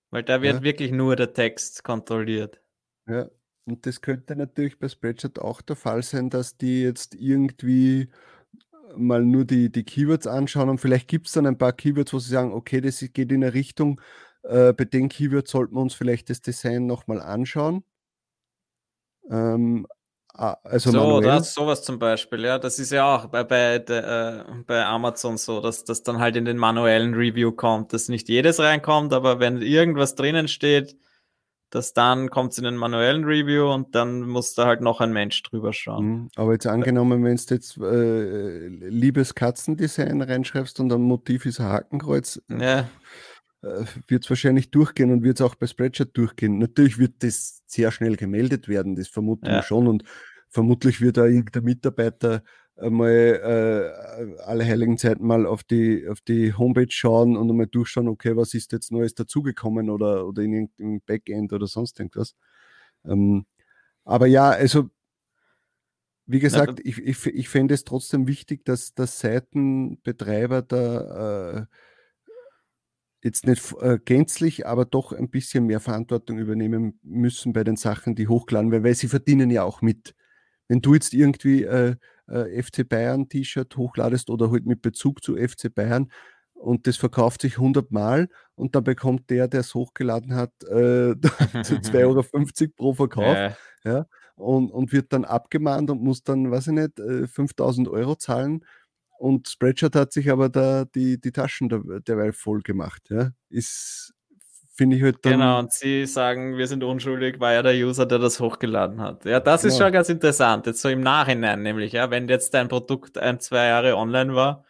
Weil 0.10 0.24
da 0.24 0.42
wird 0.42 0.56
ja. 0.56 0.64
wirklich 0.64 0.92
nur 0.92 1.16
der 1.16 1.32
Text 1.32 1.84
kontrolliert. 1.86 2.62
Ja, 3.08 3.30
und 3.66 3.86
das 3.86 4.02
könnte 4.02 4.36
natürlich 4.36 4.80
bei 4.80 4.90
Spreadshirt 4.90 5.40
auch 5.40 5.62
der 5.62 5.76
Fall 5.76 6.04
sein, 6.04 6.30
dass 6.30 6.58
die 6.58 6.84
jetzt 6.84 7.16
irgendwie 7.16 8.10
mal 8.96 9.24
nur 9.24 9.46
die, 9.46 9.72
die 9.72 9.84
Keywords 9.84 10.28
anschauen 10.28 10.70
und 10.70 10.80
vielleicht 10.80 11.08
gibt 11.08 11.28
es 11.28 11.34
dann 11.34 11.48
ein 11.48 11.58
paar 11.58 11.74
Keywords, 11.74 12.14
wo 12.14 12.20
sie 12.20 12.32
sagen, 12.32 12.54
okay, 12.54 12.82
das 12.82 13.00
geht 13.00 13.32
in 13.32 13.44
eine 13.44 13.54
Richtung, 13.54 14.00
äh, 14.44 14.74
bei 14.74 14.86
den 14.86 15.10
Keywords 15.10 15.52
sollten 15.52 15.76
wir 15.76 15.82
uns 15.82 15.94
vielleicht 15.94 16.30
das 16.30 16.42
Design 16.42 16.86
nochmal 16.86 17.22
anschauen. 17.22 17.84
Ähm, 19.30 19.88
also 20.36 20.92
so, 20.92 20.98
manuell. 20.98 21.22
das, 21.22 21.54
sowas 21.54 21.84
zum 21.84 22.00
Beispiel, 22.00 22.44
ja. 22.44 22.58
Das 22.58 22.80
ist 22.80 22.92
ja 22.92 23.16
auch 23.16 23.28
bei, 23.28 23.44
bei, 23.44 23.80
de, 23.80 24.00
äh, 24.00 24.44
bei 24.66 24.84
Amazon 24.84 25.38
so, 25.38 25.62
dass 25.62 25.84
das 25.86 26.02
dann 26.02 26.20
halt 26.20 26.36
in 26.36 26.46
den 26.46 26.58
manuellen 26.58 27.14
Review 27.14 27.52
kommt, 27.52 27.94
dass 27.94 28.10
nicht 28.10 28.30
jedes 28.30 28.60
reinkommt, 28.60 29.14
aber 29.14 29.40
wenn 29.40 29.62
irgendwas 29.62 30.16
drinnen 30.16 30.48
steht, 30.48 30.98
dass 31.74 31.94
dann 31.94 32.30
kommt 32.30 32.52
es 32.52 32.60
in 32.60 32.66
den 32.66 32.78
manuellen 32.78 33.24
Review 33.24 33.74
und 33.74 33.96
dann 33.96 34.22
muss 34.22 34.54
da 34.54 34.68
halt 34.68 34.82
noch 34.82 35.02
ein 35.02 35.12
Mensch 35.12 35.42
drüber 35.42 35.74
schauen. 35.74 36.06
Mhm. 36.06 36.30
Aber 36.36 36.54
jetzt 36.54 36.68
angenommen, 36.68 37.24
wenn 37.24 37.36
du 37.36 37.54
jetzt 37.54 37.78
äh, 37.78 38.68
liebes 38.68 39.34
Katzendesign 39.34 40.22
reinschreibst 40.22 40.80
und 40.80 40.94
ein 40.94 41.02
Motiv 41.02 41.48
ist 41.48 41.60
ein 41.60 41.70
Hakenkreuz, 41.70 42.40
ja. 42.48 42.82
äh, 43.64 43.86
wird 44.08 44.24
es 44.24 44.30
wahrscheinlich 44.30 44.70
durchgehen 44.70 45.12
und 45.12 45.24
wird 45.24 45.40
es 45.40 45.46
auch 45.46 45.56
bei 45.56 45.66
Spreadshirt 45.66 46.16
durchgehen. 46.16 46.60
Natürlich 46.60 47.00
wird 47.00 47.24
das 47.24 47.64
sehr 47.66 47.92
schnell 47.92 48.18
gemeldet 48.18 48.68
werden, 48.68 48.96
das 48.96 49.08
vermuten 49.08 49.48
ja. 49.48 49.54
wir 49.54 49.64
schon 49.64 49.88
und 49.88 50.04
vermutlich 50.50 51.02
wird 51.02 51.18
da 51.18 51.26
irgendein 51.26 51.64
Mitarbeiter 51.64 52.44
mal 52.76 53.10
äh, 53.10 54.42
alle 54.44 54.66
heiligen 54.66 54.98
Zeiten 54.98 55.26
mal 55.26 55.46
auf 55.46 55.64
die, 55.64 56.08
auf 56.08 56.22
die 56.22 56.54
Homepage 56.54 56.88
schauen 56.90 57.38
und 57.38 57.50
einmal 57.50 57.68
durchschauen, 57.68 58.08
okay, 58.08 58.36
was 58.36 58.54
ist 58.54 58.72
jetzt 58.72 58.92
Neues 58.92 59.14
dazugekommen 59.14 59.90
oder, 59.90 60.28
oder 60.28 60.42
in 60.42 60.54
irgendeinem 60.54 61.02
Backend 61.06 61.54
oder 61.54 61.68
sonst 61.68 62.00
irgendwas. 62.00 62.36
Ähm, 63.06 63.46
aber 64.06 64.28
ja, 64.28 64.50
also 64.50 64.90
wie 66.26 66.40
gesagt, 66.40 66.80
ich, 66.84 67.00
ich, 67.00 67.26
ich 67.28 67.50
fände 67.50 67.74
es 67.74 67.84
trotzdem 67.84 68.28
wichtig, 68.28 68.64
dass, 68.66 68.94
dass 68.94 69.20
Seitenbetreiber 69.20 70.62
da 70.62 71.58
äh, 71.58 71.66
jetzt 73.24 73.46
nicht 73.46 73.74
äh, 73.82 74.00
gänzlich, 74.04 74.66
aber 74.66 74.86
doch 74.86 75.12
ein 75.12 75.30
bisschen 75.30 75.66
mehr 75.66 75.80
Verantwortung 75.80 76.40
übernehmen 76.40 77.00
müssen 77.04 77.54
bei 77.54 77.64
den 77.64 77.76
Sachen, 77.76 78.16
die 78.16 78.28
hochladen, 78.28 78.72
weil, 78.72 78.84
weil 78.84 78.96
sie 78.96 79.10
verdienen 79.10 79.50
ja 79.50 79.64
auch 79.64 79.82
mit. 79.82 80.16
Wenn 80.70 80.82
du 80.82 80.94
jetzt 80.94 81.14
irgendwie 81.14 81.64
äh, 81.64 81.96
äh, 82.28 82.62
FC 82.62 82.88
Bayern 82.88 83.30
T-Shirt 83.30 83.76
hochladest 83.78 84.30
oder 84.30 84.52
halt 84.52 84.66
mit 84.66 84.82
Bezug 84.82 85.24
zu 85.24 85.36
FC 85.36 85.74
Bayern 85.74 86.10
und 86.64 86.88
das 86.88 86.96
verkauft 86.96 87.42
sich 87.42 87.58
100 87.58 87.92
Mal 87.92 88.30
und 88.56 88.74
dann 88.74 88.86
bekommt 88.86 89.30
der, 89.30 89.50
der 89.50 89.60
es 89.60 89.74
hochgeladen 89.74 90.34
hat, 90.34 90.52
äh, 90.64 91.12
2,50 91.12 91.94
Euro 92.02 92.24
pro 92.76 92.94
Verkauf. 92.94 93.36
Ja. 93.36 93.58
ja. 93.84 94.06
und, 94.36 94.72
und 94.72 94.94
wird 94.94 95.12
dann 95.12 95.26
abgemahnt 95.26 95.90
und 95.90 96.02
muss 96.02 96.24
dann, 96.24 96.50
weiß 96.50 96.68
ich 96.68 96.74
nicht, 96.74 97.30
5000 97.30 97.88
äh, 97.88 97.92
Euro 97.92 98.16
zahlen. 98.16 98.66
Und 99.20 99.50
Spreadshirt 99.50 99.96
hat 99.96 100.14
sich 100.14 100.32
aber 100.32 100.50
da 100.50 100.86
die, 100.86 101.20
die 101.20 101.32
Taschen 101.32 101.70
derweil 102.08 102.32
voll 102.32 102.62
gemacht. 102.62 103.04
Ja. 103.10 103.32
Ist, 103.50 104.14
finde 104.74 104.98
ich 104.98 105.04
halt 105.04 105.18
dann. 105.24 105.34
Genau, 105.34 105.60
und 105.60 105.72
sie 105.72 106.06
sagen, 106.06 106.58
wir 106.58 106.68
sind 106.68 106.84
unschuldig, 106.84 107.40
war 107.40 107.54
ja 107.54 107.62
der 107.62 107.74
User, 107.74 108.06
der 108.06 108.20
das 108.20 108.40
hochgeladen 108.40 109.00
hat. 109.00 109.24
Ja, 109.26 109.40
das 109.40 109.64
ist 109.64 109.78
ja. 109.78 109.86
schon 109.86 109.94
ganz 109.94 110.10
interessant. 110.10 110.66
Jetzt 110.66 110.82
so 110.82 110.90
im 110.90 111.02
Nachhinein 111.02 111.62
nämlich, 111.62 111.94
ja, 111.94 112.10
wenn 112.10 112.28
jetzt 112.28 112.54
dein 112.54 112.68
Produkt 112.68 113.18
ein, 113.18 113.40
zwei 113.40 113.68
Jahre 113.68 113.96
online 113.96 114.34
war, 114.36 114.66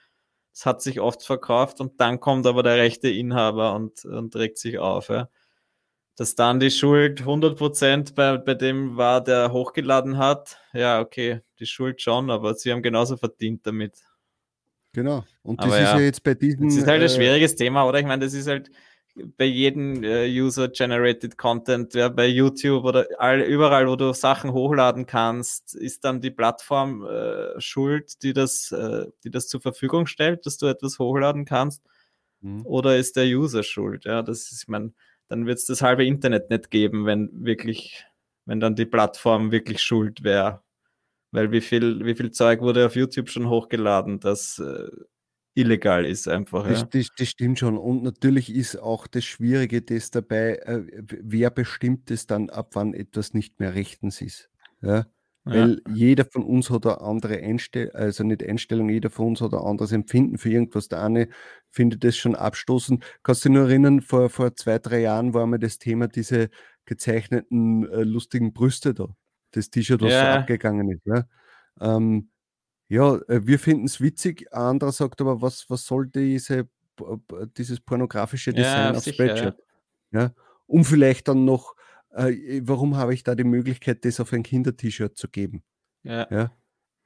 es 0.53 0.65
hat 0.65 0.81
sich 0.81 0.99
oft 0.99 1.23
verkauft 1.23 1.79
und 1.79 1.99
dann 1.99 2.19
kommt 2.19 2.45
aber 2.45 2.61
der 2.61 2.77
rechte 2.77 3.09
Inhaber 3.09 3.73
und, 3.73 4.05
und 4.05 4.35
regt 4.35 4.57
sich 4.59 4.77
auf, 4.77 5.09
ja. 5.09 5.29
Dass 6.15 6.35
dann 6.35 6.59
die 6.59 6.69
Schuld 6.69 7.23
100% 7.23 8.13
bei, 8.13 8.37
bei 8.37 8.53
dem 8.53 8.97
war, 8.97 9.23
der 9.23 9.51
hochgeladen 9.51 10.19
hat, 10.19 10.59
ja, 10.71 11.01
okay, 11.01 11.41
die 11.59 11.65
Schuld 11.65 12.03
schon, 12.03 12.29
aber 12.29 12.53
sie 12.53 12.71
haben 12.71 12.83
genauso 12.83 13.17
verdient 13.17 13.65
damit. 13.65 13.97
Genau. 14.91 15.23
Und 15.41 15.59
das 15.59 15.65
aber 15.65 15.79
ist 15.79 15.89
ja, 15.89 15.97
ja, 15.97 16.05
jetzt 16.05 16.23
bei 16.23 16.35
diesen. 16.35 16.67
Das 16.67 16.77
ist 16.77 16.85
halt 16.85 17.01
ein 17.01 17.07
äh, 17.07 17.09
schwieriges 17.09 17.55
Thema, 17.55 17.87
oder? 17.87 17.99
Ich 17.99 18.05
meine, 18.05 18.23
das 18.23 18.35
ist 18.35 18.47
halt, 18.47 18.69
bei 19.15 19.45
jedem 19.45 20.03
äh, 20.03 20.27
User-Generated 20.27 21.37
Content, 21.37 21.93
ja, 21.93 22.09
bei 22.09 22.27
YouTube 22.27 22.83
oder 22.83 23.07
all, 23.19 23.41
überall, 23.41 23.87
wo 23.87 23.95
du 23.95 24.13
Sachen 24.13 24.53
hochladen 24.53 25.05
kannst, 25.05 25.75
ist 25.75 26.03
dann 26.03 26.21
die 26.21 26.31
Plattform 26.31 27.05
äh, 27.05 27.59
schuld, 27.59 28.23
die 28.23 28.33
das, 28.33 28.71
äh, 28.71 29.05
die 29.23 29.29
das 29.29 29.47
zur 29.47 29.61
Verfügung 29.61 30.07
stellt, 30.07 30.45
dass 30.45 30.57
du 30.57 30.65
etwas 30.65 30.97
hochladen 30.99 31.45
kannst? 31.45 31.83
Mhm. 32.41 32.65
Oder 32.65 32.97
ist 32.97 33.15
der 33.15 33.25
User 33.25 33.63
schuld? 33.63 34.05
Ja, 34.05 34.23
das 34.23 34.51
ist, 34.51 34.63
ich 34.63 34.67
meine, 34.67 34.93
dann 35.27 35.45
wird 35.45 35.59
es 35.59 35.65
das 35.65 35.81
halbe 35.81 36.05
Internet 36.05 36.49
nicht 36.49 36.71
geben, 36.71 37.05
wenn 37.05 37.29
wirklich, 37.45 38.05
wenn 38.45 38.59
dann 38.59 38.75
die 38.75 38.85
Plattform 38.85 39.51
wirklich 39.51 39.81
schuld 39.81 40.23
wäre. 40.23 40.63
Weil 41.31 41.51
wie 41.51 41.61
viel, 41.61 42.05
wie 42.05 42.15
viel 42.15 42.31
Zeug 42.31 42.61
wurde 42.61 42.85
auf 42.85 42.95
YouTube 42.95 43.29
schon 43.29 43.49
hochgeladen, 43.49 44.19
das 44.19 44.59
äh, 44.59 44.89
illegal 45.53 46.05
ist 46.05 46.27
einfach. 46.27 46.67
Das, 46.67 46.81
ja. 46.81 46.87
das, 46.91 47.09
das, 47.17 47.27
stimmt 47.27 47.59
schon. 47.59 47.77
Und 47.77 48.03
natürlich 48.03 48.53
ist 48.53 48.77
auch 48.77 49.07
das 49.07 49.23
Schwierige 49.23 49.81
das 49.81 50.11
dabei, 50.11 50.55
äh, 50.57 50.83
wer 51.07 51.49
bestimmt 51.49 52.11
es 52.11 52.27
dann, 52.27 52.49
ab 52.49 52.71
wann 52.73 52.93
etwas 52.93 53.33
nicht 53.33 53.59
mehr 53.59 53.75
rechtens 53.75 54.21
ist. 54.21 54.49
Ja? 54.81 55.05
Weil 55.45 55.81
ja. 55.87 55.93
jeder 55.93 56.25
von 56.25 56.43
uns 56.43 56.69
hat 56.69 56.85
eine 56.85 57.01
andere 57.01 57.37
Einstellung, 57.37 57.93
also 57.95 58.23
nicht 58.23 58.43
Einstellung, 58.43 58.89
jeder 58.89 59.09
von 59.09 59.27
uns 59.27 59.41
hat 59.41 59.53
ein 59.53 59.59
anderes 59.59 59.91
Empfinden 59.91 60.37
für 60.37 60.49
irgendwas. 60.49 60.87
Der 60.87 61.03
eine 61.03 61.27
findet 61.69 62.03
das 62.05 62.15
schon 62.15 62.35
abstoßend. 62.35 63.03
Kannst 63.23 63.43
du 63.43 63.49
dich 63.49 63.57
nur 63.57 63.67
erinnern, 63.67 64.01
vor, 64.01 64.29
vor 64.29 64.55
zwei, 64.55 64.79
drei 64.79 65.01
Jahren 65.01 65.33
war 65.33 65.45
mir 65.45 65.59
das 65.59 65.79
Thema 65.79 66.07
diese 66.07 66.49
gezeichneten 66.85 67.89
äh, 67.89 68.03
lustigen 68.03 68.53
Brüste 68.53 68.93
da. 68.93 69.07
Das 69.51 69.69
T-Shirt, 69.69 70.01
was 70.01 70.11
ja. 70.11 70.33
so 70.33 70.39
abgegangen 70.39 70.89
ist. 70.89 71.05
Ja, 71.05 71.25
ähm, 71.81 72.29
ja 72.93 73.15
äh, 73.27 73.45
wir 73.45 73.59
finden 73.59 73.85
es 73.85 74.01
witzig. 74.01 74.51
Ein 74.51 74.61
anderer 74.61 74.91
sagt 74.91 75.21
aber, 75.21 75.41
was, 75.41 75.69
was 75.69 75.85
soll 75.85 76.07
diese, 76.07 76.67
dieses 77.57 77.79
pornografische 77.79 78.53
Design 78.53 78.93
ja, 78.93 78.97
auf 78.97 79.03
Spreadshirt? 79.03 79.57
Ja. 80.11 80.31
Um 80.65 80.85
vielleicht 80.85 81.27
dann 81.27 81.45
noch 81.45 81.75
äh, 82.13 82.61
warum 82.63 82.95
habe 82.97 83.13
ich 83.13 83.23
da 83.23 83.35
die 83.35 83.43
Möglichkeit, 83.43 84.05
das 84.05 84.19
auf 84.19 84.31
ein 84.33 84.43
Kinder-T-Shirt 84.43 85.17
zu 85.17 85.27
geben? 85.27 85.63
Ja. 86.03 86.27
ja? 86.29 86.51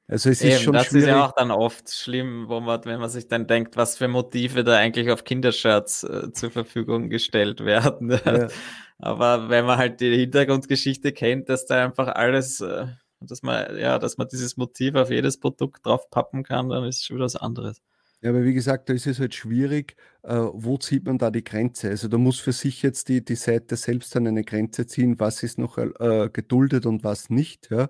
Also 0.06 0.30
es 0.30 0.40
Eben, 0.40 0.52
ist 0.52 0.62
schon 0.62 0.72
das 0.72 0.86
schwierig. 0.86 1.02
ist 1.02 1.08
ja 1.08 1.26
auch 1.26 1.32
dann 1.32 1.50
oft 1.50 1.92
schlimm, 1.92 2.46
wo 2.48 2.60
man, 2.60 2.82
wenn 2.84 2.98
man 2.98 3.10
sich 3.10 3.28
dann 3.28 3.46
denkt, 3.46 3.76
was 3.76 3.98
für 3.98 4.08
Motive 4.08 4.64
da 4.64 4.76
eigentlich 4.76 5.10
auf 5.10 5.24
Kindershirts 5.24 6.04
äh, 6.04 6.32
zur 6.32 6.50
Verfügung 6.50 7.10
gestellt 7.10 7.64
werden. 7.64 8.10
Ja. 8.24 8.48
Aber 8.98 9.48
wenn 9.48 9.66
man 9.66 9.78
halt 9.78 10.00
die 10.00 10.16
Hintergrundgeschichte 10.16 11.12
kennt, 11.12 11.48
dass 11.48 11.66
da 11.66 11.84
einfach 11.84 12.08
alles, 12.08 12.60
äh, 12.60 12.86
dass 13.20 13.42
man, 13.42 13.76
ja, 13.78 13.98
dass 13.98 14.18
man 14.18 14.28
dieses 14.28 14.56
Motiv 14.56 14.94
auf 14.94 15.10
jedes 15.10 15.38
Produkt 15.38 15.84
drauf 15.86 16.10
pappen 16.10 16.42
kann, 16.42 16.68
dann 16.68 16.84
ist 16.84 16.98
es 16.98 17.04
schon 17.04 17.18
was 17.18 17.36
anderes. 17.36 17.80
Ja, 18.20 18.30
aber 18.30 18.42
wie 18.44 18.54
gesagt, 18.54 18.88
da 18.88 18.94
ist 18.94 19.06
es 19.06 19.20
halt 19.20 19.34
schwierig, 19.34 19.94
äh, 20.22 20.34
wo 20.34 20.76
zieht 20.76 21.04
man 21.06 21.18
da 21.18 21.30
die 21.30 21.44
Grenze? 21.44 21.90
Also 21.90 22.08
da 22.08 22.18
muss 22.18 22.40
für 22.40 22.52
sich 22.52 22.82
jetzt 22.82 23.08
die, 23.08 23.24
die 23.24 23.36
Seite 23.36 23.76
selbst 23.76 24.14
dann 24.14 24.26
eine 24.26 24.42
Grenze 24.42 24.86
ziehen, 24.86 25.20
was 25.20 25.42
ist 25.44 25.58
noch 25.58 25.78
äh, 25.78 26.28
geduldet 26.32 26.84
und 26.84 27.04
was 27.04 27.30
nicht. 27.30 27.70
Ja? 27.70 27.88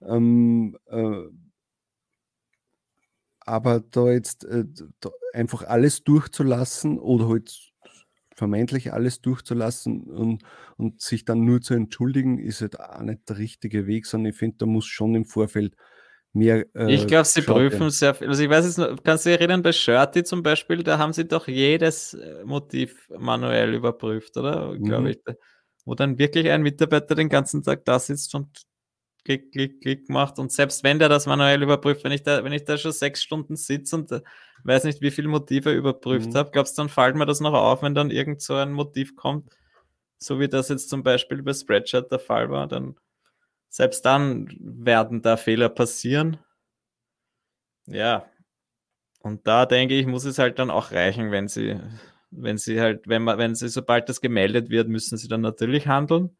Ähm, 0.00 0.78
äh, 0.86 1.28
aber 3.40 3.80
da 3.80 4.10
jetzt 4.10 4.44
äh, 4.44 4.64
da 5.00 5.10
einfach 5.32 5.62
alles 5.64 6.04
durchzulassen 6.04 6.98
oder 6.98 7.28
halt 7.28 7.72
vermeintlich 8.36 8.92
alles 8.92 9.20
durchzulassen 9.22 10.02
und, 10.04 10.42
und 10.76 11.00
sich 11.00 11.24
dann 11.24 11.44
nur 11.44 11.62
zu 11.62 11.74
entschuldigen, 11.74 12.38
ist 12.38 12.60
halt 12.60 12.78
auch 12.78 13.00
nicht 13.00 13.28
der 13.28 13.38
richtige 13.38 13.86
Weg, 13.86 14.06
sondern 14.06 14.30
ich 14.30 14.38
finde, 14.38 14.58
da 14.58 14.66
muss 14.66 14.84
schon 14.84 15.14
im 15.14 15.24
Vorfeld 15.24 15.74
mehr. 16.34 16.66
Äh, 16.74 16.92
ich 16.92 17.06
glaube, 17.06 17.24
sie 17.24 17.42
prüfen 17.42 17.90
sehr 17.90 18.14
viel. 18.14 18.28
Also 18.28 18.42
ich 18.42 18.50
weiß 18.50 18.64
es 18.66 18.76
noch, 18.76 19.02
kannst 19.02 19.24
du 19.24 19.30
dich 19.30 19.40
erinnern, 19.40 19.62
bei 19.62 19.72
Shirty 19.72 20.22
zum 20.22 20.42
Beispiel, 20.42 20.82
da 20.82 20.98
haben 20.98 21.14
sie 21.14 21.26
doch 21.26 21.48
jedes 21.48 22.14
äh, 22.14 22.44
Motiv 22.44 23.08
manuell 23.18 23.74
überprüft, 23.74 24.36
oder? 24.36 24.74
Mhm. 24.74 24.84
Glaube 24.84 25.10
ich. 25.10 25.18
Wo 25.84 25.94
dann 25.94 26.18
wirklich 26.18 26.50
ein 26.50 26.62
Mitarbeiter 26.62 27.14
den 27.14 27.28
ganzen 27.28 27.62
Tag 27.62 27.84
da 27.84 27.98
sitzt 27.98 28.34
und 28.34 28.62
klick, 29.26 29.52
klick, 29.52 29.80
klick 29.82 30.08
macht. 30.08 30.38
Und 30.38 30.52
selbst 30.52 30.84
wenn 30.84 30.98
der 30.98 31.08
das 31.08 31.26
manuell 31.26 31.62
überprüft, 31.62 32.04
wenn 32.04 32.12
ich 32.12 32.22
da, 32.22 32.44
wenn 32.44 32.52
ich 32.52 32.64
da 32.64 32.78
schon 32.78 32.92
sechs 32.92 33.22
Stunden 33.22 33.56
sitze 33.56 33.96
und 33.96 34.12
äh, 34.12 34.22
weiß 34.64 34.84
nicht, 34.84 35.02
wie 35.02 35.10
viele 35.10 35.28
Motive 35.28 35.72
überprüft 35.72 36.30
mhm. 36.30 36.36
habe, 36.36 36.50
glaubst 36.52 36.78
du, 36.78 36.82
dann 36.82 36.88
fällt 36.88 37.16
mir 37.16 37.26
das 37.26 37.40
noch 37.40 37.52
auf, 37.52 37.82
wenn 37.82 37.94
dann 37.94 38.10
irgend 38.10 38.40
so 38.40 38.54
ein 38.54 38.72
Motiv 38.72 39.16
kommt, 39.16 39.50
so 40.18 40.38
wie 40.38 40.48
das 40.48 40.68
jetzt 40.68 40.88
zum 40.88 41.02
Beispiel 41.02 41.42
bei 41.42 41.52
Spreadshirt 41.52 42.10
der 42.10 42.20
Fall 42.20 42.48
war, 42.50 42.68
dann 42.68 42.96
selbst 43.68 44.06
dann 44.06 44.48
werden 44.60 45.20
da 45.20 45.36
Fehler 45.36 45.68
passieren. 45.68 46.38
Ja. 47.86 48.30
Und 49.20 49.46
da 49.46 49.66
denke 49.66 49.94
ich, 49.94 50.06
muss 50.06 50.24
es 50.24 50.38
halt 50.38 50.58
dann 50.60 50.70
auch 50.70 50.92
reichen, 50.92 51.32
wenn 51.32 51.48
sie, 51.48 51.80
wenn 52.30 52.58
sie 52.58 52.80
halt, 52.80 53.08
wenn 53.08 53.22
man, 53.22 53.38
wenn 53.38 53.56
sie, 53.56 53.68
sobald 53.68 54.08
das 54.08 54.20
gemeldet 54.20 54.70
wird, 54.70 54.88
müssen 54.88 55.18
sie 55.18 55.28
dann 55.28 55.40
natürlich 55.40 55.88
handeln. 55.88 56.36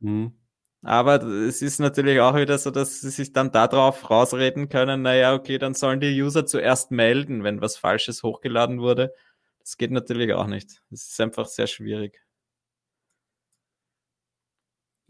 Mhm. 0.00 0.39
Aber 0.82 1.22
es 1.22 1.60
ist 1.60 1.78
natürlich 1.78 2.20
auch 2.20 2.34
wieder 2.36 2.56
so, 2.56 2.70
dass 2.70 3.00
sie 3.00 3.10
sich 3.10 3.32
dann 3.32 3.52
darauf 3.52 4.08
rausreden 4.08 4.68
können, 4.70 5.02
naja, 5.02 5.34
okay, 5.34 5.58
dann 5.58 5.74
sollen 5.74 6.00
die 6.00 6.22
User 6.22 6.46
zuerst 6.46 6.90
melden, 6.90 7.44
wenn 7.44 7.60
was 7.60 7.76
Falsches 7.76 8.22
hochgeladen 8.22 8.80
wurde. 8.80 9.12
Das 9.60 9.76
geht 9.76 9.90
natürlich 9.90 10.32
auch 10.32 10.46
nicht. 10.46 10.82
Das 10.90 11.08
ist 11.08 11.20
einfach 11.20 11.46
sehr 11.46 11.66
schwierig. 11.66 12.24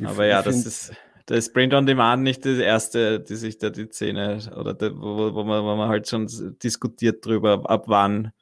Aber 0.02 0.26
ja, 0.26 0.42
das 0.42 0.66
ist 0.66 0.92
da 1.30 1.36
ist 1.36 1.54
Print 1.54 1.74
on 1.74 1.86
Demand 1.86 2.24
nicht 2.24 2.44
das 2.44 2.58
erste, 2.58 3.20
die 3.20 3.36
sich 3.36 3.56
da 3.56 3.70
die 3.70 3.88
Szene 3.88 4.40
oder 4.56 4.74
die, 4.74 4.90
wo, 4.92 5.32
wo, 5.32 5.44
man, 5.44 5.62
wo 5.62 5.76
man 5.76 5.88
halt 5.88 6.08
schon 6.08 6.26
diskutiert 6.60 7.24
drüber, 7.24 7.70
ab 7.70 7.84
wann. 7.86 8.32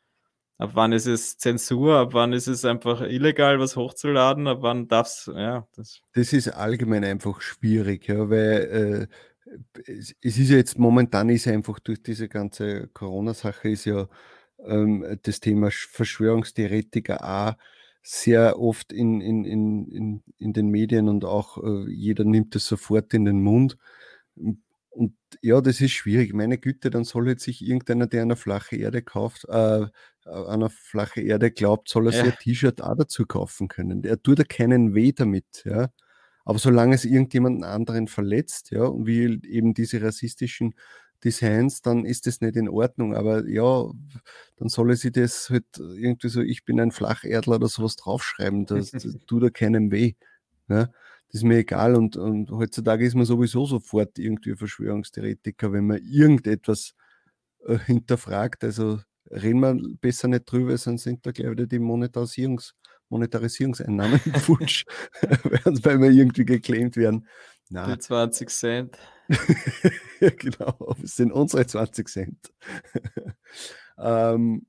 Ab 0.58 0.70
wann 0.74 0.92
ist 0.92 1.06
es 1.06 1.38
Zensur, 1.38 1.96
ab 1.98 2.14
wann 2.14 2.32
ist 2.32 2.48
es 2.48 2.64
einfach 2.64 3.02
illegal, 3.02 3.60
was 3.60 3.76
hochzuladen, 3.76 4.48
ab 4.48 4.58
wann 4.60 4.88
darf 4.88 5.06
es, 5.06 5.30
ja. 5.32 5.68
Das. 5.76 6.00
das 6.14 6.32
ist 6.32 6.48
allgemein 6.48 7.04
einfach 7.04 7.40
schwierig, 7.40 8.08
ja, 8.08 8.28
weil 8.28 9.08
äh, 9.08 9.86
es, 9.86 10.14
ist 10.20 10.50
jetzt 10.50 10.78
momentan 10.78 11.28
ist 11.28 11.46
einfach 11.46 11.78
durch 11.78 12.02
diese 12.02 12.28
ganze 12.28 12.88
Corona-Sache 12.88 13.68
ist 13.68 13.84
ja 13.84 14.08
ähm, 14.64 15.18
das 15.22 15.38
Thema 15.38 15.70
Verschwörungstheoretiker 15.70 17.22
auch 17.22 17.54
sehr 18.02 18.58
oft 18.58 18.92
in, 18.92 19.20
in, 19.20 19.44
in, 19.44 20.22
in, 20.38 20.52
den 20.52 20.68
Medien 20.70 21.08
und 21.08 21.24
auch 21.24 21.62
äh, 21.62 21.90
jeder 21.90 22.24
nimmt 22.24 22.56
es 22.56 22.66
sofort 22.66 23.12
in 23.14 23.24
den 23.26 23.42
Mund. 23.42 23.76
Und 24.98 25.14
ja, 25.42 25.60
das 25.60 25.80
ist 25.80 25.92
schwierig. 25.92 26.34
Meine 26.34 26.58
Güte, 26.58 26.90
dann 26.90 27.04
soll 27.04 27.28
jetzt 27.28 27.44
sich 27.44 27.64
irgendeiner, 27.64 28.08
der 28.08 28.22
eine 28.22 28.34
flache 28.34 28.74
Erde 28.74 29.00
kauft, 29.00 29.44
äh, 29.48 29.82
äh 29.82 29.88
an 30.24 30.60
eine 30.62 30.70
flache 30.70 31.20
Erde 31.20 31.52
glaubt, 31.52 31.88
soll 31.88 32.08
er 32.08 32.12
ja. 32.14 32.24
sich 32.24 32.32
ein 32.32 32.38
T-Shirt 32.40 32.82
auch 32.82 32.96
dazu 32.96 33.24
kaufen 33.24 33.68
können. 33.68 34.02
Er 34.02 34.20
tut 34.20 34.40
da 34.40 34.42
keinen 34.42 34.96
weh 34.96 35.12
damit, 35.12 35.62
ja. 35.64 35.90
Aber 36.44 36.58
solange 36.58 36.96
es 36.96 37.04
irgendjemanden 37.04 37.62
anderen 37.62 38.08
verletzt, 38.08 38.72
ja, 38.72 38.86
und 38.86 39.06
wie 39.06 39.40
eben 39.46 39.72
diese 39.72 40.02
rassistischen 40.02 40.74
Designs, 41.22 41.80
dann 41.80 42.04
ist 42.04 42.26
das 42.26 42.40
nicht 42.40 42.56
in 42.56 42.68
Ordnung. 42.68 43.14
Aber 43.14 43.46
ja, 43.46 43.84
dann 44.56 44.68
soll 44.68 44.96
sie 44.96 45.12
das 45.12 45.48
halt 45.48 45.66
irgendwie 45.78 46.28
so, 46.28 46.40
ich 46.40 46.64
bin 46.64 46.80
ein 46.80 46.90
Flacherdler 46.90 47.56
oder 47.56 47.68
sowas 47.68 47.94
draufschreiben. 47.94 48.66
Das, 48.66 48.90
das 48.90 49.04
tut 49.28 49.44
da 49.44 49.50
keinem 49.50 49.92
weh. 49.92 50.14
Ja? 50.68 50.88
Das 51.28 51.40
ist 51.40 51.44
mir 51.44 51.58
egal. 51.58 51.94
Und, 51.94 52.16
und 52.16 52.50
heutzutage 52.50 53.04
ist 53.04 53.14
man 53.14 53.26
sowieso 53.26 53.66
sofort 53.66 54.18
irgendwie 54.18 54.56
Verschwörungstheoretiker, 54.56 55.72
wenn 55.72 55.86
man 55.86 55.98
irgendetwas 56.02 56.94
äh, 57.66 57.78
hinterfragt. 57.78 58.64
Also 58.64 59.00
reden 59.30 59.60
wir 59.60 59.78
besser 60.00 60.28
nicht 60.28 60.50
drüber, 60.50 60.76
sonst 60.78 61.02
sind 61.02 61.26
da, 61.26 61.32
glaube 61.32 61.62
ich, 61.62 61.68
die 61.68 61.78
Monetarisierungs 61.78 62.74
Monetarisierungseinnahmen 63.10 64.20
futsch, 64.20 64.84
weil 65.22 66.00
wir 66.00 66.10
irgendwie 66.10 66.44
geclaimt 66.44 66.96
werden. 66.96 67.26
Na. 67.70 67.94
Die 67.94 67.98
20 67.98 68.50
Cent. 68.50 68.98
genau, 70.20 70.96
es 71.02 71.16
sind 71.16 71.32
unsere 71.32 71.66
20 71.66 72.08
Cent. 72.08 72.52
ähm, 73.98 74.66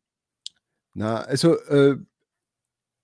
na, 0.94 1.22
also 1.22 1.58
äh, 1.66 1.98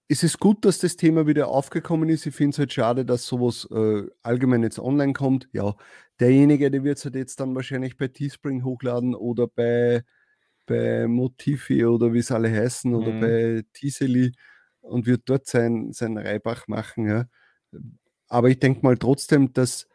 es 0.08 0.24
ist 0.24 0.40
gut, 0.40 0.66
dass 0.66 0.80
das 0.80 0.98
Thema 0.98 1.26
wieder 1.26 1.48
aufgekommen 1.48 2.10
ist. 2.10 2.26
Ich 2.26 2.36
finde 2.36 2.52
es 2.52 2.60
halt 2.60 2.74
schade, 2.74 3.06
dass 3.06 3.26
sowas 3.26 3.68
äh, 3.72 4.08
allgemein 4.22 4.64
jetzt 4.64 4.80
online 4.80 5.14
kommt. 5.14 5.50
Ja, 5.52 5.76
derjenige, 6.20 6.70
der 6.70 6.84
wird 6.84 7.00
es 7.00 7.06
halt 7.06 7.16
jetzt 7.16 7.40
dann 7.40 7.56
wahrscheinlich 7.56 7.98
bei 7.98 8.08
Teespring 8.08 8.64
hochladen 8.64 9.16
oder 9.16 9.48
bei, 9.48 10.04
bei 10.68 11.08
Motivi 11.08 11.86
oder 11.86 12.14
wie 12.14 12.20
es 12.20 12.32
alle 12.32 12.52
heißen 12.52 12.94
oder 12.94 13.12
mhm. 13.12 13.20
bei 13.22 13.64
Tiseli 13.74 14.34
und 14.82 15.08
wird 15.08 15.24
dort 15.26 15.48
sein, 15.48 15.92
sein 15.92 16.18
Reibach 16.18 16.68
machen. 16.68 17.08
Ja. 17.08 17.26
Aber 18.28 18.50
ich 18.50 18.60
denke 18.60 18.82
mal 18.84 18.98
trotzdem, 18.98 19.54
dass 19.54 19.88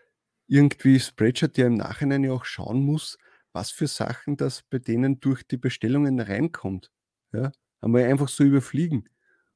irgendwie 0.49 0.99
Spreadshirt 0.99 1.57
ja 1.57 1.67
im 1.67 1.75
Nachhinein 1.75 2.25
ja 2.25 2.33
auch 2.33 2.45
schauen 2.45 2.83
muss, 2.83 3.17
was 3.53 3.71
für 3.71 3.87
Sachen 3.87 4.37
das 4.37 4.63
bei 4.63 4.79
denen 4.79 5.21
durch 5.21 5.45
die 5.45 5.57
Bestellungen 5.57 6.19
reinkommt. 6.19 6.91
Ja, 7.33 7.53
einmal 7.81 8.05
einfach 8.05 8.29
so 8.29 8.43
überfliegen. 8.43 9.09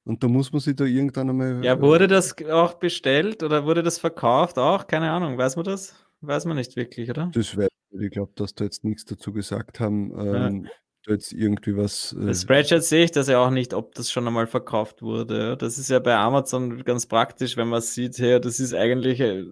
Und 0.04 0.22
da 0.22 0.28
muss 0.28 0.52
man 0.52 0.60
sich 0.60 0.76
da 0.76 0.84
irgendwann 0.84 1.30
einmal. 1.30 1.64
Ja, 1.64 1.80
wurde 1.80 2.04
äh, 2.04 2.08
das 2.08 2.34
auch 2.50 2.74
bestellt 2.74 3.42
oder 3.42 3.64
wurde 3.64 3.82
das 3.82 3.98
verkauft 3.98 4.58
auch? 4.58 4.86
Keine 4.86 5.10
Ahnung, 5.10 5.38
weiß 5.38 5.56
man 5.56 5.64
das? 5.64 5.94
Weiß 6.20 6.44
man 6.44 6.56
nicht 6.56 6.76
wirklich, 6.76 7.10
oder? 7.10 7.30
Das 7.32 7.56
weiß 7.56 7.68
ich. 7.90 8.00
Ich 8.00 8.10
glaube, 8.10 8.32
dass 8.34 8.54
da 8.54 8.64
jetzt 8.64 8.84
nichts 8.84 9.04
dazu 9.04 9.32
gesagt 9.32 9.78
haben. 9.80 10.10
Ähm, 10.18 10.64
ja. 10.64 10.70
Da 11.06 11.12
jetzt 11.12 11.32
irgendwie 11.32 11.76
was. 11.76 12.12
Äh, 12.12 12.26
Bei 12.26 12.34
Spreadshirt 12.34 12.82
sehe 12.82 13.04
ich 13.04 13.12
das 13.12 13.28
ja 13.28 13.38
auch 13.38 13.50
nicht, 13.50 13.72
ob 13.72 13.94
das 13.94 14.10
schon 14.10 14.26
einmal 14.26 14.46
verkauft 14.46 15.02
wurde. 15.02 15.56
Das 15.56 15.78
ist 15.78 15.90
ja 15.90 15.98
bei 16.00 16.16
Amazon 16.16 16.82
ganz 16.84 17.06
praktisch, 17.06 17.56
wenn 17.56 17.68
man 17.68 17.82
sieht, 17.82 18.18
hey, 18.18 18.40
das 18.40 18.58
ist 18.58 18.74
eigentlich 18.74 19.20
äh, 19.20 19.44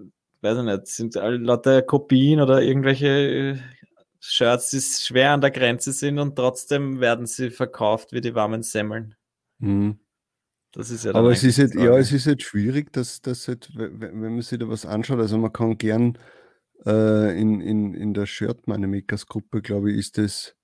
weiß 0.43 0.59
ich 0.59 0.65
nicht, 0.65 0.87
sind 0.89 1.17
alle 1.17 1.39
lauter 1.39 1.83
Kopien 1.83 2.41
oder 2.41 2.63
irgendwelche 2.63 3.07
äh, 3.07 3.59
Shirts, 4.21 4.71
die 4.71 4.81
schwer 4.81 5.33
an 5.33 5.41
der 5.41 5.51
Grenze 5.51 5.93
sind 5.93 6.19
und 6.19 6.37
trotzdem 6.37 7.01
werden 7.01 7.27
sie 7.27 7.51
verkauft 7.51 8.13
wie 8.13 8.21
die 8.21 8.35
warmen 8.35 8.63
Semmeln. 8.63 9.15
Mhm. 9.59 9.99
Das 10.73 10.91
ist 10.91 11.05
ja 11.05 11.15
Aber 11.15 11.31
es 11.31 11.45
ist 11.45 11.59
halt, 11.59 11.75
ja, 11.75 11.97
es 11.99 12.13
ist 12.13 12.27
halt 12.27 12.43
schwierig, 12.43 12.93
dass 12.93 13.21
das 13.21 13.47
halt, 13.47 13.71
wenn 13.75 14.19
man 14.19 14.41
sich 14.41 14.59
da 14.59 14.69
was 14.69 14.87
anschaut, 14.87 15.19
also 15.19 15.37
man 15.37 15.53
kann 15.53 15.77
gern 15.77 16.19
äh, 16.87 17.39
in, 17.39 17.61
in, 17.61 17.95
in 17.95 18.15
der 18.15 18.27
Shirt 18.27 18.67
Makers 18.67 19.27
Gruppe, 19.27 19.63
glaube 19.63 19.93
ich, 19.93 19.99
ist 19.99 20.19
das. 20.19 20.57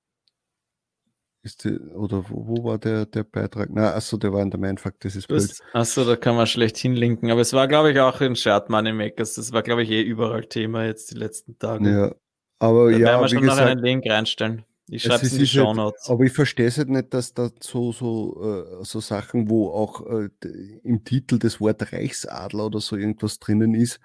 Ist 1.44 1.64
die, 1.64 1.78
oder 1.78 2.24
wo, 2.28 2.48
wo, 2.48 2.64
war 2.64 2.78
der, 2.78 3.06
der 3.06 3.22
Beitrag? 3.22 3.68
Na, 3.70 3.94
achso, 3.94 4.16
der 4.16 4.32
war 4.32 4.42
in 4.42 4.50
der 4.50 4.58
Mindfuck, 4.58 4.94
das 5.00 5.14
ist 5.14 5.28
blöd. 5.28 5.48
Achso, 5.72 6.04
da 6.04 6.16
kann 6.16 6.34
man 6.34 6.48
schlecht 6.48 6.76
hinlinken. 6.76 7.30
Aber 7.30 7.42
es 7.42 7.52
war, 7.52 7.68
glaube 7.68 7.92
ich, 7.92 8.00
auch 8.00 8.20
in 8.20 8.34
Shirt 8.34 8.68
Makers. 8.68 9.34
Das 9.34 9.52
war, 9.52 9.62
glaube 9.62 9.84
ich, 9.84 9.90
eh 9.90 10.02
überall 10.02 10.46
Thema 10.46 10.84
jetzt 10.84 11.12
die 11.12 11.16
letzten 11.16 11.56
Tage. 11.56 11.88
Ja, 11.88 12.14
aber 12.58 12.90
da 12.90 12.98
ja. 12.98 13.06
werden 13.06 13.20
wir 13.20 13.28
schon 13.28 13.40
gesagt, 13.42 13.60
noch 13.60 13.66
einen 13.66 13.82
Link 13.82 14.04
reinstellen. 14.10 14.64
Ich 14.90 15.02
schreibe 15.02 15.26
es 15.26 15.32
in 15.32 15.38
die 15.38 15.46
halt, 15.46 15.76
Notes. 15.76 16.08
aber 16.08 16.24
ich 16.24 16.32
verstehe 16.32 16.66
es 16.66 16.78
halt 16.78 16.88
nicht, 16.88 17.12
dass 17.12 17.34
da 17.34 17.50
so, 17.60 17.92
so, 17.92 18.80
äh, 18.80 18.84
so 18.84 19.00
Sachen, 19.00 19.50
wo 19.50 19.70
auch 19.70 20.06
äh, 20.06 20.30
im 20.82 21.04
Titel 21.04 21.38
das 21.38 21.60
Wort 21.60 21.92
Reichsadler 21.92 22.66
oder 22.66 22.80
so 22.80 22.96
irgendwas 22.96 23.38
drinnen 23.38 23.74
ist, 23.74 24.00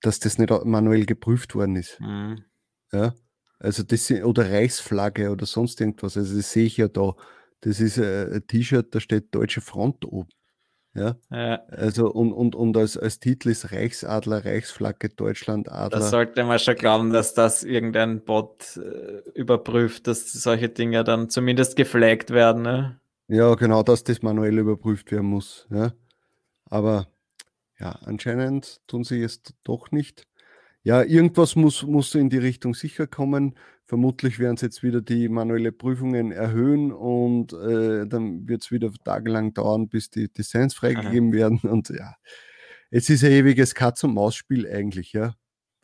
dass 0.00 0.20
das 0.20 0.38
nicht 0.38 0.50
manuell 0.64 1.06
geprüft 1.06 1.54
worden 1.54 1.76
ist. 1.76 2.00
Mhm. 2.00 2.44
Ja, 2.92 3.14
also 3.58 3.82
das 3.82 4.10
oder 4.10 4.50
Reichsflagge 4.50 5.30
oder 5.30 5.46
sonst 5.46 5.80
irgendwas. 5.80 6.16
Also 6.16 6.36
das 6.36 6.52
sehe 6.52 6.66
ich 6.66 6.76
ja 6.76 6.88
da. 6.88 7.14
Das 7.60 7.80
ist 7.80 7.98
äh, 7.98 8.34
ein 8.34 8.46
T-Shirt, 8.46 8.94
da 8.94 9.00
steht 9.00 9.34
Deutsche 9.34 9.60
Front 9.60 10.04
oben. 10.04 10.28
Ja, 10.94 11.16
Ja, 11.30 11.62
also 11.70 12.10
und, 12.10 12.32
und, 12.32 12.54
und 12.54 12.76
als, 12.76 12.98
als 12.98 13.18
Titel 13.18 13.48
ist 13.48 13.72
Reichsadler, 13.72 14.44
Reichsflagge, 14.44 15.08
Deutschland, 15.08 15.68
da 15.68 16.00
sollte 16.02 16.44
man 16.44 16.58
schon 16.58 16.74
glauben, 16.74 17.12
dass 17.12 17.32
das 17.32 17.64
irgendein 17.64 18.22
Bot 18.24 18.76
äh, 18.76 19.22
überprüft, 19.30 20.06
dass 20.06 20.30
solche 20.32 20.68
Dinge 20.68 21.02
dann 21.02 21.30
zumindest 21.30 21.76
geflaggt 21.76 22.30
werden. 22.30 22.62
Ne? 22.62 23.00
Ja, 23.28 23.54
genau, 23.54 23.82
dass 23.82 24.04
das 24.04 24.20
manuell 24.20 24.58
überprüft 24.58 25.10
werden 25.12 25.28
muss. 25.28 25.66
Ja. 25.70 25.92
Aber 26.66 27.06
ja, 27.78 27.98
anscheinend 28.04 28.80
tun 28.86 29.04
sie 29.04 29.22
es 29.22 29.42
doch 29.64 29.90
nicht. 29.92 30.26
Ja, 30.84 31.02
irgendwas 31.02 31.54
muss, 31.54 31.84
muss 31.84 32.14
in 32.14 32.28
die 32.28 32.38
Richtung 32.38 32.74
sicher 32.74 33.06
kommen. 33.06 33.56
Vermutlich 33.84 34.38
werden 34.38 34.56
sie 34.56 34.66
jetzt 34.66 34.82
wieder 34.82 35.00
die 35.00 35.28
manuelle 35.28 35.70
Prüfungen 35.70 36.32
erhöhen 36.32 36.92
und 36.92 37.52
äh, 37.52 38.06
dann 38.06 38.48
wird 38.48 38.62
es 38.64 38.70
wieder 38.72 38.90
tagelang 39.04 39.54
dauern, 39.54 39.88
bis 39.88 40.10
die 40.10 40.32
Designs 40.32 40.74
freigegeben 40.74 41.32
werden. 41.32 41.60
Und 41.70 41.88
ja, 41.90 42.14
es 42.90 43.08
ist 43.10 43.22
ein 43.24 43.30
ewiges 43.32 43.74
Katz-und-Maus-Spiel 43.74 44.66
eigentlich, 44.68 45.12
ja. 45.12 45.34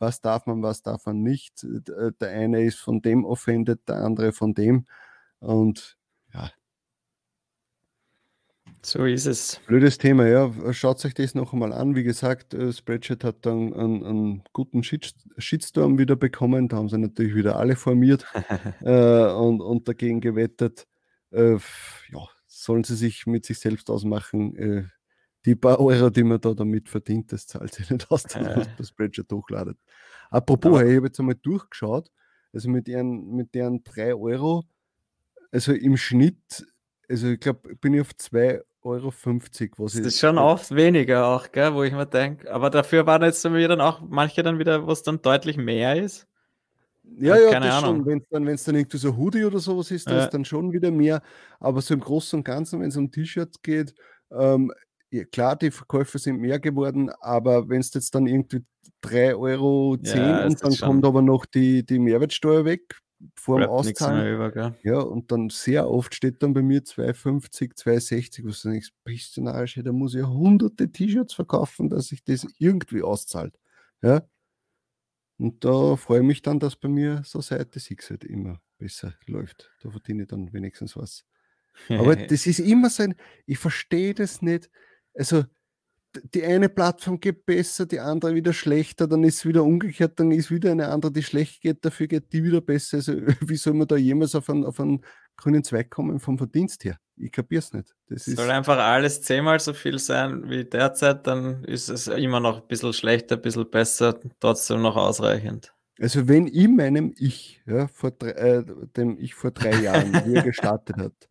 Was 0.01 0.21
darf 0.21 0.47
man, 0.47 0.63
was 0.63 0.83
darf 0.83 1.07
man 1.07 1.23
nicht? 1.23 1.63
D- 1.63 2.11
Der 2.21 2.31
eine 2.31 2.63
ist 2.65 2.79
von 2.79 3.03
dem 3.03 3.25
offended, 3.25 3.81
der 3.89 3.97
andere 3.97 4.33
von 4.33 4.55
dem. 4.55 4.87
Und 5.41 5.97
ja, 6.33 6.51
So 8.83 9.05
ist 9.05 9.27
es. 9.27 9.61
Blödes 9.67 9.99
Thema, 9.99 10.27
ja. 10.27 10.53
Schaut 10.73 11.05
euch 11.05 11.15
das 11.15 11.35
noch 11.35 11.53
einmal 11.53 11.73
an. 11.73 11.95
Wie 11.95 12.05
gesagt, 12.05 12.55
äh, 12.55 12.73
Spreadshirt 12.73 13.25
hat 13.25 13.45
dann 13.45 13.75
einen, 13.75 14.05
einen 14.05 14.45
guten 14.53 14.83
Shit, 14.83 15.15
Shitstorm 15.37 15.99
wieder 15.99 16.17
bekommen. 16.17 16.69
Da 16.69 16.77
haben 16.77 16.89
sie 16.89 16.99
natürlich 16.99 17.35
wieder 17.35 17.57
alle 17.57 17.77
formiert 17.77 18.25
äh, 18.83 19.33
und, 19.33 19.61
und 19.61 19.89
dagegen 19.89 20.21
gewettet. 20.21 20.87
Äh, 21.31 21.55
ja, 21.55 22.29
sollen 22.47 22.85
sie 22.85 22.97
sich 22.97 23.27
mit 23.27 23.45
sich 23.45 23.59
selbst 23.59 23.91
ausmachen. 23.91 24.57
Äh, 24.57 24.85
die 25.45 25.55
paar 25.55 25.81
Euro, 25.81 26.11
die 26.11 26.25
man 26.25 26.41
da 26.41 26.55
damit 26.55 26.89
verdient, 26.89 27.33
das 27.33 27.47
zahlt 27.47 27.75
sich 27.75 27.91
nicht 27.91 28.11
aus, 28.11 28.25
dass 28.25 28.35
man 28.35 28.47
es 28.61 28.69
bei 28.77 28.85
Spreadshirt 28.85 29.33
hochladet. 29.33 29.79
Apropos, 30.31 30.81
hey, 30.81 30.91
ich 30.91 30.97
habe 30.97 31.07
jetzt 31.07 31.19
einmal 31.19 31.37
durchgeschaut. 31.37 32.11
Also 32.53 32.71
mit 32.71 32.87
deren, 32.87 33.35
mit 33.35 33.55
deren 33.55 33.83
3 33.85 34.15
Euro, 34.15 34.65
also 35.51 35.73
im 35.73 35.97
Schnitt, 35.97 36.67
also 37.09 37.29
ich 37.29 37.41
glaube, 37.41 37.75
bin 37.77 37.95
ich 37.95 38.01
auf 38.01 38.15
2,50 38.17 38.63
Euro, 38.83 39.13
was 39.85 39.93
Das 39.93 40.01
ist 40.01 40.19
schon 40.21 40.39
oft 40.39 40.75
weniger 40.75 41.27
auch, 41.27 41.51
gell, 41.53 41.75
wo 41.75 41.83
ich 41.83 41.93
mir 41.93 42.07
denke. 42.07 42.53
Aber 42.53 42.71
dafür 42.71 43.07
waren 43.07 43.23
jetzt 43.23 43.45
dann 43.45 43.55
wieder 43.55 43.79
auch 43.87 44.01
manche 44.03 44.43
dann 44.43 44.59
wieder, 44.59 44.87
wo 44.87 44.93
es 44.93 45.03
dann 45.03 45.23
deutlich 45.23 45.57
mehr 45.57 45.97
ist. 45.97 46.27
Ja, 47.21 47.37
ja, 47.37 47.55
keine 47.55 47.65
das 47.65 47.75
Ahnung. 47.75 48.03
schon. 48.03 48.07
Wenn 48.07 48.19
es 48.19 48.29
dann, 48.31 48.47
wenn's 48.47 48.65
dann 48.65 48.75
irgendwie 48.77 48.99
so 48.99 49.17
Hoodie 49.17 49.45
oder 49.45 49.59
sowas 49.61 49.91
ist, 49.91 50.11
dann 50.11 50.19
Ja. 50.19 50.25
ist 50.25 50.35
dann 50.35 50.45
schon 50.45 50.73
wieder 50.73 50.91
mehr. 50.91 51.23
Aber 51.59 51.81
so 51.81 51.95
im 51.95 52.01
Großen 52.01 52.39
und 52.39 52.45
Ganzen, 52.45 52.81
wenn 52.81 52.89
es 52.89 52.97
um 52.97 53.11
T-Shirts 53.11 53.63
geht, 53.63 53.95
ähm, 54.31 54.73
ja, 55.11 55.25
klar, 55.25 55.57
die 55.57 55.71
Verkäufe 55.71 56.19
sind 56.19 56.39
mehr 56.39 56.61
geworden, 56.61 57.11
aber 57.21 57.69
wenn 57.71 57.81
es 57.81 57.95
jetzt 57.95 58.15
dann 58.15 58.27
irgendwie 58.27 58.63
3,10 59.01 59.35
Euro 59.37 59.97
Ja, 60.03 60.41
ist 60.41 60.63
und 60.63 60.63
dann 60.63 60.77
kommt 60.79 61.05
aber 61.07 61.23
noch 61.23 61.47
die, 61.47 61.85
die 61.87 61.99
Mehrwertsteuer 61.99 62.65
weg 62.67 62.99
vor 63.35 63.61
dem 63.61 63.69
Auszahlen. 63.69 64.75
Ja, 64.83 65.01
und 65.01 65.33
dann 65.33 65.51
sehr 65.51 65.89
oft 65.89 66.15
steht 66.15 66.43
dann 66.43 66.55
bei 66.55 66.63
mir 66.63 66.83
2,50, 66.83 67.77
2,60, 67.77 68.47
was 68.47 68.63
du 68.63 68.71
denkst, 68.71 68.93
bist 69.05 69.37
du 69.37 69.43
narrisch, 69.43 69.81
da 69.83 69.93
muss 69.93 70.15
ich 70.15 70.21
ja 70.21 70.29
hunderte 70.29 70.91
T-Shirts 70.91 71.35
verkaufen, 71.35 71.89
dass 71.89 72.09
sich 72.09 72.25
das 72.25 72.47
irgendwie 72.59 73.03
auszahlt. 73.03 73.59
Ja. 74.03 74.23
Und 75.39 75.65
da 75.65 75.97
freue 75.97 76.21
ich 76.21 76.27
mich 76.27 76.43
dann, 76.43 76.59
dass 76.59 76.77
bei 76.77 76.89
mir 76.89 77.23
so 77.25 77.41
Seite 77.41 77.79
6 77.79 78.11
halt 78.11 78.25
immer 78.25 78.61
besser 78.79 79.15
läuft. 79.27 79.71
Da 79.83 79.91
verdiene 79.91 80.23
ich 80.23 80.29
dann 80.29 80.53
wenigstens 80.53 80.97
was. 80.97 81.25
Aber 81.89 82.17
das 82.17 82.47
ist 82.47 82.59
immer 82.59 82.91
so 82.91 83.05
ein, 83.05 83.15
ich 83.47 83.59
verstehe 83.59 84.15
das 84.15 84.43
nicht. 84.43 84.69
Also 85.15 85.45
die 86.35 86.43
eine 86.43 86.69
Plattform 86.69 87.21
geht 87.21 87.45
besser, 87.45 87.87
die 87.87 88.01
andere 88.01 88.35
wieder 88.35 88.53
schlechter, 88.53 89.07
dann 89.07 89.25
ist 89.25 89.39
es 89.39 89.47
wieder 89.47 89.63
umgekehrt, 89.63 90.19
dann 90.19 90.31
ist 90.31 90.51
wieder 90.51 90.71
eine 90.71 90.89
andere, 90.89 91.13
die 91.13 91.23
schlecht 91.23 91.61
geht, 91.61 91.85
dafür 91.85 92.07
geht 92.07 92.33
die 92.33 92.45
wieder 92.45 92.61
besser. 92.61 92.99
Also 92.99 93.13
wie 93.41 93.57
soll 93.57 93.75
man 93.75 93.89
da 93.89 93.97
jemals 93.97 94.35
auf 94.35 94.49
einen, 94.49 94.65
auf 94.65 94.81
einen 94.81 95.05
grünen 95.37 95.65
Zweig 95.65 95.91
kommen 95.91 96.19
vom 96.19 96.39
Verdienst 96.39 96.85
her? 96.85 96.99
Ich 97.17 97.33
kapiere 97.33 97.59
es 97.61 97.73
nicht. 97.73 97.95
Das 98.09 98.27
ist, 98.27 98.37
Soll 98.37 98.51
einfach 98.51 98.79
alles 98.79 99.23
zehnmal 99.23 99.61
so 99.61 99.73
viel 99.73 99.99
sein 99.99 100.49
wie 100.49 100.65
derzeit, 100.65 101.27
dann 101.27 101.65
ist 101.65 101.89
es 101.89 102.07
immer 102.07 102.41
noch 102.41 102.63
ein 102.63 102.69
bisschen 102.69 102.93
schlechter, 102.93 103.37
ein 103.37 103.43
bisschen 103.43 103.71
besser, 103.71 104.19
trotzdem 104.41 104.83
noch 104.83 104.97
ausreichend. 104.97 105.75
also 106.01 106.29
wenn 106.29 106.47
ich 106.47 106.69
meinem 106.69 107.13
Ich, 107.17 107.61
ja, 107.67 107.87
vor 107.89 108.13
drei, 108.13 108.31
äh, 108.31 108.65
dem 108.97 109.19
Ich 109.19 109.35
vor 109.35 109.51
drei 109.51 109.75
Jahren, 109.83 110.13
wie 110.25 110.37
er 110.37 110.43
gestartet 110.45 110.97
hat, 110.97 111.29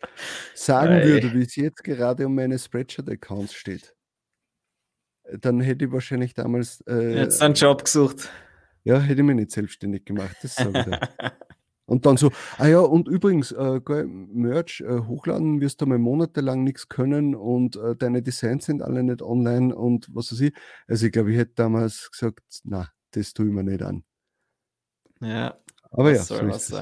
sagen 0.54 1.04
würde, 1.04 1.34
wie 1.34 1.44
es 1.44 1.56
jetzt 1.56 1.84
gerade 1.84 2.28
um 2.28 2.36
meine 2.36 2.60
Spreadshirt-Accounts 2.60 3.54
steht, 3.54 3.97
dann 5.40 5.60
hätte 5.60 5.86
ich 5.86 5.92
wahrscheinlich 5.92 6.34
damals 6.34 6.82
äh, 6.88 7.16
Jetzt 7.16 7.42
einen 7.42 7.54
Job 7.54 7.84
gesucht. 7.84 8.30
Ja, 8.84 9.00
hätte 9.00 9.22
ich 9.22 9.28
mich 9.28 9.36
nicht 9.36 9.52
selbstständig 9.52 10.06
gemacht, 10.06 10.38
das 10.42 10.56
sage 10.56 10.80
ich 10.80 10.86
dir. 10.86 11.00
Und 11.88 12.06
dann 12.06 12.18
so, 12.18 12.32
ah 12.58 12.68
ja, 12.68 12.80
und 12.80 13.08
übrigens, 13.08 13.54
äh, 13.54 13.80
Merch, 14.06 14.82
äh, 14.82 15.00
hochladen 15.08 15.62
wirst 15.62 15.80
du 15.80 15.86
mal 15.86 15.98
monatelang 15.98 16.66
nichts 16.66 16.90
können 16.90 17.34
und 17.34 17.78
äh, 17.78 17.96
deine 17.96 18.22
Designs 18.22 18.66
sind 18.66 18.82
alle 18.82 19.04
nicht 19.04 19.22
online 19.22 19.74
und 19.74 20.14
was 20.14 20.34
weiß 20.34 20.42
ich. 20.42 20.54
Also 20.90 21.06
ich 21.06 21.14
glaube, 21.14 21.32
ich 21.32 21.38
hätte 21.38 21.54
damals 21.56 22.12
gesagt, 22.12 22.42
na, 22.66 22.90
das 23.12 23.34
tue 23.34 23.48
ich 23.48 23.54
mir 23.54 23.64
nicht 23.64 23.84
an. 23.84 24.04
ja, 25.22 25.58
Aber 25.90 26.12
ja, 26.12 26.20
was 26.20 26.28
soll 26.28 26.40
so 26.40 26.44
man 26.44 26.56
ist 26.56 26.70
es. 26.70 26.80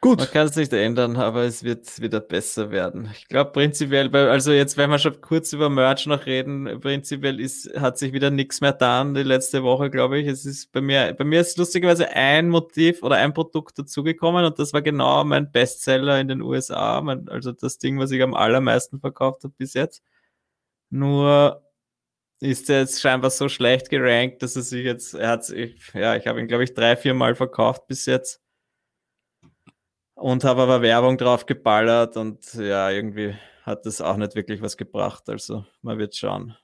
Gut, 0.00 0.18
Man 0.18 0.30
kann 0.30 0.46
es 0.46 0.56
nicht 0.56 0.72
ändern, 0.72 1.16
aber 1.16 1.44
es 1.44 1.64
wird 1.64 2.00
wieder 2.00 2.20
besser 2.20 2.70
werden. 2.70 3.08
Ich 3.12 3.28
glaube 3.28 3.52
prinzipiell, 3.52 4.14
also 4.14 4.52
jetzt, 4.52 4.76
wenn 4.76 4.90
wir 4.90 4.98
schon 4.98 5.20
kurz 5.20 5.52
über 5.52 5.70
Merch 5.70 6.06
noch 6.06 6.26
reden, 6.26 6.80
prinzipiell 6.80 7.40
ist, 7.40 7.74
hat 7.80 7.98
sich 7.98 8.12
wieder 8.12 8.30
nichts 8.30 8.60
mehr 8.60 8.72
getan 8.72 9.14
die 9.14 9.22
letzte 9.22 9.62
Woche, 9.62 9.90
glaube 9.90 10.18
ich. 10.18 10.26
Es 10.26 10.44
ist 10.44 10.70
bei 10.72 10.80
mir, 10.80 11.14
bei 11.14 11.24
mir 11.24 11.40
ist 11.40 11.56
lustigerweise 11.56 12.10
ein 12.10 12.50
Motiv 12.50 13.02
oder 13.02 13.16
ein 13.16 13.32
Produkt 13.32 13.78
dazugekommen 13.78 14.44
und 14.44 14.58
das 14.58 14.72
war 14.72 14.82
genau 14.82 15.24
mein 15.24 15.50
Bestseller 15.50 16.20
in 16.20 16.28
den 16.28 16.42
USA, 16.42 17.00
mein, 17.00 17.28
also 17.28 17.52
das 17.52 17.78
Ding, 17.78 17.98
was 17.98 18.10
ich 18.10 18.22
am 18.22 18.34
allermeisten 18.34 19.00
verkauft 19.00 19.44
habe 19.44 19.54
bis 19.56 19.74
jetzt. 19.74 20.02
Nur 20.90 21.62
ist 22.40 22.70
er 22.70 22.80
jetzt 22.80 23.00
scheinbar 23.00 23.30
so 23.30 23.48
schlecht 23.48 23.88
gerankt, 23.90 24.42
dass 24.42 24.56
er 24.56 24.62
sich 24.62 24.84
jetzt, 24.84 25.14
er 25.14 25.28
hat 25.30 25.44
sich, 25.44 25.92
ja, 25.94 26.16
ich 26.16 26.26
habe 26.26 26.40
ihn, 26.40 26.48
glaube 26.48 26.64
ich, 26.64 26.74
drei, 26.74 26.96
vier 26.96 27.14
Mal 27.14 27.34
verkauft 27.34 27.86
bis 27.86 28.06
jetzt 28.06 28.42
und 30.16 30.44
habe 30.44 30.62
aber 30.62 30.82
Werbung 30.82 31.18
drauf 31.18 31.46
geballert 31.46 32.16
und 32.16 32.54
ja, 32.54 32.90
irgendwie 32.90 33.36
hat 33.62 33.86
das 33.86 34.00
auch 34.00 34.16
nicht 34.16 34.34
wirklich 34.34 34.62
was 34.62 34.76
gebracht. 34.76 35.28
Also 35.28 35.64
man 35.82 35.98
wird 35.98 36.16
schauen. 36.16 36.56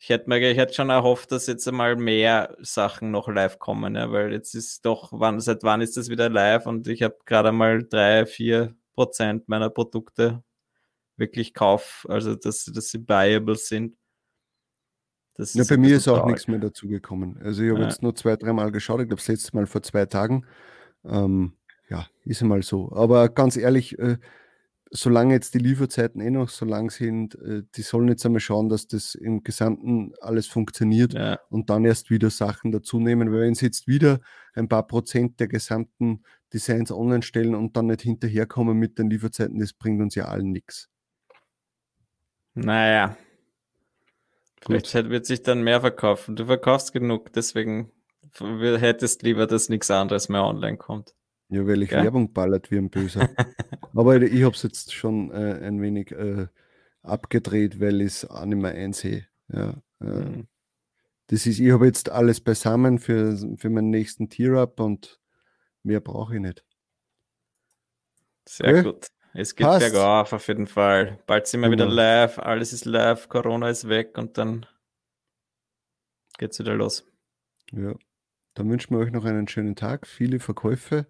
Ich 0.00 0.08
hätte 0.10 0.28
mir, 0.28 0.38
ich 0.50 0.56
hätte 0.56 0.74
schon 0.74 0.90
erhofft, 0.90 1.32
dass 1.32 1.46
jetzt 1.48 1.66
einmal 1.68 1.96
mehr 1.96 2.56
Sachen 2.60 3.10
noch 3.10 3.28
live 3.28 3.58
kommen, 3.58 3.96
ja, 3.96 4.10
weil 4.12 4.32
jetzt 4.32 4.54
ist 4.54 4.84
doch, 4.86 5.10
wann, 5.12 5.40
seit 5.40 5.62
wann 5.64 5.80
ist 5.80 5.96
das 5.96 6.08
wieder 6.08 6.28
live 6.30 6.66
und 6.66 6.86
ich 6.88 7.02
habe 7.02 7.18
gerade 7.26 7.50
mal 7.52 7.82
drei, 7.84 8.24
vier 8.24 8.74
Prozent 8.94 9.48
meiner 9.48 9.70
Produkte 9.70 10.42
wirklich 11.16 11.52
Kauf, 11.52 12.06
also 12.08 12.36
dass, 12.36 12.64
dass 12.64 12.90
sie 12.90 12.98
buyable 12.98 13.56
sind. 13.56 13.96
Das 15.34 15.54
ja, 15.54 15.64
bei 15.68 15.76
mir 15.76 15.96
ist 15.96 16.06
auch 16.08 16.18
traurig. 16.18 16.34
nichts 16.34 16.48
mehr 16.48 16.60
dazugekommen. 16.60 17.38
Also 17.42 17.62
ich 17.62 17.70
habe 17.70 17.80
Ja. 17.80 17.88
jetzt 17.88 18.02
nur 18.02 18.14
zwei, 18.14 18.36
dreimal 18.36 18.70
geschaut, 18.72 19.00
ich 19.00 19.08
glaube 19.08 19.20
das 19.20 19.28
letzte 19.28 19.54
Mal 19.56 19.66
vor 19.66 19.82
zwei 19.82 20.06
Tagen. 20.06 20.46
Ähm, 21.04 21.57
ja, 21.88 22.06
ist 22.24 22.42
einmal 22.42 22.62
so. 22.62 22.92
Aber 22.92 23.28
ganz 23.28 23.56
ehrlich, 23.56 23.98
äh, 23.98 24.18
solange 24.90 25.34
jetzt 25.34 25.54
die 25.54 25.58
Lieferzeiten 25.58 26.20
eh 26.20 26.30
noch 26.30 26.48
so 26.48 26.64
lang 26.64 26.90
sind, 26.90 27.34
äh, 27.36 27.62
die 27.76 27.82
sollen 27.82 28.08
jetzt 28.08 28.24
einmal 28.24 28.40
schauen, 28.40 28.68
dass 28.68 28.86
das 28.86 29.14
im 29.14 29.42
Gesamten 29.42 30.12
alles 30.20 30.46
funktioniert 30.46 31.12
Ja. 31.14 31.38
und 31.50 31.70
dann 31.70 31.84
erst 31.84 32.10
wieder 32.10 32.30
Sachen 32.30 32.72
dazu 32.72 32.98
nehmen. 32.98 33.32
Weil 33.32 33.40
wenn 33.40 33.54
sie 33.54 33.66
jetzt 33.66 33.86
wieder 33.86 34.20
ein 34.54 34.68
paar 34.68 34.86
Prozent 34.86 35.40
der 35.40 35.48
gesamten 35.48 36.22
Designs 36.52 36.90
online 36.90 37.22
stellen 37.22 37.54
und 37.54 37.76
dann 37.76 37.86
nicht 37.86 38.02
hinterherkommen 38.02 38.78
mit 38.78 38.98
den 38.98 39.10
Lieferzeiten, 39.10 39.58
das 39.58 39.72
bringt 39.74 40.00
uns 40.00 40.14
ja 40.14 40.26
allen 40.26 40.52
nichts. 40.52 40.88
Naja. 42.54 43.16
Gut. 44.64 44.86
Vielleicht 44.86 45.10
wird 45.10 45.26
sich 45.26 45.42
dann 45.42 45.62
mehr 45.62 45.80
verkaufen. 45.80 46.34
Du 46.34 46.46
verkaufst 46.46 46.92
genug, 46.92 47.32
deswegen 47.32 47.92
hättest 48.40 49.22
lieber, 49.22 49.46
dass 49.46 49.68
nichts 49.68 49.90
anderes 49.90 50.28
mehr 50.28 50.44
online 50.44 50.76
kommt. 50.76 51.14
Ja, 51.50 51.66
weil 51.66 51.82
ich 51.82 51.90
ja. 51.90 52.02
Werbung 52.02 52.32
ballert 52.32 52.70
wie 52.70 52.76
ein 52.76 52.90
Böser. 52.90 53.28
Aber 53.94 54.20
ich 54.20 54.42
habe 54.44 54.54
es 54.54 54.62
jetzt 54.62 54.92
schon 54.92 55.30
äh, 55.30 55.60
ein 55.62 55.80
wenig 55.80 56.12
äh, 56.12 56.46
abgedreht, 57.02 57.80
weil 57.80 58.02
ich 58.02 58.08
es 58.08 58.24
auch 58.26 58.44
nicht 58.44 58.60
mehr 58.60 58.72
einsehe. 58.72 59.26
Ja, 59.48 59.82
äh, 60.00 60.04
mhm. 60.04 60.48
Das 61.28 61.46
ist, 61.46 61.58
ich 61.58 61.72
habe 61.72 61.86
jetzt 61.86 62.10
alles 62.10 62.40
beisammen 62.40 62.98
für, 62.98 63.36
für 63.56 63.70
meinen 63.70 63.90
nächsten 63.90 64.30
Tier-Up 64.30 64.80
und 64.80 65.20
mehr 65.82 66.00
brauche 66.00 66.34
ich 66.34 66.40
nicht. 66.40 66.64
Sehr 68.46 68.70
okay. 68.70 68.82
gut. 68.82 69.08
Es 69.34 69.54
geht 69.54 69.66
Passt. 69.66 69.92
bergauf 69.92 70.32
auf 70.32 70.48
jeden 70.48 70.66
Fall. 70.66 71.18
Bald 71.26 71.46
sind 71.46 71.60
wir 71.60 71.68
genau. 71.68 71.84
wieder 71.84 71.94
live, 71.94 72.38
alles 72.38 72.72
ist 72.72 72.86
live, 72.86 73.28
Corona 73.28 73.68
ist 73.68 73.88
weg 73.88 74.16
und 74.16 74.38
dann 74.38 74.66
geht's 76.38 76.58
wieder 76.58 76.74
los. 76.74 77.06
Ja, 77.72 77.94
dann 78.54 78.70
wünschen 78.70 78.96
wir 78.96 79.00
euch 79.04 79.12
noch 79.12 79.26
einen 79.26 79.48
schönen 79.48 79.76
Tag, 79.76 80.06
viele 80.06 80.40
Verkäufe 80.40 81.06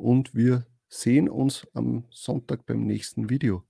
und 0.00 0.34
wir 0.34 0.66
sehen 0.88 1.28
uns 1.28 1.66
am 1.74 2.04
Sonntag 2.10 2.66
beim 2.66 2.84
nächsten 2.86 3.30
Video. 3.30 3.62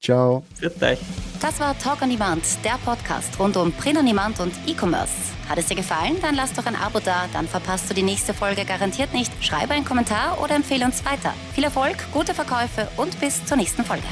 Ciao. 0.00 0.44
Für 0.54 0.70
euch. 0.82 1.00
Das 1.40 1.58
war 1.58 1.76
Talk 1.78 2.02
on 2.02 2.10
Demand, 2.10 2.42
der 2.64 2.78
Podcast 2.84 3.38
rund 3.38 3.56
um 3.56 3.72
Print 3.72 3.98
on 3.98 4.06
Demand 4.06 4.40
und 4.40 4.52
E-Commerce. 4.66 5.12
Hat 5.48 5.58
es 5.58 5.66
dir 5.66 5.74
gefallen? 5.74 6.16
Dann 6.20 6.34
lass 6.34 6.52
doch 6.52 6.66
ein 6.66 6.76
Abo 6.76 7.00
da, 7.00 7.26
dann 7.32 7.46
verpasst 7.46 7.90
du 7.90 7.94
die 7.94 8.02
nächste 8.02 8.34
Folge 8.34 8.64
garantiert 8.64 9.12
nicht. 9.12 9.32
Schreibe 9.42 9.74
einen 9.74 9.84
Kommentar 9.84 10.40
oder 10.42 10.54
empfehle 10.54 10.84
uns 10.84 11.04
weiter. 11.04 11.32
Viel 11.54 11.64
Erfolg, 11.64 11.96
gute 12.12 12.34
Verkäufe 12.34 12.88
und 12.96 13.18
bis 13.20 13.44
zur 13.44 13.56
nächsten 13.56 13.84
Folge. 13.84 14.06